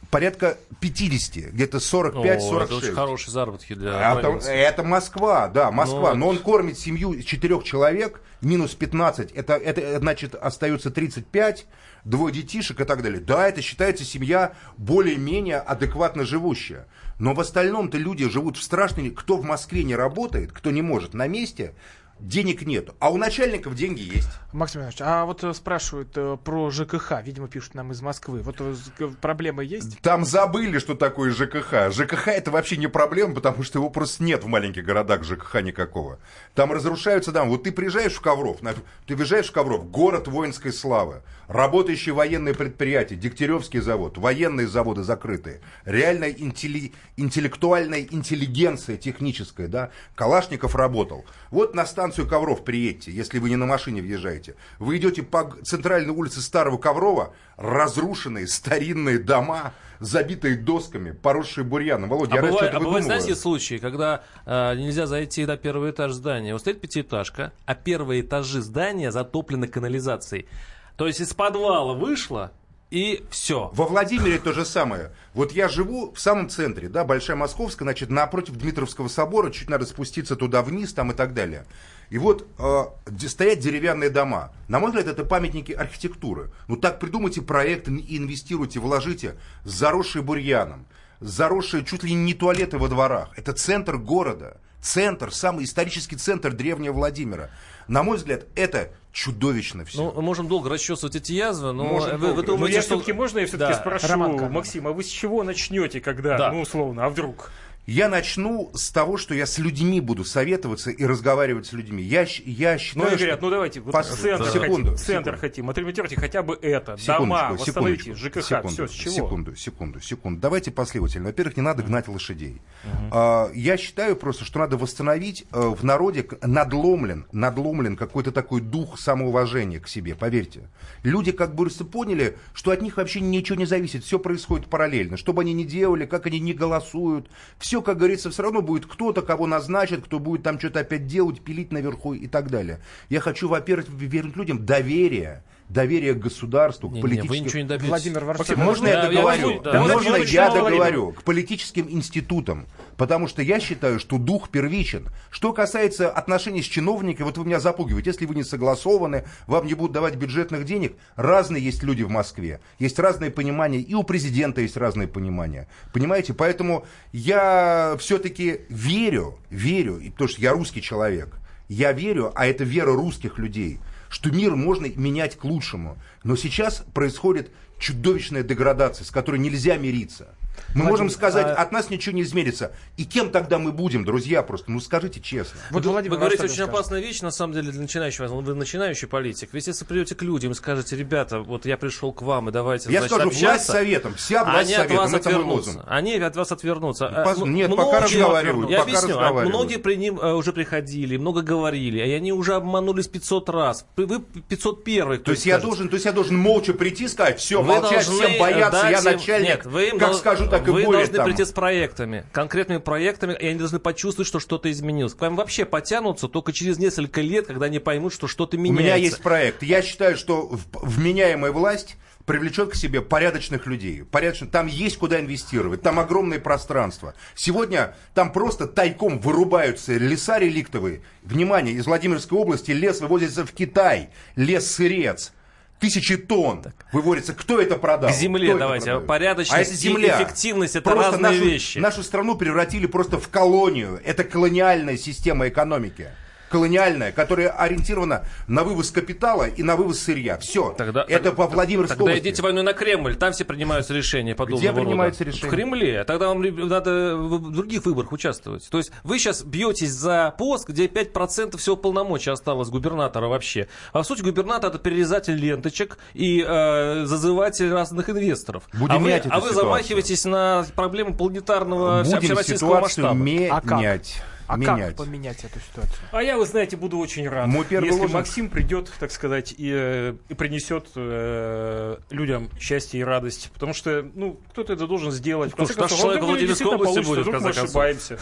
порядка 0.10 0.58
50, 0.80 1.52
где-то 1.54 1.78
45-46. 1.78 2.14
О, 2.16 2.64
это 2.64 2.76
очень 2.76 2.94
хорошие 2.94 3.32
заработки 3.32 3.74
для 3.76 4.12
Это, 4.12 4.22
провинции. 4.22 4.56
это 4.56 4.84
Москва, 4.84 5.48
да, 5.48 5.72
Москва. 5.72 6.14
Ну, 6.14 6.20
Но 6.20 6.28
он 6.30 6.38
кормит 6.40 6.80
семью 6.80 7.22
четырех 7.22 7.64
человек, 7.64 8.22
минус 8.42 8.74
15, 8.74 9.32
это, 9.32 9.54
это 9.54 10.00
значит 10.00 10.36
остается 10.36 10.90
35, 10.90 11.68
двое 12.04 12.34
детишек 12.34 12.80
и 12.80 12.86
так 12.86 13.04
далее. 13.04 13.20
Да, 13.20 13.48
это 13.48 13.62
считается 13.62 14.04
семья 14.04 14.54
более-менее 14.78 15.58
адекватно 15.58 16.26
живущая. 16.26 16.88
Но 17.20 17.34
в 17.34 17.40
остальном-то 17.40 17.98
люди 17.98 18.28
живут 18.30 18.58
в 18.58 18.64
страшной... 18.64 19.10
Кто 19.10 19.38
в 19.38 19.44
Москве 19.44 19.84
не 19.84 19.96
работает, 19.96 20.52
кто 20.52 20.72
не 20.72 20.82
может 20.82 21.14
на 21.14 21.28
месте, 21.28 21.76
денег 22.20 22.62
нет. 22.64 22.90
А 23.00 23.10
у 23.10 23.18
начальников 23.18 23.76
деньги 23.76 24.02
есть. 24.02 24.30
Максим 24.54 24.82
Иванович, 24.82 25.02
а 25.02 25.26
вот 25.26 25.44
э, 25.44 25.54
спрашивают 25.54 26.10
э, 26.16 26.38
про 26.44 26.72
ЖКХ, 26.72 27.22
видимо, 27.24 27.48
пишут 27.48 27.76
нам 27.76 27.92
из 27.92 28.02
Москвы. 28.02 28.42
Вот 28.42 28.58
э, 28.60 28.76
проблемы 29.22 29.64
есть? 29.64 30.00
Там 30.02 30.26
забыли, 30.26 30.80
что 30.80 30.96
такое 30.96 31.32
ЖКХ. 31.32 31.92
ЖКХ 31.92 32.30
это 32.30 32.52
вообще 32.52 32.78
не 32.78 32.88
проблема, 32.88 33.36
потому 33.36 33.64
что 33.64 33.80
его 33.80 33.90
просто 33.90 34.24
нет 34.24 34.44
в 34.44 34.48
маленьких 34.48 34.84
городах 34.84 35.24
ЖКХ 35.24 35.62
никакого. 35.62 36.20
Там 36.56 36.72
разрушаются 36.72 37.32
дома. 37.32 37.50
Вот 37.50 37.64
ты 37.64 37.72
приезжаешь 37.72 38.14
в 38.14 38.22
Ковров, 38.22 38.60
ты 39.06 39.16
въезжаешь 39.16 39.50
в 39.50 39.52
Ковров, 39.52 39.90
город 39.92 40.28
воинской 40.28 40.74
славы, 40.74 41.22
работающие 41.48 42.14
военные 42.14 42.54
предприятия, 42.54 43.16
Дегтяревский 43.16 43.80
завод, 43.80 44.18
военные 44.18 44.68
заводы 44.68 45.04
закрытые, 45.04 45.62
реальная 45.86 46.32
интелли- 46.32 46.94
интеллектуальная 47.16 48.02
интеллигенция 48.02 48.98
техническая, 48.98 49.68
да, 49.68 49.92
Калашников 50.16 50.76
работал. 50.76 51.26
Вот 51.52 51.76
на 51.76 51.86
станцию 52.08 52.28
Ковров 52.28 52.64
приедьте, 52.64 53.12
если 53.12 53.38
вы 53.40 53.50
не 53.50 53.58
на 53.58 53.66
машине 53.66 54.02
въезжаете. 54.02 54.56
Вы 54.80 54.98
идете 54.98 55.24
по 55.24 55.54
центральной 55.64 56.14
улице 56.14 56.42
Старого 56.42 56.78
Коврова, 56.78 57.34
разрушенные 57.58 58.48
старинные 58.48 59.20
дома, 59.20 59.74
забитые 60.00 60.56
досками, 60.56 61.12
поросшие 61.12 61.66
бурьяном. 61.66 62.10
Володя, 62.10 62.34
А 62.34 62.36
я 62.38 62.42
бывает, 62.44 62.74
а 62.74 62.80
выдумываю. 62.80 63.04
знаете, 63.04 63.36
случаи, 63.36 63.76
когда 63.76 64.24
э, 64.46 64.76
нельзя 64.76 65.06
зайти 65.06 65.46
на 65.46 65.58
первый 65.58 65.92
этаж 65.92 66.14
здания. 66.14 66.54
Вот 66.54 66.62
стоит 66.62 66.80
пятиэтажка, 66.80 67.52
а 67.66 67.76
первые 67.76 68.22
этажи 68.22 68.62
здания 68.62 69.12
затоплены 69.12 69.68
канализацией. 69.68 70.48
То 70.96 71.08
есть 71.08 71.20
из 71.20 71.34
подвала 71.34 71.94
вышло, 71.94 72.54
и 72.90 73.26
все. 73.30 73.70
Во 73.74 73.86
Владимире 73.86 74.40
то 74.40 74.54
же 74.54 74.64
самое. 74.64 75.12
Вот 75.34 75.52
я 75.52 75.68
живу 75.68 76.14
в 76.14 76.20
самом 76.20 76.50
центре, 76.50 76.88
да, 76.88 77.04
Большая 77.04 77.36
Московская, 77.36 77.84
значит, 77.84 78.10
напротив 78.10 78.56
Дмитровского 78.56 79.10
собора, 79.10 79.52
чуть 79.52 79.70
надо 79.70 79.86
спуститься 79.86 80.36
туда 80.36 80.62
вниз, 80.62 80.94
там 80.94 81.12
и 81.12 81.14
так 81.14 81.34
далее. 81.34 81.66
И 82.10 82.18
вот 82.18 82.48
э, 82.58 82.84
стоят 83.28 83.60
деревянные 83.60 84.10
дома. 84.10 84.54
На 84.70 84.80
мой 84.80 84.92
взгляд, 84.92 85.08
это 85.08 85.26
памятники 85.26 85.74
архитектуры. 85.74 86.52
Ну 86.68 86.78
так 86.78 87.00
придумайте 87.00 87.42
проект, 87.42 87.90
и 87.90 88.18
инвестируйте, 88.18 88.80
вложите, 88.80 89.36
заросшие 89.66 90.24
бурьяном, 90.24 90.86
заросшие 91.20 91.84
чуть 91.84 92.04
ли 92.04 92.14
не 92.14 92.34
туалеты 92.34 92.78
во 92.78 92.88
дворах. 92.88 93.32
Это 93.36 93.52
центр 93.52 93.98
города, 93.98 94.62
центр, 94.82 95.34
самый 95.34 95.66
исторический 95.66 96.16
центр 96.16 96.54
древнего 96.54 96.94
Владимира. 96.94 97.50
На 97.88 98.04
мой 98.04 98.18
взгляд, 98.18 98.46
это 98.56 98.92
чудовищно 99.12 99.86
все. 99.86 99.98
Ну, 100.04 100.14
мы 100.16 100.22
можем 100.22 100.48
долго 100.48 100.70
расчесывать 100.70 101.16
эти 101.16 101.32
язвы, 101.32 101.72
но 101.72 101.86
Можем 101.86 102.12
вы, 102.12 102.18
вы 102.18 102.28
долго. 102.28 102.42
Ну, 102.42 102.48
думаете, 102.58 102.76
я 102.76 102.82
что... 102.82 102.96
все-таки, 102.96 103.14
можно 103.14 103.40
я 103.40 103.48
все-таки 103.48 103.74
Да. 103.74 103.80
спрошу, 103.80 104.08
Роман. 104.08 104.52
Максим, 104.52 104.88
а 104.88 104.92
вы 104.92 105.04
с 105.04 105.08
чего 105.08 105.44
начнете, 105.44 106.02
когда, 106.02 106.38
Да. 106.38 106.52
ну, 106.52 106.62
условно, 106.62 107.06
а 107.06 107.10
вдруг? 107.10 107.52
Я 107.88 108.10
начну 108.10 108.70
с 108.74 108.92
того, 108.92 109.16
что 109.16 109.34
я 109.34 109.46
с 109.46 109.58
людьми 109.60 110.02
буду 110.02 110.26
советоваться 110.26 110.92
и 110.92 111.06
разговаривать 111.06 111.68
с 111.68 111.72
людьми. 111.72 112.04
Я, 112.04 112.28
я 112.46 112.74
Ну, 112.74 112.78
считаю, 112.80 113.08
что- 113.08 113.18
говорят, 113.18 113.42
ну 113.42 113.50
давайте, 113.50 113.80
вот 113.80 113.96
Пос- 113.96 114.04
центр 114.14 114.46
секунду, 114.50 114.92
хотим, 114.92 114.98
центр 114.98 115.24
секунду. 115.32 115.40
хотим, 115.40 115.70
отремонтируйте 115.70 116.16
хотя 116.18 116.44
бы 116.44 116.60
это, 116.62 116.98
Секундочку, 116.98 117.20
дома, 117.24 117.52
восстановите, 117.58 118.14
ЖКХ, 118.14 118.44
секунду, 118.44 118.68
все, 118.74 118.88
с 118.88 118.92
чего? 118.92 119.14
Секунду, 119.14 119.56
секунду, 119.56 120.02
секунду. 120.02 120.42
Давайте 120.42 120.72
последовательно. 120.72 121.28
Во-первых, 121.28 121.56
не 121.56 121.64
надо 121.64 121.82
гнать 121.82 122.10
лошадей. 122.10 122.62
А, 123.10 123.50
я 123.54 123.78
считаю 123.78 124.18
просто, 124.18 124.44
что 124.44 124.60
надо 124.60 124.76
восстановить 124.76 125.46
э, 125.54 125.58
в 125.58 125.86
народе 125.86 126.28
надломлен, 126.42 127.26
надломлен 127.32 127.96
какой-то 127.96 128.34
такой 128.34 128.60
дух 128.60 129.00
самоуважения 129.00 129.80
к 129.80 129.88
себе, 129.88 130.14
поверьте. 130.14 130.70
Люди 131.04 131.32
как 131.32 131.56
бы 131.56 131.70
поняли, 131.70 132.38
что 132.54 132.72
от 132.72 132.82
них 132.82 132.98
вообще 132.98 133.22
ничего 133.22 133.58
не 133.58 133.66
зависит, 133.66 134.04
все 134.04 134.20
происходит 134.20 134.68
параллельно. 134.68 135.16
Что 135.16 135.32
бы 135.32 135.42
они 135.44 135.54
ни 135.54 135.64
делали, 135.64 136.06
как 136.06 136.26
они 136.26 136.42
не 136.42 136.52
голосуют, 136.54 137.30
все, 137.58 137.77
как 137.82 137.98
говорится, 137.98 138.30
все 138.30 138.44
равно 138.44 138.62
будет 138.62 138.86
кто-то, 138.86 139.22
кого 139.22 139.48
назначат, 139.48 140.04
кто 140.06 140.20
будет 140.20 140.44
там 140.44 140.60
что-то 140.60 140.80
опять 140.82 141.08
делать, 141.08 141.42
пилить 141.42 141.72
наверху 141.72 142.14
и 142.14 142.28
так 142.28 142.50
далее. 142.50 142.80
Я 143.10 143.20
хочу, 143.20 143.48
во-первых, 143.48 143.88
вернуть 143.90 144.36
людям 144.36 144.66
доверие, 144.66 145.44
доверие 145.70 146.14
к 146.14 146.20
государству, 146.20 146.90
к 146.90 146.94
Не-не, 146.94 147.02
политическим... 147.02 147.30
вы 147.30 147.40
ничего 147.40 147.60
не 147.60 147.68
добьетесь. 147.68 147.90
Владимир. 147.90 148.26
Максим, 148.26 148.60
можно 148.60 148.88
я 148.88 148.94
Да, 148.94 149.02
я 149.04 149.10
договорю? 149.10 149.50
могу, 149.50 149.64
да. 149.64 149.80
Можно 149.82 150.16
я 150.18 150.50
договорю? 150.50 151.12
К 151.12 151.24
политическим 151.24 151.88
институтам. 151.90 152.68
Потому 152.98 153.28
что 153.28 153.42
я 153.42 153.60
считаю, 153.60 154.00
что 154.00 154.18
дух 154.18 154.50
первичен. 154.50 155.08
Что 155.30 155.54
касается 155.54 156.10
отношений 156.10 156.64
с 156.64 156.66
чиновниками, 156.66 157.26
вот 157.26 157.38
вы 157.38 157.46
меня 157.46 157.60
запугиваете, 157.60 158.10
если 158.10 158.26
вы 158.26 158.36
не 158.36 158.44
согласованы, 158.44 159.24
вам 159.46 159.68
не 159.68 159.76
будут 159.76 159.94
давать 159.94 160.16
бюджетных 160.16 160.66
денег. 160.66 160.96
Разные 161.16 161.64
есть 161.64 161.84
люди 161.84 162.04
в 162.04 162.10
Москве. 162.10 162.60
Есть 162.80 162.98
разные 162.98 163.30
понимания, 163.30 163.80
и 163.80 163.94
у 163.94 164.04
президента 164.04 164.62
есть 164.62 164.78
разные 164.78 165.08
понимания. 165.08 165.68
Понимаете? 165.94 166.34
Поэтому 166.34 166.86
я 167.12 167.96
все-таки 168.00 168.62
верю, 168.70 169.38
верю, 169.52 170.02
потому 170.12 170.28
что 170.28 170.42
я 170.42 170.54
русский 170.54 170.82
человек, 170.82 171.38
я 171.70 171.92
верю, 171.92 172.32
а 172.36 172.48
это 172.48 172.64
вера 172.64 172.94
русских 172.94 173.38
людей, 173.38 173.80
что 174.10 174.32
мир 174.32 174.56
можно 174.56 174.88
менять 174.88 175.38
к 175.38 175.44
лучшему. 175.44 175.98
Но 176.24 176.36
сейчас 176.36 176.84
происходит 176.94 177.52
чудовищная 177.78 178.42
деградация, 178.42 179.06
с 179.06 179.12
которой 179.12 179.38
нельзя 179.40 179.78
мириться. 179.78 180.30
Мы 180.74 180.84
можем 180.86 181.10
сказать, 181.10 181.46
а- 181.48 181.54
от 181.62 181.72
нас 181.72 181.90
ничего 181.90 182.16
не 182.16 182.22
изменится. 182.24 182.72
И 182.98 183.06
кем 183.06 183.30
тогда 183.32 183.58
мы 183.58 183.72
будем, 183.72 184.06
друзья, 184.06 184.44
просто? 184.44 184.72
Ну 184.72 184.80
скажите 184.80 185.20
честно. 185.20 185.60
Вот 185.72 185.86
вы, 185.86 185.92
Владимир 185.92 186.14
вы 186.16 186.18
говорите 186.20 186.44
очень 186.44 186.54
скажет. 186.56 186.70
опасная 186.74 187.00
вещь, 187.02 187.22
на 187.22 187.32
самом 187.32 187.54
деле, 187.54 187.72
для 187.72 187.82
начинающего. 187.82 188.28
Вы 188.28 188.54
начинающий 188.54 189.08
политик. 189.08 189.50
Ведь 189.54 189.68
если 189.68 189.86
придете 189.86 190.16
к 190.16 190.22
людям 190.22 190.52
и 190.52 190.56
скажете, 190.56 190.96
ребята, 190.96 191.40
вот 191.40 191.66
я 191.66 191.78
пришел 191.78 192.12
к 192.14 192.22
вам, 192.22 192.50
и 192.50 192.52
давайте 192.52 192.92
Я 192.92 193.00
значит, 193.00 193.14
скажу, 193.16 193.30
власть 193.30 193.44
общаться», 193.44 193.72
советом, 193.72 194.14
вся 194.16 194.44
власть 194.44 194.66
они 194.68 194.74
от 194.74 194.78
советом, 194.88 194.98
вас 194.98 195.14
это 195.14 195.30
мой 195.30 195.34
отвернутся. 195.40 195.70
лозунг. 195.70 195.86
Они 195.88 196.14
от 196.16 196.36
вас 196.36 196.52
отвернутся. 196.52 197.08
А, 197.08 197.26
Пос- 197.26 197.42
м- 197.42 197.54
нет, 197.54 197.76
пока 197.76 198.00
разговаривают, 198.02 198.70
Я 198.70 198.78
пока 198.80 198.90
объясню. 198.90 199.10
а 199.10 199.20
разговаривают. 199.20 199.50
Многие 199.50 199.78
при 199.78 199.96
ним 199.96 200.20
э, 200.20 200.34
уже 200.34 200.54
приходили, 200.54 201.18
много 201.18 201.42
говорили, 201.42 202.00
и 202.00 202.12
они 202.12 202.32
уже 202.34 202.54
обманулись 202.56 203.08
500 203.08 203.50
раз. 203.50 203.86
Вы 203.96 204.20
501 204.20 205.20
То 205.24 205.32
есть, 205.32 205.46
я 205.46 205.58
должен, 205.60 205.90
то 205.90 205.96
есть 205.96 206.06
я 206.06 206.12
должен 206.12 206.38
молча 206.38 206.74
прийти 206.74 207.06
и 207.06 207.08
сказать, 207.08 207.40
все, 207.40 207.62
Вы 207.62 207.68
молчать, 207.76 208.06
должны 208.06 208.28
всем 208.28 208.40
бояться, 208.40 208.90
я 208.90 209.02
начальник, 209.02 209.48
Нет, 209.50 209.66
вы 209.66 209.90
им 209.90 210.00
как 210.00 210.14
скажу, 210.16 210.47
так 210.48 210.68
и 210.68 210.72
Вы 210.72 210.84
будет. 210.84 210.98
должны 210.98 211.16
там. 211.16 211.26
прийти 211.26 211.46
с 211.46 211.52
проектами, 211.52 212.26
конкретными 212.32 212.80
проектами, 212.80 213.34
и 213.40 213.48
они 213.48 213.60
должны 213.60 213.80
почувствовать, 213.80 214.28
что 214.28 214.40
что-то 214.40 214.72
изменилось. 214.72 215.14
К 215.14 215.22
вам 215.22 215.36
вообще 215.36 215.66
потянутся 215.66 216.28
только 216.28 216.54
через 216.54 216.78
несколько 216.78 217.22
лет, 217.22 217.48
когда 217.48 217.68
они 217.68 217.80
поймут, 217.80 218.14
что 218.14 218.28
что-то 218.28 218.58
У 218.58 218.60
меняется. 218.60 218.84
меня 218.84 218.96
есть 218.96 219.22
проект. 219.22 219.64
Я 219.64 219.82
считаю, 219.82 220.18
что 220.18 220.50
вменяемая 220.74 221.52
власть 221.52 221.98
привлечет 222.26 222.72
к 222.72 222.76
себе 222.76 223.02
порядочных 223.02 223.68
людей. 223.68 224.04
Порядочных. 224.04 224.52
Там 224.52 224.68
есть 224.68 224.98
куда 224.98 225.20
инвестировать, 225.20 225.82
там 225.82 225.98
огромное 225.98 226.40
пространство. 226.40 227.14
Сегодня 227.36 227.96
там 228.14 228.34
просто 228.34 228.68
тайком 228.68 229.20
вырубаются 229.20 229.94
леса 229.94 230.38
реликтовые. 230.38 231.02
Внимание, 231.24 231.74
из 231.76 231.86
Владимирской 231.86 232.38
области 232.38 232.72
лес 232.72 233.00
вывозится 233.00 233.46
в 233.46 233.54
Китай. 233.54 234.10
Лес-сырец. 234.36 235.32
Тысячи 235.80 236.18
тонн 236.18 236.64
выводится. 236.92 237.34
Кто 237.34 237.62
это 237.62 237.76
продал? 237.78 238.10
К 238.10 238.14
земле 238.14 238.50
Кто 238.50 238.60
давайте. 238.60 239.00
Порядочность 239.00 239.54
а 239.54 239.62
это 239.62 239.72
и 239.72 239.76
земля. 239.76 240.18
эффективность 240.24 240.76
это 240.76 240.90
Просто 240.90 241.12
разные 241.12 241.32
нашу, 241.34 241.44
вещи. 241.46 241.78
Нашу 241.78 242.04
страну 242.04 242.36
превратили 242.36 242.88
просто 242.88 243.20
в 243.20 243.30
колонию. 243.30 244.02
Это 244.04 244.24
колониальная 244.24 244.98
система 244.98 245.48
экономики. 245.48 246.10
Колониальная, 246.50 247.12
которая 247.12 247.50
ориентирована 247.50 248.24
на 248.48 248.64
вывоз 248.64 248.92
капитала 248.92 249.48
и 249.48 249.64
на 249.64 249.76
вывоз 249.76 250.00
сырья. 250.00 250.38
Все. 250.38 250.74
Тогда, 250.78 251.06
это 251.08 251.32
по 251.32 251.48
Владимирской 251.48 251.98
Тогда 251.98 252.12
области. 252.12 252.28
идите 252.28 252.42
войной 252.42 252.64
на 252.64 252.74
Кремль, 252.74 253.16
там 253.16 253.34
все 253.34 253.46
принимаются 253.46 253.94
решения 253.94 254.36
подобного 254.36 254.60
Где 254.60 254.70
рода. 254.70 254.82
принимаются 254.82 255.24
решения? 255.24 255.48
В 255.48 255.54
Кремле. 255.54 256.04
Тогда 256.04 256.28
вам 256.28 256.42
надо 256.42 257.16
в 257.18 257.52
других 257.52 257.86
выборах 257.86 258.12
участвовать. 258.12 258.68
То 258.70 258.78
есть 258.78 258.92
вы 259.04 259.20
сейчас 259.20 259.44
бьетесь 259.44 259.92
за 259.92 260.34
пост, 260.38 260.68
где 260.68 260.88
5% 260.88 261.58
всего 261.58 261.76
полномочий 261.76 262.30
осталось 262.32 262.70
губернатора 262.70 263.28
вообще. 263.28 263.68
А 263.94 264.02
в 264.02 264.06
сути 264.06 264.22
губернатор 264.22 264.70
это 264.70 264.80
перерезатель 264.80 265.36
ленточек 265.36 265.98
и 266.14 266.44
э, 266.48 267.06
зазыватель 267.06 267.72
разных 267.72 268.10
инвесторов. 268.10 268.64
Будем 268.74 268.96
а 268.96 269.00
вы, 269.00 269.06
менять 269.06 269.26
эту 269.26 269.34
а 269.36 269.40
вы 269.40 269.50
ситуацию. 269.50 269.66
замахиваетесь 269.66 270.26
на 270.26 270.66
проблемы 270.76 271.14
планетарного 271.16 272.04
Будем 272.04 272.22
всероссийского 272.22 272.90
ситуацию 272.90 273.16
масштаба. 273.16 273.58
А 273.58 273.62
как? 273.62 274.02
А 274.48 274.58
менять. 274.58 274.96
как 274.96 275.06
поменять 275.06 275.44
эту 275.44 275.60
ситуацию? 275.60 276.00
А 276.12 276.24
я, 276.24 276.38
вы 276.38 276.46
знаете, 276.46 276.78
буду 276.78 276.98
очень 277.00 277.28
рад, 277.28 277.48
Мой 277.48 277.66
первый 277.66 277.88
если 277.88 278.02
лозунг- 278.02 278.14
Максим 278.14 278.50
придет, 278.50 278.92
так 279.00 279.12
сказать, 279.12 279.54
и, 279.58 279.70
э, 279.74 280.16
и 280.30 280.34
принесет 280.34 280.88
э, 280.96 281.98
людям 282.10 282.50
счастье 282.60 283.00
и 283.00 283.04
радость. 283.04 283.52
Потому 283.54 283.74
что, 283.74 284.10
ну, 284.16 284.40
кто-то 284.52 284.74
это 284.74 284.88
должен 284.88 285.12
сделать. 285.12 285.50
В 285.52 285.56
Потому 285.56 285.68
конце 285.68 285.74
что 285.74 285.82
наш 285.82 285.90
концов, 285.92 286.06
человек 286.06 286.24
Владимирской 286.24 286.68
области 286.68 287.00
будет, 287.06 287.28
в 287.28 287.32
конце 287.32 287.46
концов. 287.48 287.64
ошибаемся. 287.66 288.18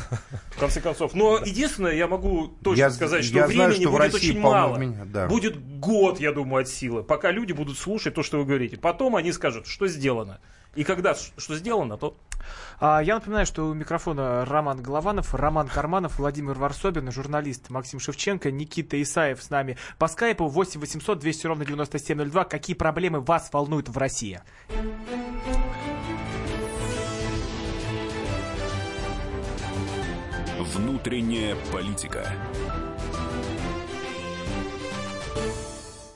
В 0.56 0.60
конце 0.60 0.82
концов. 0.82 1.14
Но 1.14 1.38
единственное, 1.46 1.94
я 1.94 2.08
могу 2.08 2.48
точно 2.64 2.80
Я- 2.80 2.90
сказать, 2.90 3.24
что 3.24 3.36
я 3.38 3.48
знаю, 3.48 3.70
времени 3.70 3.82
что 3.84 3.90
в 3.90 3.92
будет 3.94 4.14
России 4.14 4.30
очень 4.32 4.40
мало. 4.40 4.78
меня- 4.78 5.06
да. 5.06 5.28
Будет 5.28 5.58
год, 5.80 6.20
я 6.20 6.32
думаю, 6.32 6.64
от 6.64 6.70
силы, 6.70 7.04
пока 7.04 7.32
люди 7.32 7.52
будут 7.52 7.78
слушать 7.78 8.14
то, 8.16 8.24
что 8.24 8.38
вы 8.40 8.46
говорите. 8.46 8.78
Потом 8.78 9.16
они 9.16 9.32
скажут, 9.32 9.68
что 9.68 9.88
сделано. 9.88 10.40
И 10.76 10.84
когда 10.84 11.16
что 11.16 11.56
сделано, 11.56 11.98
то 11.98 12.18
я 12.82 13.16
напоминаю, 13.16 13.46
что 13.46 13.68
у 13.68 13.74
микрофона 13.74 14.46
Роман 14.46 14.82
Голованов, 14.82 15.34
Роман 15.34 15.68
Карманов, 15.68 16.20
Владимир 16.20 16.54
Варсобин, 16.54 17.12
журналист 17.12 17.70
Максим 17.70 18.00
Шевченко, 18.00 18.52
Никита 18.52 19.02
Исаев 19.02 19.42
с 19.42 19.50
нами 19.50 19.78
по 19.98 20.08
скайпу 20.08 20.48
8 20.48 20.80
800 20.80 21.20
200 21.20 21.48
ровно 21.48 21.66
9702. 21.66 22.44
Какие 22.46 22.76
проблемы 22.76 23.20
вас 23.20 23.50
волнуют 23.52 23.90
в 23.90 23.98
России? 23.98 24.42
Внутренняя 30.60 31.56
политика. 31.72 32.28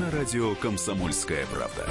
На 0.00 0.10
радио 0.10 0.54
«Комсомольская 0.54 1.44
правда». 1.52 1.86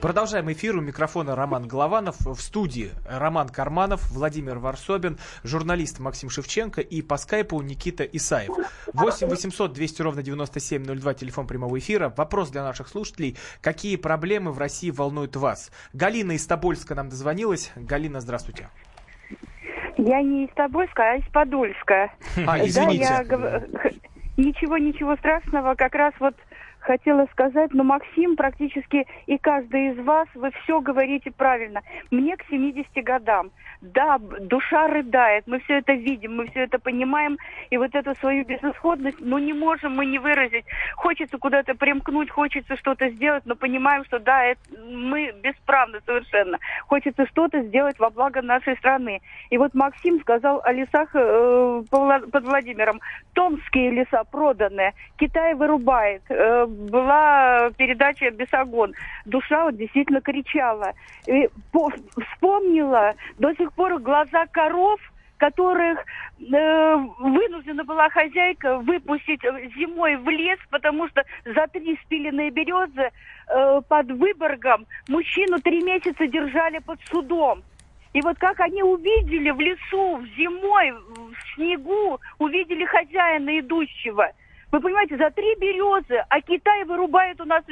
Продолжаем 0.00 0.52
эфир. 0.52 0.76
У 0.76 0.80
микрофона 0.80 1.34
Роман 1.34 1.66
Голованов. 1.66 2.20
В 2.20 2.40
студии 2.40 2.92
Роман 3.04 3.48
Карманов, 3.48 4.08
Владимир 4.12 4.58
Варсобин, 4.58 5.18
журналист 5.42 5.98
Максим 5.98 6.30
Шевченко 6.30 6.82
и 6.82 7.02
по 7.02 7.16
скайпу 7.16 7.60
Никита 7.62 8.04
Исаев. 8.04 8.54
8 8.92 9.26
800 9.26 9.72
200 9.72 10.02
ровно 10.02 10.22
9702, 10.22 11.14
телефон 11.14 11.48
прямого 11.48 11.76
эфира. 11.76 12.14
Вопрос 12.16 12.50
для 12.50 12.62
наших 12.62 12.86
слушателей. 12.86 13.36
Какие 13.60 13.96
проблемы 13.96 14.52
в 14.52 14.58
России 14.58 14.90
волнуют 14.90 15.34
вас? 15.34 15.72
Галина 15.94 16.32
из 16.32 16.46
Тобольска 16.46 16.94
нам 16.94 17.08
дозвонилась. 17.08 17.72
Галина, 17.74 18.20
здравствуйте. 18.20 18.68
Я 20.08 20.22
не 20.22 20.44
из 20.46 20.50
Тобольска, 20.54 21.02
а 21.12 21.16
из 21.16 21.24
Подольска. 21.32 22.10
А, 22.46 22.58
Да, 22.58 22.66
извините. 22.66 22.96
я 23.04 23.24
гов- 23.24 23.40
х- 23.80 23.90
ничего, 24.36 24.78
ничего 24.78 25.16
страшного. 25.16 25.74
Как 25.74 25.94
раз 25.94 26.12
вот 26.20 26.34
хотела 26.84 27.26
сказать, 27.32 27.72
но 27.72 27.82
Максим 27.82 28.36
практически 28.36 29.06
и 29.26 29.38
каждый 29.38 29.92
из 29.92 29.98
вас, 30.04 30.28
вы 30.34 30.50
все 30.62 30.80
говорите 30.80 31.30
правильно. 31.30 31.82
Мне 32.10 32.36
к 32.36 32.44
70 32.48 32.86
годам. 33.02 33.50
Да, 33.80 34.18
душа 34.18 34.86
рыдает, 34.86 35.46
мы 35.46 35.60
все 35.60 35.78
это 35.78 35.92
видим, 35.92 36.36
мы 36.36 36.46
все 36.48 36.60
это 36.60 36.78
понимаем, 36.78 37.36
и 37.68 37.76
вот 37.76 37.94
эту 37.94 38.14
свою 38.14 38.44
безысходность, 38.44 39.18
ну 39.20 39.36
не 39.38 39.52
можем 39.52 39.94
мы 39.94 40.06
не 40.06 40.18
выразить. 40.18 40.64
Хочется 40.96 41.36
куда-то 41.36 41.74
примкнуть, 41.74 42.30
хочется 42.30 42.76
что-то 42.76 43.10
сделать, 43.10 43.42
но 43.44 43.56
понимаем, 43.56 44.04
что 44.04 44.18
да, 44.18 44.44
это, 44.44 44.60
мы 44.90 45.32
бесправны 45.42 46.00
совершенно. 46.06 46.58
Хочется 46.86 47.26
что-то 47.26 47.62
сделать 47.62 47.98
во 47.98 48.10
благо 48.10 48.40
нашей 48.40 48.76
страны. 48.76 49.20
И 49.50 49.58
вот 49.58 49.74
Максим 49.74 50.20
сказал 50.20 50.62
о 50.64 50.72
лесах 50.72 51.10
э, 51.14 51.82
под 51.90 52.44
Владимиром. 52.44 53.00
Томские 53.34 53.90
леса 53.90 54.24
проданы, 54.24 54.92
Китай 55.18 55.54
вырубает. 55.54 56.22
Э, 56.28 56.66
была 56.74 57.70
передача 57.76 58.30
«Бесогон». 58.30 58.94
Душа 59.24 59.64
вот 59.64 59.76
действительно 59.76 60.20
кричала. 60.20 60.92
И 61.26 61.48
по- 61.72 61.92
вспомнила 62.32 63.14
до 63.38 63.54
сих 63.54 63.72
пор 63.72 63.98
глаза 63.98 64.46
коров, 64.46 65.00
которых 65.36 65.98
э, 65.98 66.96
вынуждена 67.18 67.84
была 67.84 68.08
хозяйка 68.08 68.78
выпустить 68.78 69.42
зимой 69.76 70.16
в 70.16 70.28
лес, 70.28 70.58
потому 70.70 71.08
что 71.08 71.22
за 71.44 71.66
три 71.68 71.98
спиленные 72.04 72.50
березы 72.50 73.10
э, 73.48 73.80
под 73.88 74.10
Выборгом 74.12 74.86
мужчину 75.08 75.60
три 75.60 75.82
месяца 75.82 76.26
держали 76.26 76.78
под 76.78 77.00
судом. 77.10 77.62
И 78.12 78.20
вот 78.20 78.38
как 78.38 78.60
они 78.60 78.82
увидели 78.82 79.50
в 79.50 79.60
лесу, 79.60 80.16
в 80.16 80.26
зимой, 80.36 80.92
в 80.92 81.54
снегу, 81.54 82.20
увидели 82.38 82.84
хозяина 82.84 83.58
идущего. 83.58 84.30
Вы 84.74 84.80
понимаете, 84.80 85.16
за 85.16 85.30
три 85.30 85.54
березы, 85.60 86.16
а 86.28 86.40
Китай 86.40 86.84
вырубает 86.84 87.40
у 87.40 87.44
нас 87.44 87.62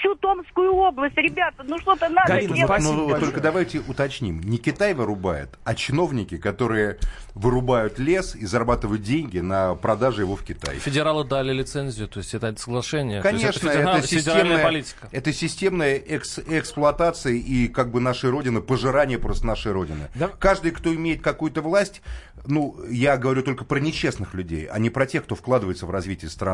всю 0.00 0.16
Томскую 0.16 0.72
область. 0.74 1.16
Ребята, 1.16 1.62
ну 1.62 1.78
что-то 1.78 2.08
надо 2.08 2.32
Галина, 2.32 2.52
делать. 2.56 2.64
спасибо 2.68 2.92
Ну, 2.94 3.02
большое. 3.10 3.24
только 3.26 3.40
давайте 3.40 3.78
уточним. 3.78 4.40
Не 4.40 4.58
Китай 4.58 4.92
вырубает, 4.92 5.50
а 5.62 5.76
чиновники, 5.76 6.36
которые 6.36 6.98
вырубают 7.36 8.00
лес 8.00 8.34
и 8.34 8.44
зарабатывают 8.44 9.02
деньги 9.02 9.38
на 9.38 9.76
продаже 9.76 10.22
его 10.22 10.34
в 10.34 10.42
Китае. 10.42 10.80
Федералы 10.80 11.22
дали 11.24 11.52
лицензию, 11.52 12.08
то 12.08 12.18
есть 12.18 12.34
это 12.34 12.52
соглашение. 12.56 13.22
Конечно, 13.22 13.70
федерал- 13.70 13.98
это 13.98 14.06
федеральная 14.08 14.42
системная, 14.42 14.62
политика. 14.64 15.08
это 15.12 15.32
системная 15.32 15.94
экс- 15.94 16.40
эксплуатация 16.40 17.34
и 17.34 17.68
как 17.68 17.92
бы 17.92 18.00
нашей 18.00 18.30
родины, 18.30 18.60
пожирание 18.60 19.18
просто 19.20 19.46
нашей 19.46 19.70
родины. 19.70 20.08
Да. 20.16 20.26
Каждый, 20.40 20.72
кто 20.72 20.92
имеет 20.92 21.22
какую-то 21.22 21.62
власть, 21.62 22.02
ну, 22.46 22.74
я 22.90 23.16
говорю 23.16 23.44
только 23.44 23.64
про 23.64 23.78
нечестных 23.78 24.34
людей, 24.34 24.66
а 24.66 24.80
не 24.80 24.90
про 24.90 25.06
тех, 25.06 25.22
кто 25.22 25.36
вкладывается 25.36 25.86
в 25.86 25.92
развитие 25.92 26.28
страны, 26.28 26.47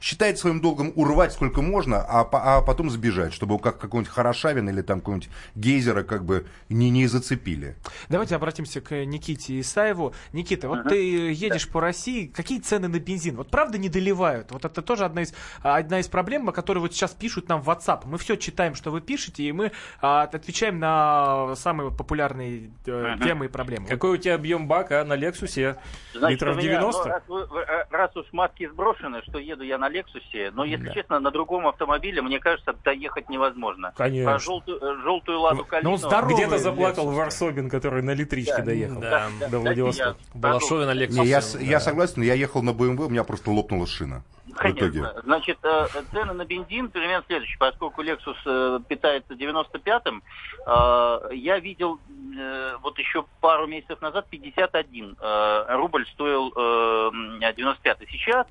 считает 0.00 0.38
своим 0.38 0.60
долгом 0.60 0.92
урвать 0.96 1.32
сколько 1.32 1.62
можно, 1.62 2.00
а, 2.00 2.28
а 2.32 2.62
потом 2.62 2.90
сбежать, 2.90 3.32
чтобы 3.32 3.58
как 3.58 3.78
какого-нибудь 3.78 4.12
Хорошавина 4.12 4.70
или 4.70 4.82
там 4.82 5.00
какого-нибудь 5.00 5.30
Гейзера 5.54 6.02
как 6.02 6.24
бы 6.24 6.46
не, 6.68 6.90
не 6.90 7.06
зацепили. 7.06 7.76
Давайте 8.08 8.36
обратимся 8.36 8.80
к 8.80 9.04
Никите 9.04 9.60
Исаеву. 9.60 10.14
Никита, 10.32 10.68
вот 10.68 10.84
ты 10.88 11.32
едешь 11.32 11.68
по 11.68 11.80
России, 11.80 12.26
какие 12.26 12.60
цены 12.60 12.88
на 12.88 12.98
бензин? 12.98 13.36
Вот 13.36 13.50
правда 13.50 13.78
не 13.78 13.88
доливают? 13.88 14.50
Вот 14.52 14.64
это 14.64 14.82
тоже 14.82 15.04
одна 15.04 15.22
из, 15.22 15.34
одна 15.62 16.00
из 16.00 16.08
проблем, 16.08 16.48
о 16.48 16.52
которой 16.52 16.78
вот 16.78 16.92
сейчас 16.94 17.12
пишут 17.12 17.48
нам 17.48 17.62
в 17.62 17.68
WhatsApp. 17.68 18.02
Мы 18.04 18.18
все 18.18 18.36
читаем, 18.36 18.74
что 18.74 18.90
вы 18.90 19.00
пишете, 19.00 19.42
и 19.42 19.52
мы 19.52 19.72
а, 20.00 20.22
отвечаем 20.22 20.78
на 20.78 21.54
самые 21.56 21.90
популярные 21.90 22.70
э, 22.86 23.16
темы 23.22 23.46
и 23.46 23.48
проблемы. 23.48 23.86
Какой 23.88 24.10
у 24.10 24.16
тебя 24.16 24.34
объем 24.34 24.66
бака 24.68 25.04
на 25.04 25.14
Лексусе? 25.14 25.76
Значит, 26.14 26.40
Литров 26.40 26.56
меня, 26.56 26.78
90? 26.80 27.02
ну, 27.02 27.10
раз, 27.10 27.22
вы- 27.28 27.64
раз 27.90 28.16
уж 28.16 28.26
матки 28.32 28.68
сброшены, 28.68 29.22
что 29.28 29.38
еду 29.40 29.64
я 29.64 29.78
на 29.78 29.88
Лексусе, 29.88 30.50
но, 30.52 30.64
если 30.64 30.86
Да. 30.86 30.92
честно, 30.94 31.20
на 31.20 31.30
другом 31.30 31.66
автомобиле, 31.66 32.22
мне 32.22 32.38
кажется, 32.38 32.74
доехать 32.84 33.28
невозможно. 33.28 33.92
Конечно. 33.96 34.30
Про 34.32 34.38
желтую, 34.38 34.78
э, 34.80 35.02
желтую 35.02 35.40
ладу 35.40 35.64
Калину... 35.64 35.92
он 35.92 35.98
здоровый. 35.98 36.34
Где-то 36.34 36.50
Лексус, 36.52 36.62
заплакал 36.64 37.06
да. 37.06 37.16
Варсобин, 37.16 37.68
который 37.70 38.02
на 38.02 38.12
литричке 38.14 38.58
Да. 38.58 38.62
доехал 38.62 39.00
Да. 39.00 39.28
до 39.50 39.58
Владивостока. 39.58 40.16
Балашове 40.34 40.86
на 40.86 40.92
Не, 40.94 41.00
Лексусе. 41.00 41.28
я, 41.28 41.40
с- 41.40 41.58
я 41.60 41.80
согласен, 41.80 42.22
я 42.22 42.34
ехал 42.34 42.62
на 42.62 42.72
БМВ, 42.72 43.00
у 43.00 43.08
меня 43.08 43.24
просто 43.24 43.50
лопнула 43.50 43.86
шина. 43.86 44.22
В 44.50 44.60
итоге. 44.60 45.00
Конечно. 45.00 45.20
Значит, 45.22 45.58
э, 45.62 45.86
цены 46.12 46.32
на 46.32 46.44
бензин 46.44 46.88
примерно 46.88 47.24
следующие. 47.26 47.58
Поскольку 47.58 48.02
Lexus 48.02 48.36
э, 48.44 48.80
питается 48.88 49.34
95-м, 49.34 50.22
э, 50.66 51.34
я 51.34 51.58
видел 51.58 51.98
вот 52.82 52.98
еще 52.98 53.24
пару 53.40 53.66
месяцев 53.66 54.00
назад 54.00 54.26
51 54.30 55.16
э, 55.20 55.64
рубль 55.76 56.06
стоил 56.12 56.52
э, 56.56 57.10
м, 57.12 57.40
95-й. 57.40 58.06
Сейчас 58.10 58.46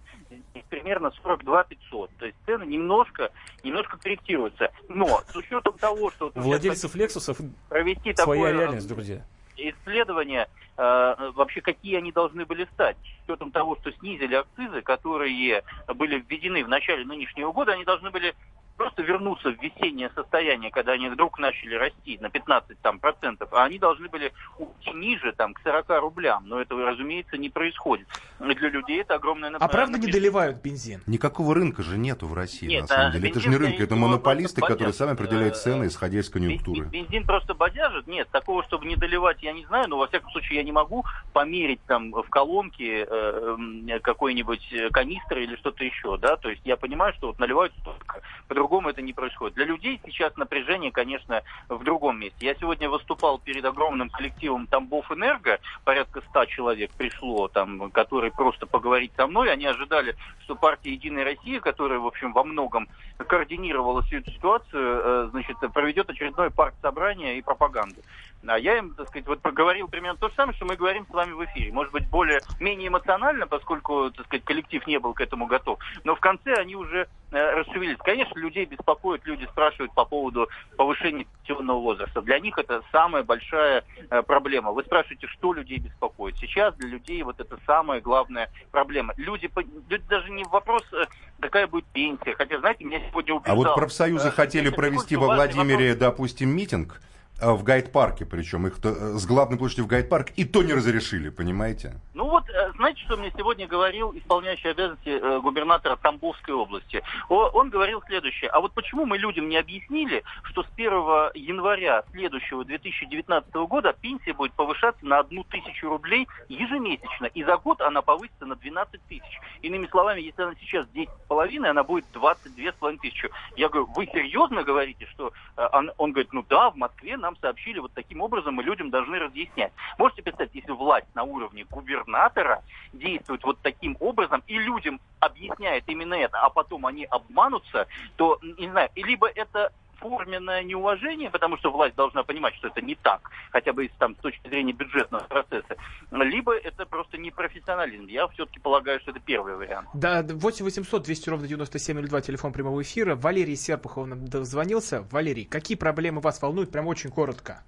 примерно 0.69 1.11
42 1.23 1.63
500. 1.63 2.11
То 2.17 2.25
есть 2.25 2.37
цены 2.45 2.63
немножко, 2.65 3.31
немножко 3.63 3.97
корректируются. 3.97 4.71
Но 4.87 5.21
с 5.27 5.35
учетом 5.35 5.77
того, 5.77 6.11
что... 6.11 6.25
вот 6.25 6.35
владельцев 6.35 6.95
Лексусов 6.95 7.37
провести 7.69 8.13
своя 8.13 8.15
такое 8.15 8.51
реальность, 8.53 8.87
друзья. 8.87 9.25
Исследования, 9.59 10.47
э, 10.77 11.31
вообще 11.35 11.61
какие 11.61 11.97
они 11.97 12.11
должны 12.11 12.45
были 12.45 12.65
стать. 12.73 12.97
С 13.25 13.29
учетом 13.29 13.51
того, 13.51 13.75
что 13.77 13.91
снизили 13.91 14.35
акцизы, 14.35 14.81
которые 14.81 15.63
были 15.87 16.19
введены 16.19 16.63
в 16.63 16.69
начале 16.69 17.05
нынешнего 17.05 17.51
года, 17.51 17.73
они 17.73 17.83
должны 17.83 18.09
были 18.09 18.33
просто 18.79 19.01
вернуться 19.01 19.49
в 19.49 19.61
весеннее 19.61 20.09
состояние, 20.15 20.71
когда 20.71 20.93
они 20.93 21.09
вдруг 21.09 21.37
начали 21.37 21.75
расти 21.75 22.17
на 22.21 22.29
15 22.29 22.79
там, 22.81 22.99
процентов, 22.99 23.49
а 23.51 23.65
они 23.65 23.77
должны 23.77 24.07
были 24.07 24.31
уйти 24.57 24.91
ниже, 24.93 25.33
там, 25.33 25.53
к 25.53 25.59
40 25.63 25.89
рублям. 25.99 26.47
Но 26.47 26.61
этого, 26.61 26.85
разумеется, 26.85 27.37
не 27.37 27.49
происходит. 27.49 28.07
И 28.39 28.55
для 28.55 28.69
людей 28.69 29.01
это 29.01 29.15
огромное 29.15 29.51
А 29.59 29.67
правда 29.67 29.97
не 29.97 30.07
доливают 30.07 30.61
бензин? 30.61 31.01
Никакого 31.07 31.53
рынка 31.53 31.83
же 31.83 31.97
нету 31.97 32.25
в 32.25 32.33
России, 32.33 32.67
Нет, 32.67 32.83
на 32.83 32.87
самом 32.87 33.09
а 33.09 33.11
деле. 33.11 33.29
Это 33.29 33.39
же 33.41 33.49
не 33.49 33.57
рынок, 33.57 33.81
это 33.81 33.95
монополисты, 33.97 34.61
которые 34.61 34.93
сами 34.93 35.11
определяют 35.11 35.57
цены, 35.57 35.87
исходя 35.87 36.19
из 36.19 36.29
конъюнктуры. 36.29 36.85
Бен- 36.85 36.89
Бензин 36.89 37.25
просто 37.25 37.53
бодяжит? 37.53 38.07
Нет, 38.07 38.29
такого, 38.31 38.63
чтобы 38.63 38.85
не 38.85 38.95
доливать, 38.95 39.43
я 39.43 39.51
не 39.51 39.65
знаю, 39.65 39.89
но 39.89 39.97
во 39.97 40.07
всяком 40.07 40.31
случае 40.31 40.59
я 40.59 40.63
не 40.63 40.71
могу 40.71 41.05
померить 41.33 41.81
там 41.85 42.11
в 42.11 42.29
колонке 42.29 43.03
э, 43.03 43.55
м, 43.57 43.89
какой-нибудь 44.01 44.71
э, 44.71 44.89
канистры 44.89 45.43
или 45.43 45.57
что-то 45.57 45.83
еще, 45.83 46.17
да, 46.17 46.37
то 46.37 46.49
есть 46.49 46.61
я 46.63 46.77
понимаю, 46.77 47.13
что 47.15 47.27
вот 47.27 47.39
наливают 47.39 47.73
столько, 47.81 48.21
по-другому 48.69 48.89
это 48.89 49.01
не 49.01 49.13
происходит. 49.13 49.55
Для 49.55 49.65
людей 49.65 49.99
сейчас 50.05 50.37
напряжение, 50.37 50.91
конечно, 50.91 51.41
в 51.69 51.83
другом 51.83 52.19
месте. 52.19 52.45
Я 52.45 52.53
сегодня 52.53 52.87
выступал 52.87 53.39
перед 53.39 53.65
огромным 53.65 54.09
коллективом 54.09 54.67
Тамбов 54.67 55.11
Энерго, 55.11 55.57
порядка 55.83 56.21
ста 56.29 56.45
человек 56.45 56.91
пришло 56.95 57.47
там, 57.47 57.89
которые 57.89 58.31
просто 58.31 58.67
поговорить 58.67 59.11
со 59.17 59.25
мной, 59.25 59.51
они 59.51 59.65
ожидали, 59.65 60.15
что 60.43 60.55
партия 60.55 60.91
Единая 60.91 61.25
Россия, 61.25 61.59
которая, 61.59 61.97
в 61.97 62.05
общем, 62.05 62.31
во 62.31 62.43
многом 62.43 62.87
координировала 63.17 64.03
всю 64.03 64.17
эту 64.17 64.31
ситуацию, 64.31 65.01
э, 65.03 65.27
значит, 65.31 65.57
проведет 65.73 66.09
очередное 66.09 66.51
парт-собрание 66.51 67.39
и 67.39 67.41
пропаганду. 67.41 68.01
А 68.47 68.57
я 68.57 68.77
им, 68.77 68.93
так 68.93 69.07
сказать, 69.09 69.27
вот 69.27 69.41
проговорил 69.41 69.87
примерно 69.87 70.17
то 70.17 70.29
же 70.29 70.35
самое, 70.35 70.55
что 70.55 70.65
мы 70.65 70.75
говорим 70.75 71.05
с 71.09 71.13
вами 71.13 71.33
в 71.33 71.43
эфире. 71.45 71.73
Может 71.73 71.91
быть, 71.91 72.07
более, 72.09 72.39
менее 72.59 72.87
эмоционально, 72.87 73.47
поскольку, 73.47 74.11
так 74.11 74.25
сказать, 74.27 74.45
коллектив 74.45 74.85
не 74.87 74.97
был 74.99 75.13
к 75.13 75.21
этому 75.21 75.45
готов. 75.45 75.79
Но 76.03 76.15
в 76.15 76.19
конце 76.19 76.53
они 76.53 76.75
уже 76.75 77.07
э, 77.31 77.51
расшевелились. 77.51 77.97
Конечно, 77.97 78.39
людей 78.39 78.65
беспокоит, 78.65 79.25
люди 79.25 79.45
спрашивают 79.45 79.93
по 79.93 80.05
поводу 80.05 80.47
повышения 80.77 81.25
пенсионного 81.39 81.79
возраста. 81.79 82.21
Для 82.21 82.39
них 82.39 82.57
это 82.57 82.81
самая 82.91 83.23
большая 83.23 83.83
э, 84.09 84.21
проблема. 84.23 84.71
Вы 84.71 84.83
спрашиваете, 84.83 85.27
что 85.27 85.53
людей 85.53 85.79
беспокоит. 85.79 86.37
Сейчас 86.37 86.73
для 86.75 86.89
людей 86.89 87.21
вот 87.23 87.39
это 87.39 87.57
самая 87.65 87.99
главная 87.99 88.49
проблема. 88.71 89.13
Люди, 89.17 89.51
люди 89.89 90.03
даже 90.07 90.31
не 90.31 90.45
вопрос, 90.45 90.83
э, 90.93 91.03
какая 91.41 91.67
будет 91.67 91.85
пенсия. 91.85 92.33
Хотя, 92.35 92.59
знаете, 92.59 92.85
меня 92.85 93.01
сегодня 93.09 93.33
убеждал... 93.33 93.53
А 93.53 93.57
вот 93.57 93.75
профсоюзы 93.75 94.29
э, 94.29 94.31
хотели 94.31 94.69
провести 94.69 95.17
во 95.17 95.27
Владимире, 95.35 95.93
допустим, 95.93 96.49
митинг 96.49 97.01
в 97.41 97.63
Гайд-парке, 97.63 98.25
причем 98.25 98.67
их 98.67 98.79
то- 98.81 98.89
э, 98.89 99.17
с 99.17 99.25
главной 99.25 99.57
площади 99.57 99.81
в 99.81 99.87
Гайд-парк, 99.87 100.29
и 100.35 100.45
то 100.45 100.63
не 100.63 100.73
разрешили, 100.73 101.29
понимаете? 101.29 101.93
Ну 102.13 102.29
вот, 102.29 102.49
э, 102.49 102.71
знаете, 102.75 102.99
что 103.01 103.17
мне 103.17 103.31
сегодня 103.37 103.67
говорил 103.67 104.11
исполняющий 104.15 104.69
обязанности 104.69 105.09
э, 105.09 105.39
губернатора 105.39 105.95
Тамбовской 105.95 106.53
области? 106.53 107.01
Он 107.29 107.69
говорил 107.69 108.01
следующее. 108.07 108.49
А 108.49 108.59
вот 108.59 108.73
почему 108.73 109.05
мы 109.05 109.17
людям 109.17 109.47
не 109.49 109.57
объяснили, 109.57 110.23
что 110.43 110.63
с 110.63 110.67
1 110.75 111.31
января 111.35 112.03
следующего 112.11 112.65
2019 112.65 113.53
года 113.67 113.93
пенсия 113.93 114.33
будет 114.33 114.53
повышаться 114.53 115.05
на 115.05 115.19
одну 115.19 115.43
тысячу 115.43 115.89
рублей 115.89 116.27
ежемесячно, 116.49 117.27
и 117.27 117.43
за 117.43 117.57
год 117.57 117.81
она 117.81 118.01
повысится 118.01 118.45
на 118.45 118.55
12 118.55 119.01
тысяч. 119.07 119.39
Иными 119.61 119.87
словами, 119.87 120.21
если 120.21 120.41
она 120.41 120.55
сейчас 120.59 120.87
10,5, 120.93 121.69
она 121.69 121.83
будет 121.83 122.05
22,5 122.13 122.97
тысячи. 122.99 123.29
Я 123.55 123.69
говорю, 123.69 123.87
вы 123.95 124.05
серьезно 124.07 124.63
говорите, 124.63 125.05
что... 125.07 125.31
Он, 125.71 125.91
он 125.97 126.11
говорит, 126.11 126.33
ну 126.33 126.43
да, 126.49 126.69
в 126.71 126.75
Москве 126.75 127.17
нам 127.17 127.28
сообщили 127.37 127.79
вот 127.79 127.93
таким 127.93 128.21
образом, 128.21 128.55
мы 128.55 128.63
людям 128.63 128.89
должны 128.89 129.19
разъяснять. 129.19 129.71
Можете 129.97 130.21
представить, 130.21 130.55
если 130.55 130.71
власть 130.71 131.07
на 131.15 131.23
уровне 131.23 131.65
губернатора 131.69 132.63
действует 132.93 133.43
вот 133.43 133.59
таким 133.61 133.97
образом 133.99 134.43
и 134.47 134.57
людям 134.57 134.99
объясняет 135.19 135.83
именно 135.87 136.13
это, 136.13 136.39
а 136.39 136.49
потом 136.49 136.85
они 136.85 137.05
обманутся, 137.05 137.87
то, 138.15 138.39
не 138.41 138.69
знаю, 138.69 138.89
либо 138.95 139.27
это 139.27 139.71
форменное 139.99 140.63
неуважение, 140.63 141.29
потому 141.29 141.57
что 141.57 141.71
власть 141.71 141.95
должна 141.95 142.23
понимать, 142.23 142.55
что 142.55 142.67
это 142.67 142.81
не 142.81 142.95
так, 142.95 143.21
хотя 143.51 143.73
бы 143.73 143.85
из, 143.85 143.91
там, 143.99 144.15
с 144.15 144.19
точки 144.19 144.47
зрения 144.47 144.73
бюджетного 144.73 145.23
процесса, 145.23 145.75
либо 146.11 146.55
это 146.55 146.85
просто 146.85 147.17
непрофессионализм. 147.17 148.07
Я 148.07 148.27
все-таки 148.29 148.59
полагаю, 148.59 148.99
что 149.01 149.11
это 149.11 149.19
первый 149.19 149.55
вариант. 149.55 149.87
Да, 149.93 150.23
8 150.23 150.65
800 150.65 151.03
200 151.03 151.29
ровно 151.29 151.47
9702, 151.47 152.21
телефон 152.21 152.53
прямого 152.53 152.81
эфира. 152.81 153.15
Валерий 153.15 153.55
Серпухов 153.55 154.07
нам 154.07 154.25
дозвонился. 154.27 155.05
Валерий, 155.11 155.45
какие 155.45 155.77
проблемы 155.77 156.21
вас 156.21 156.41
волнуют? 156.41 156.71
Прям 156.71 156.87
очень 156.87 157.09
коротко. 157.09 157.63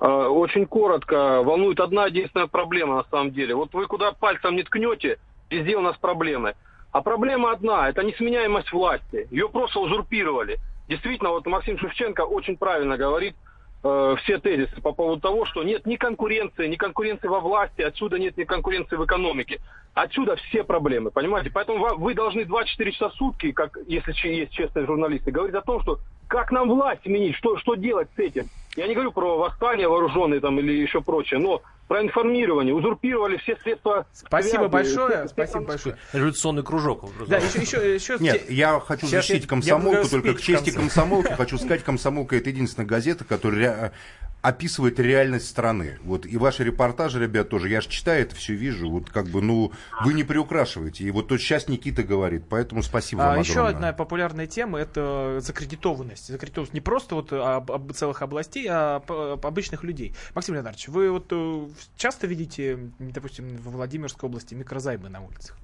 Э, 0.00 0.06
Очень 0.06 0.66
коротко. 0.66 1.42
Волнует 1.42 1.80
одна 1.80 2.06
единственная 2.06 2.46
проблема 2.46 2.96
на 2.96 3.04
самом 3.04 3.32
деле. 3.32 3.54
Вот 3.54 3.74
вы 3.74 3.86
куда 3.86 4.12
пальцем 4.12 4.54
не 4.56 4.62
ткнете, 4.62 5.18
везде 5.50 5.76
у 5.76 5.80
нас 5.80 5.96
проблемы. 5.96 6.54
А 6.92 7.02
проблема 7.02 7.52
одна, 7.52 7.88
это 7.88 8.02
несменяемость 8.02 8.72
власти. 8.72 9.28
Ее 9.30 9.48
просто 9.48 9.80
узурпировали. 9.80 10.58
Действительно, 10.88 11.30
вот 11.30 11.46
Максим 11.46 11.78
Шевченко 11.78 12.22
очень 12.22 12.56
правильно 12.56 12.96
говорит 12.96 13.36
э, 13.84 14.16
все 14.22 14.38
тезисы 14.38 14.80
по 14.80 14.92
поводу 14.92 15.20
того, 15.20 15.44
что 15.44 15.62
нет 15.62 15.86
ни 15.86 15.96
конкуренции, 15.96 16.66
ни 16.66 16.76
конкуренции 16.76 17.28
во 17.28 17.40
власти, 17.40 17.82
отсюда 17.82 18.18
нет 18.18 18.36
ни 18.36 18.44
конкуренции 18.44 18.96
в 18.96 19.04
экономике. 19.04 19.60
Отсюда 19.94 20.36
все 20.36 20.64
проблемы, 20.64 21.10
понимаете? 21.10 21.50
Поэтому 21.50 21.96
вы 21.96 22.14
должны 22.14 22.44
24 22.44 22.92
часа 22.92 23.08
в 23.10 23.14
сутки, 23.14 23.52
как 23.52 23.76
если 23.86 24.12
есть 24.28 24.52
честные 24.52 24.86
журналисты, 24.86 25.30
говорить 25.30 25.54
о 25.54 25.62
том, 25.62 25.82
что 25.82 25.98
как 26.28 26.52
нам 26.52 26.68
власть 26.68 27.02
сменить, 27.02 27.34
что, 27.34 27.58
что 27.58 27.74
делать 27.74 28.08
с 28.14 28.18
этим. 28.18 28.48
Я 28.76 28.86
не 28.86 28.94
говорю 28.94 29.10
про 29.10 29.36
восстание 29.36 29.88
вооруженные 29.88 30.40
там 30.40 30.58
или 30.60 30.72
еще 30.72 31.00
прочее, 31.00 31.40
но 31.40 31.62
про 31.88 32.02
информирование. 32.02 32.74
Узурпировали 32.74 33.38
все 33.38 33.56
средства. 33.56 34.06
Спасибо 34.12 34.68
связи, 34.68 34.70
большое, 34.70 35.18
все- 35.24 35.28
спасибо 35.28 35.60
большое. 35.64 35.96
Революционный 36.12 36.62
кружок. 36.62 37.06
Да, 37.26 37.38
еще, 37.38 37.62
еще, 37.62 37.94
еще... 37.94 38.16
Нет, 38.20 38.48
я 38.50 38.78
хочу 38.78 39.06
Сейчас 39.06 39.26
защитить 39.26 39.48
комсомолку, 39.48 40.02
я 40.02 40.04
только 40.04 40.34
к 40.34 40.40
чести 40.40 40.70
комсомолки 40.70 41.32
хочу 41.36 41.56
сказать, 41.56 41.82
комсомолка 41.82 42.36
это 42.36 42.50
единственная 42.50 42.86
газета, 42.86 43.24
которая 43.24 43.92
описывает 44.40 45.00
реальность 45.00 45.48
страны. 45.48 45.98
Вот 46.04 46.24
и 46.24 46.36
ваши 46.36 46.62
репортажи, 46.64 47.20
ребят, 47.20 47.48
тоже. 47.48 47.68
Я 47.68 47.80
же 47.80 47.88
читаю 47.88 48.22
это 48.22 48.34
все, 48.36 48.54
вижу. 48.54 48.88
Вот 48.88 49.10
как 49.10 49.26
бы, 49.26 49.42
ну, 49.42 49.72
вы 50.04 50.14
не 50.14 50.22
приукрашиваете. 50.24 51.04
И 51.04 51.10
вот 51.10 51.28
то 51.28 51.36
сейчас 51.38 51.68
Никита 51.68 52.02
говорит. 52.02 52.44
Поэтому 52.48 52.82
спасибо 52.82 53.24
А, 53.24 53.30
вам 53.30 53.40
еще 53.40 53.52
огромное. 53.54 53.74
одна 53.74 53.92
популярная 53.92 54.46
тема 54.46 54.78
это 54.78 55.40
закредитованность. 55.40 56.28
Закредитованность 56.28 56.72
не 56.74 56.80
просто 56.80 57.16
вот 57.16 57.32
об- 57.32 57.72
об 57.72 57.92
целых 57.92 58.22
областей, 58.22 58.66
а 58.70 59.02
об 59.06 59.44
обычных 59.44 59.82
людей. 59.82 60.14
Максим 60.34 60.54
Леонардович, 60.54 60.88
вы 60.88 61.10
вот 61.10 61.26
э, 61.30 61.68
часто 61.96 62.26
видите, 62.26 62.78
допустим, 62.98 63.48
в 63.56 63.70
Владимирской 63.72 64.28
области 64.28 64.54
микрозаймы 64.54 65.08
на 65.08 65.20
улицах? 65.20 65.56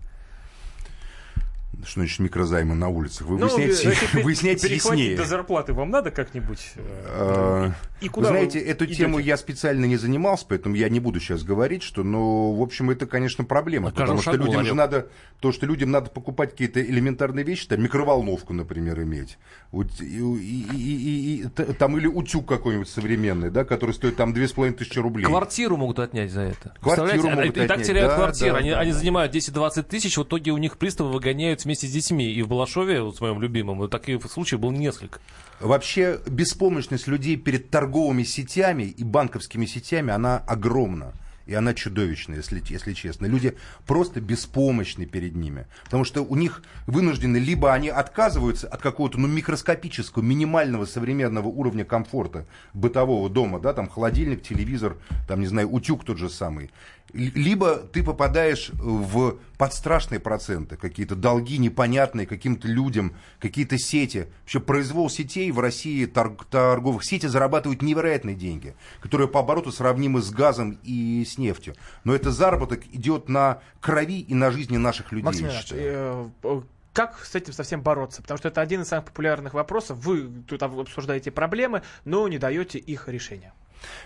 Что 1.85 2.01
значит 2.01 2.19
микрозаймы 2.21 2.75
на 2.75 2.89
улицах? 2.89 3.27
Вы 3.27 3.39
Ну, 3.39 3.49
выясняете, 3.49 3.97
э, 4.15 4.23
выясняете 4.23 4.75
яснее. 4.75 5.17
до 5.17 5.25
зарплаты 5.25 5.73
вам 5.73 5.91
надо 5.91 6.11
как-нибудь? 6.11 6.73
Э, 6.77 7.71
И 8.01 8.07
Вы 8.07 8.11
куда 8.11 8.29
знаете, 8.29 8.59
вы 8.61 8.67
эту 8.67 8.85
идете? 8.85 8.99
тему 9.05 9.19
я 9.19 9.37
специально 9.37 9.85
не 9.87 9.97
занимался, 9.97 10.45
поэтому 10.49 10.75
я 10.75 10.89
не 10.89 11.01
буду 11.01 11.21
сейчас 11.21 11.43
говорить, 11.43 11.83
что, 11.83 12.03
ну, 12.03 12.53
в 12.53 12.63
общем, 12.63 12.91
это, 12.91 13.07
конечно, 13.07 13.45
проблема, 13.45 13.87
На 13.87 13.91
каждом 13.97 14.19
потому 14.19 14.23
что 14.23 14.45
людям 14.45 14.65
же 14.65 14.75
надо, 14.75 15.09
то, 15.41 15.53
что 15.53 15.67
людям 15.67 15.91
надо 15.91 16.11
покупать 16.11 16.51
какие-то 16.53 16.83
элементарные 16.83 17.45
вещи, 17.45 17.67
там, 17.69 17.83
микроволновку, 17.83 18.53
например, 18.53 19.01
иметь, 19.03 19.39
вот, 19.73 19.87
и, 20.01 20.05
и- 20.05 20.67
и- 20.73 20.77
и- 20.77 21.43
и 21.43 21.47
там, 21.49 21.97
или 21.97 22.07
утюг 22.07 22.47
какой-нибудь 22.49 22.89
современный, 22.89 23.51
да, 23.51 23.65
который 23.65 23.93
стоит 23.95 24.17
там 24.17 24.33
2500 24.35 24.97
рублей. 24.99 25.25
Квартиру 25.25 25.77
могут 25.77 25.99
отнять 25.99 26.31
за 26.31 26.43
это. 26.43 26.75
Квартиру 26.81 27.09
Представляете? 27.09 27.29
могут 27.31 27.57
и, 27.57 27.61
и 27.65 27.67
так 27.67 27.71
отнять. 27.79 27.87
теряют 27.87 28.11
Да, 28.11 28.17
квартиру. 28.17 28.53
да, 28.53 28.59
они, 28.59 28.71
да, 28.71 28.81
они 28.81 28.93
занимают 28.93 29.35
10-20 29.35 29.83
тысяч, 29.89 30.17
в 30.19 30.23
итоге 30.25 30.51
у 30.53 30.59
них 30.59 30.77
приставы 30.79 31.11
выгоняют 31.13 31.61
вместе 31.65 31.87
с 31.87 31.91
детьми. 31.91 32.33
И 32.33 32.43
в 32.43 32.49
Балашове, 32.49 33.03
вот, 33.03 33.17
своем 33.17 33.41
любимом, 33.41 33.89
таких 33.89 34.25
случаев 34.31 34.61
было 34.61 34.73
несколько. 34.73 35.21
Вообще 35.61 36.21
беспомощность 36.27 37.07
людей 37.07 37.37
перед 37.37 37.71
торговыми 37.71 38.23
сетями 38.23 38.85
и 38.85 39.05
банковскими 39.05 39.67
сетями, 39.67 40.13
она 40.13 40.39
огромна. 40.39 41.13
И 41.47 41.53
она 41.53 41.75
чудовищная, 41.75 42.39
если, 42.39 42.63
если 42.67 42.95
честно. 42.95 43.27
Люди 43.27 43.55
просто 43.87 44.21
беспомощны 44.21 45.05
перед 45.05 45.35
ними. 45.35 45.67
Потому 45.85 46.05
что 46.05 46.23
у 46.23 46.37
них 46.37 46.63
вынуждены, 46.87 47.37
либо 47.37 47.73
они 47.73 47.91
отказываются 47.91 48.67
от 48.67 48.81
какого-то 48.81 49.19
ну, 49.19 49.29
микроскопического, 49.29 50.23
минимального 50.23 50.87
современного 50.87 51.49
уровня 51.49 51.85
комфорта 51.85 52.47
бытового 52.73 53.29
дома, 53.29 53.61
да, 53.61 53.75
там 53.75 53.89
холодильник, 53.89 54.43
телевизор, 54.43 54.97
там, 55.29 55.41
не 55.41 55.47
знаю, 55.47 55.71
утюг 55.71 56.05
тот 56.05 56.17
же 56.17 56.31
самый. 56.31 56.71
Либо 57.13 57.77
ты 57.77 58.03
попадаешь 58.03 58.71
в 58.75 59.39
подстрашные 59.57 60.19
проценты, 60.19 60.77
какие-то 60.77 61.15
долги 61.15 61.59
непонятные 61.59 62.27
каким-то 62.27 62.67
людям, 62.67 63.15
какие-то 63.39 63.79
сети. 63.79 64.27
Вообще 64.41 64.59
произвол 64.59 65.09
сетей 65.09 65.53
в 65.53 65.61
России, 65.61 66.07
торг- 66.07 66.45
торговых 66.51 67.05
сети 67.05 67.27
зарабатывают 67.27 67.83
невероятные 67.83 68.35
деньги, 68.35 68.75
которые 69.01 69.29
по 69.29 69.41
обороту 69.41 69.71
сравнимы 69.71 70.23
с 70.23 70.31
газом 70.31 70.79
и 70.83 71.25
с 71.25 71.39
нефтью. 71.39 71.77
Но 72.03 72.15
этот 72.17 72.35
заработок 72.35 72.85
идет 72.93 73.29
на 73.29 73.61
крови 73.81 74.21
и 74.21 74.35
на 74.35 74.51
жизни 74.51 74.77
наших 74.77 75.13
людей. 75.13 75.25
Максим 75.25 75.47
э, 75.71 76.29
э, 76.43 76.61
как 76.93 77.25
с 77.25 77.35
этим 77.37 77.53
совсем 77.53 77.81
бороться? 77.81 78.23
Потому 78.23 78.39
что 78.39 78.49
это 78.49 78.61
один 78.61 78.83
из 78.83 78.89
самых 78.89 79.05
популярных 79.07 79.55
вопросов. 79.55 79.99
Вы 79.99 80.29
тут 80.49 80.63
об- 80.65 80.81
обсуждаете 80.81 81.31
проблемы, 81.31 81.83
но 82.05 82.27
не 82.27 82.39
даете 82.39 82.79
их 82.79 83.09
решения. 83.09 83.53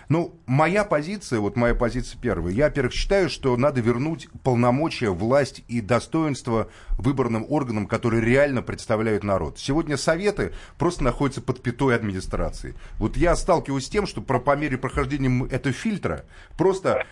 Ну, 0.09 0.39
моя 0.45 0.83
позиция, 0.83 1.39
вот 1.39 1.55
моя 1.55 1.75
позиция 1.75 2.19
первая. 2.19 2.53
Я, 2.53 2.65
во-первых, 2.65 2.93
считаю, 2.93 3.29
что 3.29 3.55
надо 3.57 3.81
вернуть 3.81 4.27
полномочия, 4.43 5.09
власть 5.09 5.63
и 5.67 5.81
достоинство 5.81 6.69
выборным 6.97 7.45
органам, 7.49 7.87
которые 7.87 8.23
реально 8.23 8.61
представляют 8.61 9.23
народ. 9.23 9.59
Сегодня 9.59 9.97
советы 9.97 10.53
просто 10.77 11.03
находятся 11.03 11.41
под 11.41 11.61
пятой 11.61 11.95
администрации. 11.95 12.75
Вот 12.97 13.17
я 13.17 13.35
сталкиваюсь 13.35 13.85
с 13.85 13.89
тем, 13.89 14.07
что 14.07 14.21
про, 14.21 14.39
по 14.39 14.55
мере 14.55 14.77
прохождения 14.77 15.47
этого 15.47 15.73
фильтра 15.73 16.25
просто 16.57 17.05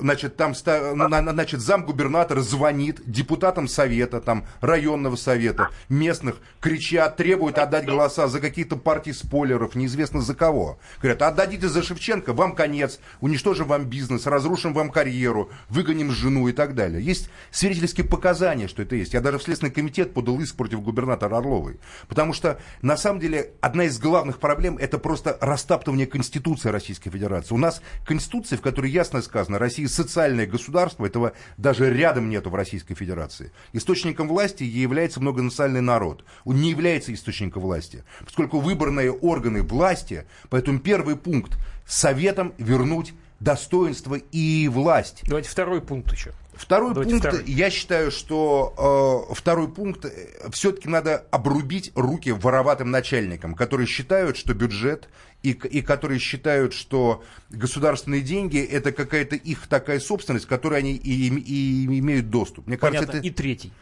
значит, 0.00 0.36
там 0.36 0.54
значит, 0.54 1.60
замгубернатора 1.60 2.40
звонит 2.40 3.00
депутатам 3.04 3.68
совета, 3.68 4.20
там, 4.20 4.46
районного 4.60 5.16
совета, 5.16 5.68
местных, 5.88 6.36
кричат, 6.60 7.16
требуют 7.16 7.58
отдать 7.58 7.86
голоса 7.86 8.28
за 8.28 8.40
какие-то 8.40 8.76
партии 8.76 9.12
спойлеров, 9.12 9.74
неизвестно 9.74 10.20
за 10.20 10.34
кого. 10.34 10.78
Говорят, 11.00 11.22
отдадите 11.22 11.68
за 11.68 11.82
Шевченко, 11.82 12.32
вам 12.32 12.54
конец, 12.54 12.98
уничтожим 13.20 13.68
вам 13.68 13.84
бизнес, 13.84 14.26
разрушим 14.26 14.74
вам 14.74 14.90
карьеру, 14.90 15.50
выгоним 15.68 16.10
жену 16.10 16.48
и 16.48 16.52
так 16.52 16.74
далее. 16.74 17.02
Есть 17.02 17.30
свидетельские 17.50 18.06
показания, 18.06 18.68
что 18.68 18.82
это 18.82 18.96
есть. 18.96 19.14
Я 19.14 19.20
даже 19.20 19.38
в 19.38 19.42
Следственный 19.42 19.72
комитет 19.72 20.14
подал 20.14 20.40
иск 20.40 20.56
против 20.56 20.82
губернатора 20.82 21.38
Орловой. 21.38 21.78
Потому 22.08 22.32
что, 22.32 22.60
на 22.82 22.96
самом 22.96 23.20
деле, 23.20 23.52
одна 23.60 23.84
из 23.84 23.98
главных 23.98 24.38
проблем 24.38 24.76
это 24.78 24.98
просто 24.98 25.36
растаптывание 25.40 26.06
Конституции 26.06 26.68
Российской 26.68 27.10
Федерации. 27.10 27.54
У 27.54 27.58
нас 27.58 27.82
Конституция, 28.04 28.58
в 28.58 28.62
которой 28.62 28.90
ясно 28.90 29.22
сказано, 29.22 29.49
Россия 29.58 29.88
социальное 29.88 30.46
государство, 30.46 31.06
этого 31.06 31.32
даже 31.56 31.92
рядом 31.92 32.28
нету 32.28 32.50
в 32.50 32.54
Российской 32.54 32.94
Федерации. 32.94 33.52
Источником 33.72 34.28
власти 34.28 34.62
является 34.62 35.20
многонациональный 35.20 35.80
народ. 35.80 36.24
Он 36.44 36.56
не 36.56 36.70
является 36.70 37.12
источником 37.12 37.62
власти, 37.62 38.04
поскольку 38.24 38.60
выборные 38.60 39.12
органы 39.12 39.62
власти, 39.62 40.26
поэтому 40.48 40.78
первый 40.78 41.16
пункт 41.16 41.58
советом 41.86 42.52
вернуть 42.58 43.14
достоинство 43.40 44.14
и 44.14 44.68
власть. 44.68 45.22
Давайте 45.24 45.48
второй 45.48 45.80
пункт 45.80 46.12
еще. 46.12 46.32
Второй 46.52 46.92
Давайте 46.92 47.12
пункт, 47.12 47.26
второй. 47.26 47.50
я 47.50 47.70
считаю, 47.70 48.10
что 48.10 49.26
э, 49.30 49.34
второй 49.34 49.72
пункт, 49.72 50.04
все-таки 50.50 50.88
надо 50.88 51.24
обрубить 51.30 51.90
руки 51.94 52.32
вороватым 52.32 52.90
начальникам, 52.90 53.54
которые 53.54 53.86
считают, 53.86 54.36
что 54.36 54.52
бюджет 54.52 55.08
и, 55.42 55.50
и 55.50 55.82
которые 55.82 56.18
считают, 56.18 56.72
что 56.74 57.24
государственные 57.50 58.20
деньги 58.20 58.58
это 58.58 58.92
какая-то 58.92 59.36
их 59.36 59.66
такая 59.66 60.00
собственность, 60.00 60.46
к 60.46 60.48
которой 60.48 60.80
они 60.80 60.94
и, 60.94 61.28
и 61.28 61.86
имеют 61.86 62.30
доступ. 62.30 62.66
Мне 62.66 62.76
Понятно. 62.76 63.06
кажется, 63.06 63.18
это... 63.18 63.26
И 63.26 63.30
третий. 63.30 63.72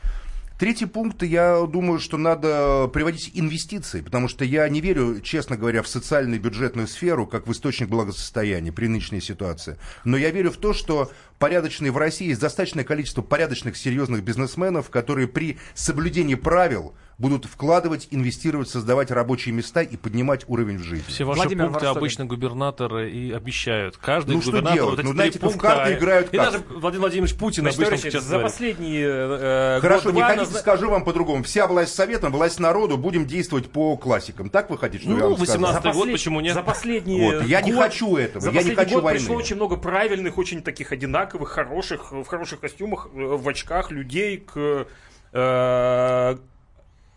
Третий 0.59 0.87
пункт, 0.87 1.23
я 1.23 1.65
думаю, 1.67 2.01
что 2.01 2.17
надо 2.17 2.89
приводить 2.93 3.31
инвестиции, 3.35 4.01
потому 4.01 4.27
что 4.27 4.45
я 4.45 4.69
не 4.69 4.81
верю, 4.81 5.21
честно 5.21 5.57
говоря, 5.57 5.85
в 5.85 5.89
социальную 5.89 6.41
бюджетную 6.41 6.89
сферу, 6.89 7.29
как 7.29 7.47
в 7.47 7.53
источник 7.53 7.89
благосостояния 7.89 8.73
при 8.73 8.89
нынешней 8.89 9.21
ситуации. 9.21 9.79
Но 10.03 10.17
я 10.17 10.33
верю 10.33 10.51
в 10.51 10.57
то, 10.57 10.73
что 10.73 11.13
порядочные 11.39 11.93
в 11.93 11.97
России 11.97 12.27
есть 12.27 12.41
достаточное 12.41 12.83
количество 12.83 13.23
порядочных, 13.23 13.77
серьезных 13.77 14.25
бизнесменов, 14.25 14.91
которые 14.91 15.29
при 15.29 15.59
соблюдении 15.77 16.35
правил 16.35 16.93
будут 17.19 17.47
вкладывать, 17.47 18.07
инвестировать, 18.12 18.69
создавать 18.69 19.11
рабочие 19.11 19.53
места 19.53 19.83
и 19.83 19.97
поднимать 19.97 20.45
уровень 20.47 20.79
в 20.79 20.83
жизни. 20.83 21.05
Все 21.09 21.25
ваши 21.25 21.41
Владимир 21.41 21.64
пункты 21.64 21.81
Варсобин. 21.87 21.99
обычно 21.99 22.25
губернаторы 22.27 23.11
и 23.11 23.33
обещают. 23.33 23.97
Каждый 23.97 24.37
Ну, 24.37 24.41
что 24.43 24.53
губернатор 24.53 24.77
делать? 24.77 24.91
вот 24.93 24.99
эти 25.01 25.07
Ну, 25.09 25.12
знаете, 25.14 25.39
в 25.39 25.43
пункта, 25.43 25.59
карты 25.61 25.95
играют 25.95 26.33
И 26.33 26.37
как? 26.37 26.47
даже 26.53 26.64
Владимир 26.71 27.01
Владимирович 27.01 27.35
Путин 27.37 27.62
Значит, 27.64 27.81
обычно 27.81 27.97
сейчас 27.99 28.23
за 28.23 28.31
говорит. 28.37 28.53
последние 28.53 29.07
э, 29.09 29.79
Хорошо, 29.81 30.05
год 30.05 30.14
не 30.14 30.23
хотите, 30.23 30.41
назна- 30.45 30.59
скажу 30.61 30.91
вам 30.91 31.05
по-другому. 31.05 31.43
Вся 31.43 31.66
власть 31.66 31.93
советом, 31.95 32.31
власть 32.31 32.61
народу, 32.61 32.97
будем 32.97 33.27
действовать 33.27 33.69
по 33.73 33.97
классикам. 33.97 34.49
Так 34.49 34.71
вы 34.71 34.79
хотите, 34.79 35.03
что 35.03 35.11
я 35.12 35.19
Ну, 35.19 35.23
вам 35.31 35.37
скажу? 35.39 35.53
18 35.53 35.83
За 35.83 35.91
год, 35.93 36.03
послед- 36.07 36.12
почему 36.12 36.41
нет? 36.41 36.55
За 36.55 36.62
последние 36.62 37.33
Вот, 37.39 37.47
я 37.49 37.61
не 37.62 37.73
год- 37.73 37.83
хочу 37.83 38.16
этого, 38.16 38.41
За 38.45 38.51
я 38.53 38.62
не 38.62 38.75
хочу 38.77 38.95
год 38.95 39.03
войны. 39.03 39.19
пришло 39.19 39.35
очень 39.35 39.57
много 39.57 39.77
правильных, 39.77 40.39
очень 40.39 40.62
таких 40.62 40.93
одинаковых, 40.93 41.49
хороших, 41.49 42.12
в 42.12 42.25
хороших 42.27 42.61
костюмах, 42.61 43.09
э, 43.12 43.19
в 43.19 43.49
очках 43.49 43.91
людей 43.91 44.37
к 44.39 44.87
э, 45.33 46.37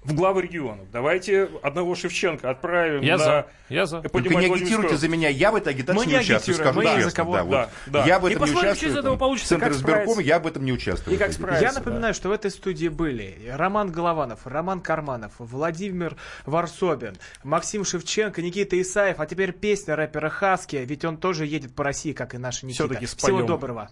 в 0.03 0.13
главы 0.15 0.41
регионов. 0.41 0.89
Давайте 0.91 1.47
одного 1.61 1.93
Шевченко 1.95 2.49
отправим 2.49 3.01
Я 3.01 3.17
на 3.17 3.23
за. 3.23 3.47
Я 3.69 3.85
за. 3.85 4.01
Только 4.01 4.29
не 4.33 4.45
агитируйте 4.47 4.97
за 4.97 5.07
меня, 5.07 5.29
я 5.29 5.51
в 5.51 5.55
этой 5.55 5.73
агитации 5.73 5.97
Мы 5.99 6.05
не 6.07 6.13
не 6.13 6.19
участвую, 6.19 6.55
скажу 6.55 6.79
мы 6.79 6.85
честно. 6.85 7.09
за 7.09 7.15
кого- 7.15 7.33
да, 7.35 7.43
вот. 7.43 7.51
да, 7.51 7.69
да. 7.87 8.05
Я 8.05 8.19
в 8.19 8.27
И 8.27 8.31
этом 8.31 8.45
не 8.45 8.47
посмотрим, 8.47 8.69
участвую. 8.71 8.75
что 8.75 8.87
из 8.87 8.99
этого 9.03 9.15
получится, 9.17 9.49
Центр 9.49 9.67
как 9.67 9.75
справиться. 9.77 10.21
я 10.21 10.39
в 10.39 10.47
этом 10.47 10.65
не 10.65 10.73
участвую. 10.73 11.15
И 11.15 11.17
как 11.19 11.31
справиться. 11.33 11.63
Я 11.63 11.71
напоминаю, 11.73 12.13
что 12.15 12.29
в 12.29 12.31
этой 12.31 12.49
студии 12.49 12.87
были 12.87 13.37
Роман 13.53 13.91
Голованов, 13.91 14.39
Роман 14.45 14.81
Карманов, 14.81 15.33
Владимир 15.37 16.15
Варсобин, 16.47 17.15
Максим 17.43 17.85
Шевченко, 17.85 18.41
Никита 18.41 18.81
Исаев, 18.81 19.19
а 19.19 19.25
теперь 19.27 19.51
песня 19.53 19.95
рэпера 19.95 20.29
Хаски, 20.29 20.77
ведь 20.77 21.05
он 21.05 21.17
тоже 21.17 21.45
едет 21.45 21.75
по 21.75 21.83
России, 21.83 22.13
как 22.13 22.33
и 22.33 22.37
наш 22.39 22.63
Никита. 22.63 22.85
Всё-таки 22.85 23.05
Всего 23.05 23.43
доброго. 23.43 23.89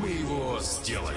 Мы 0.00 0.08
его 0.08 0.58
сделали. 0.60 1.16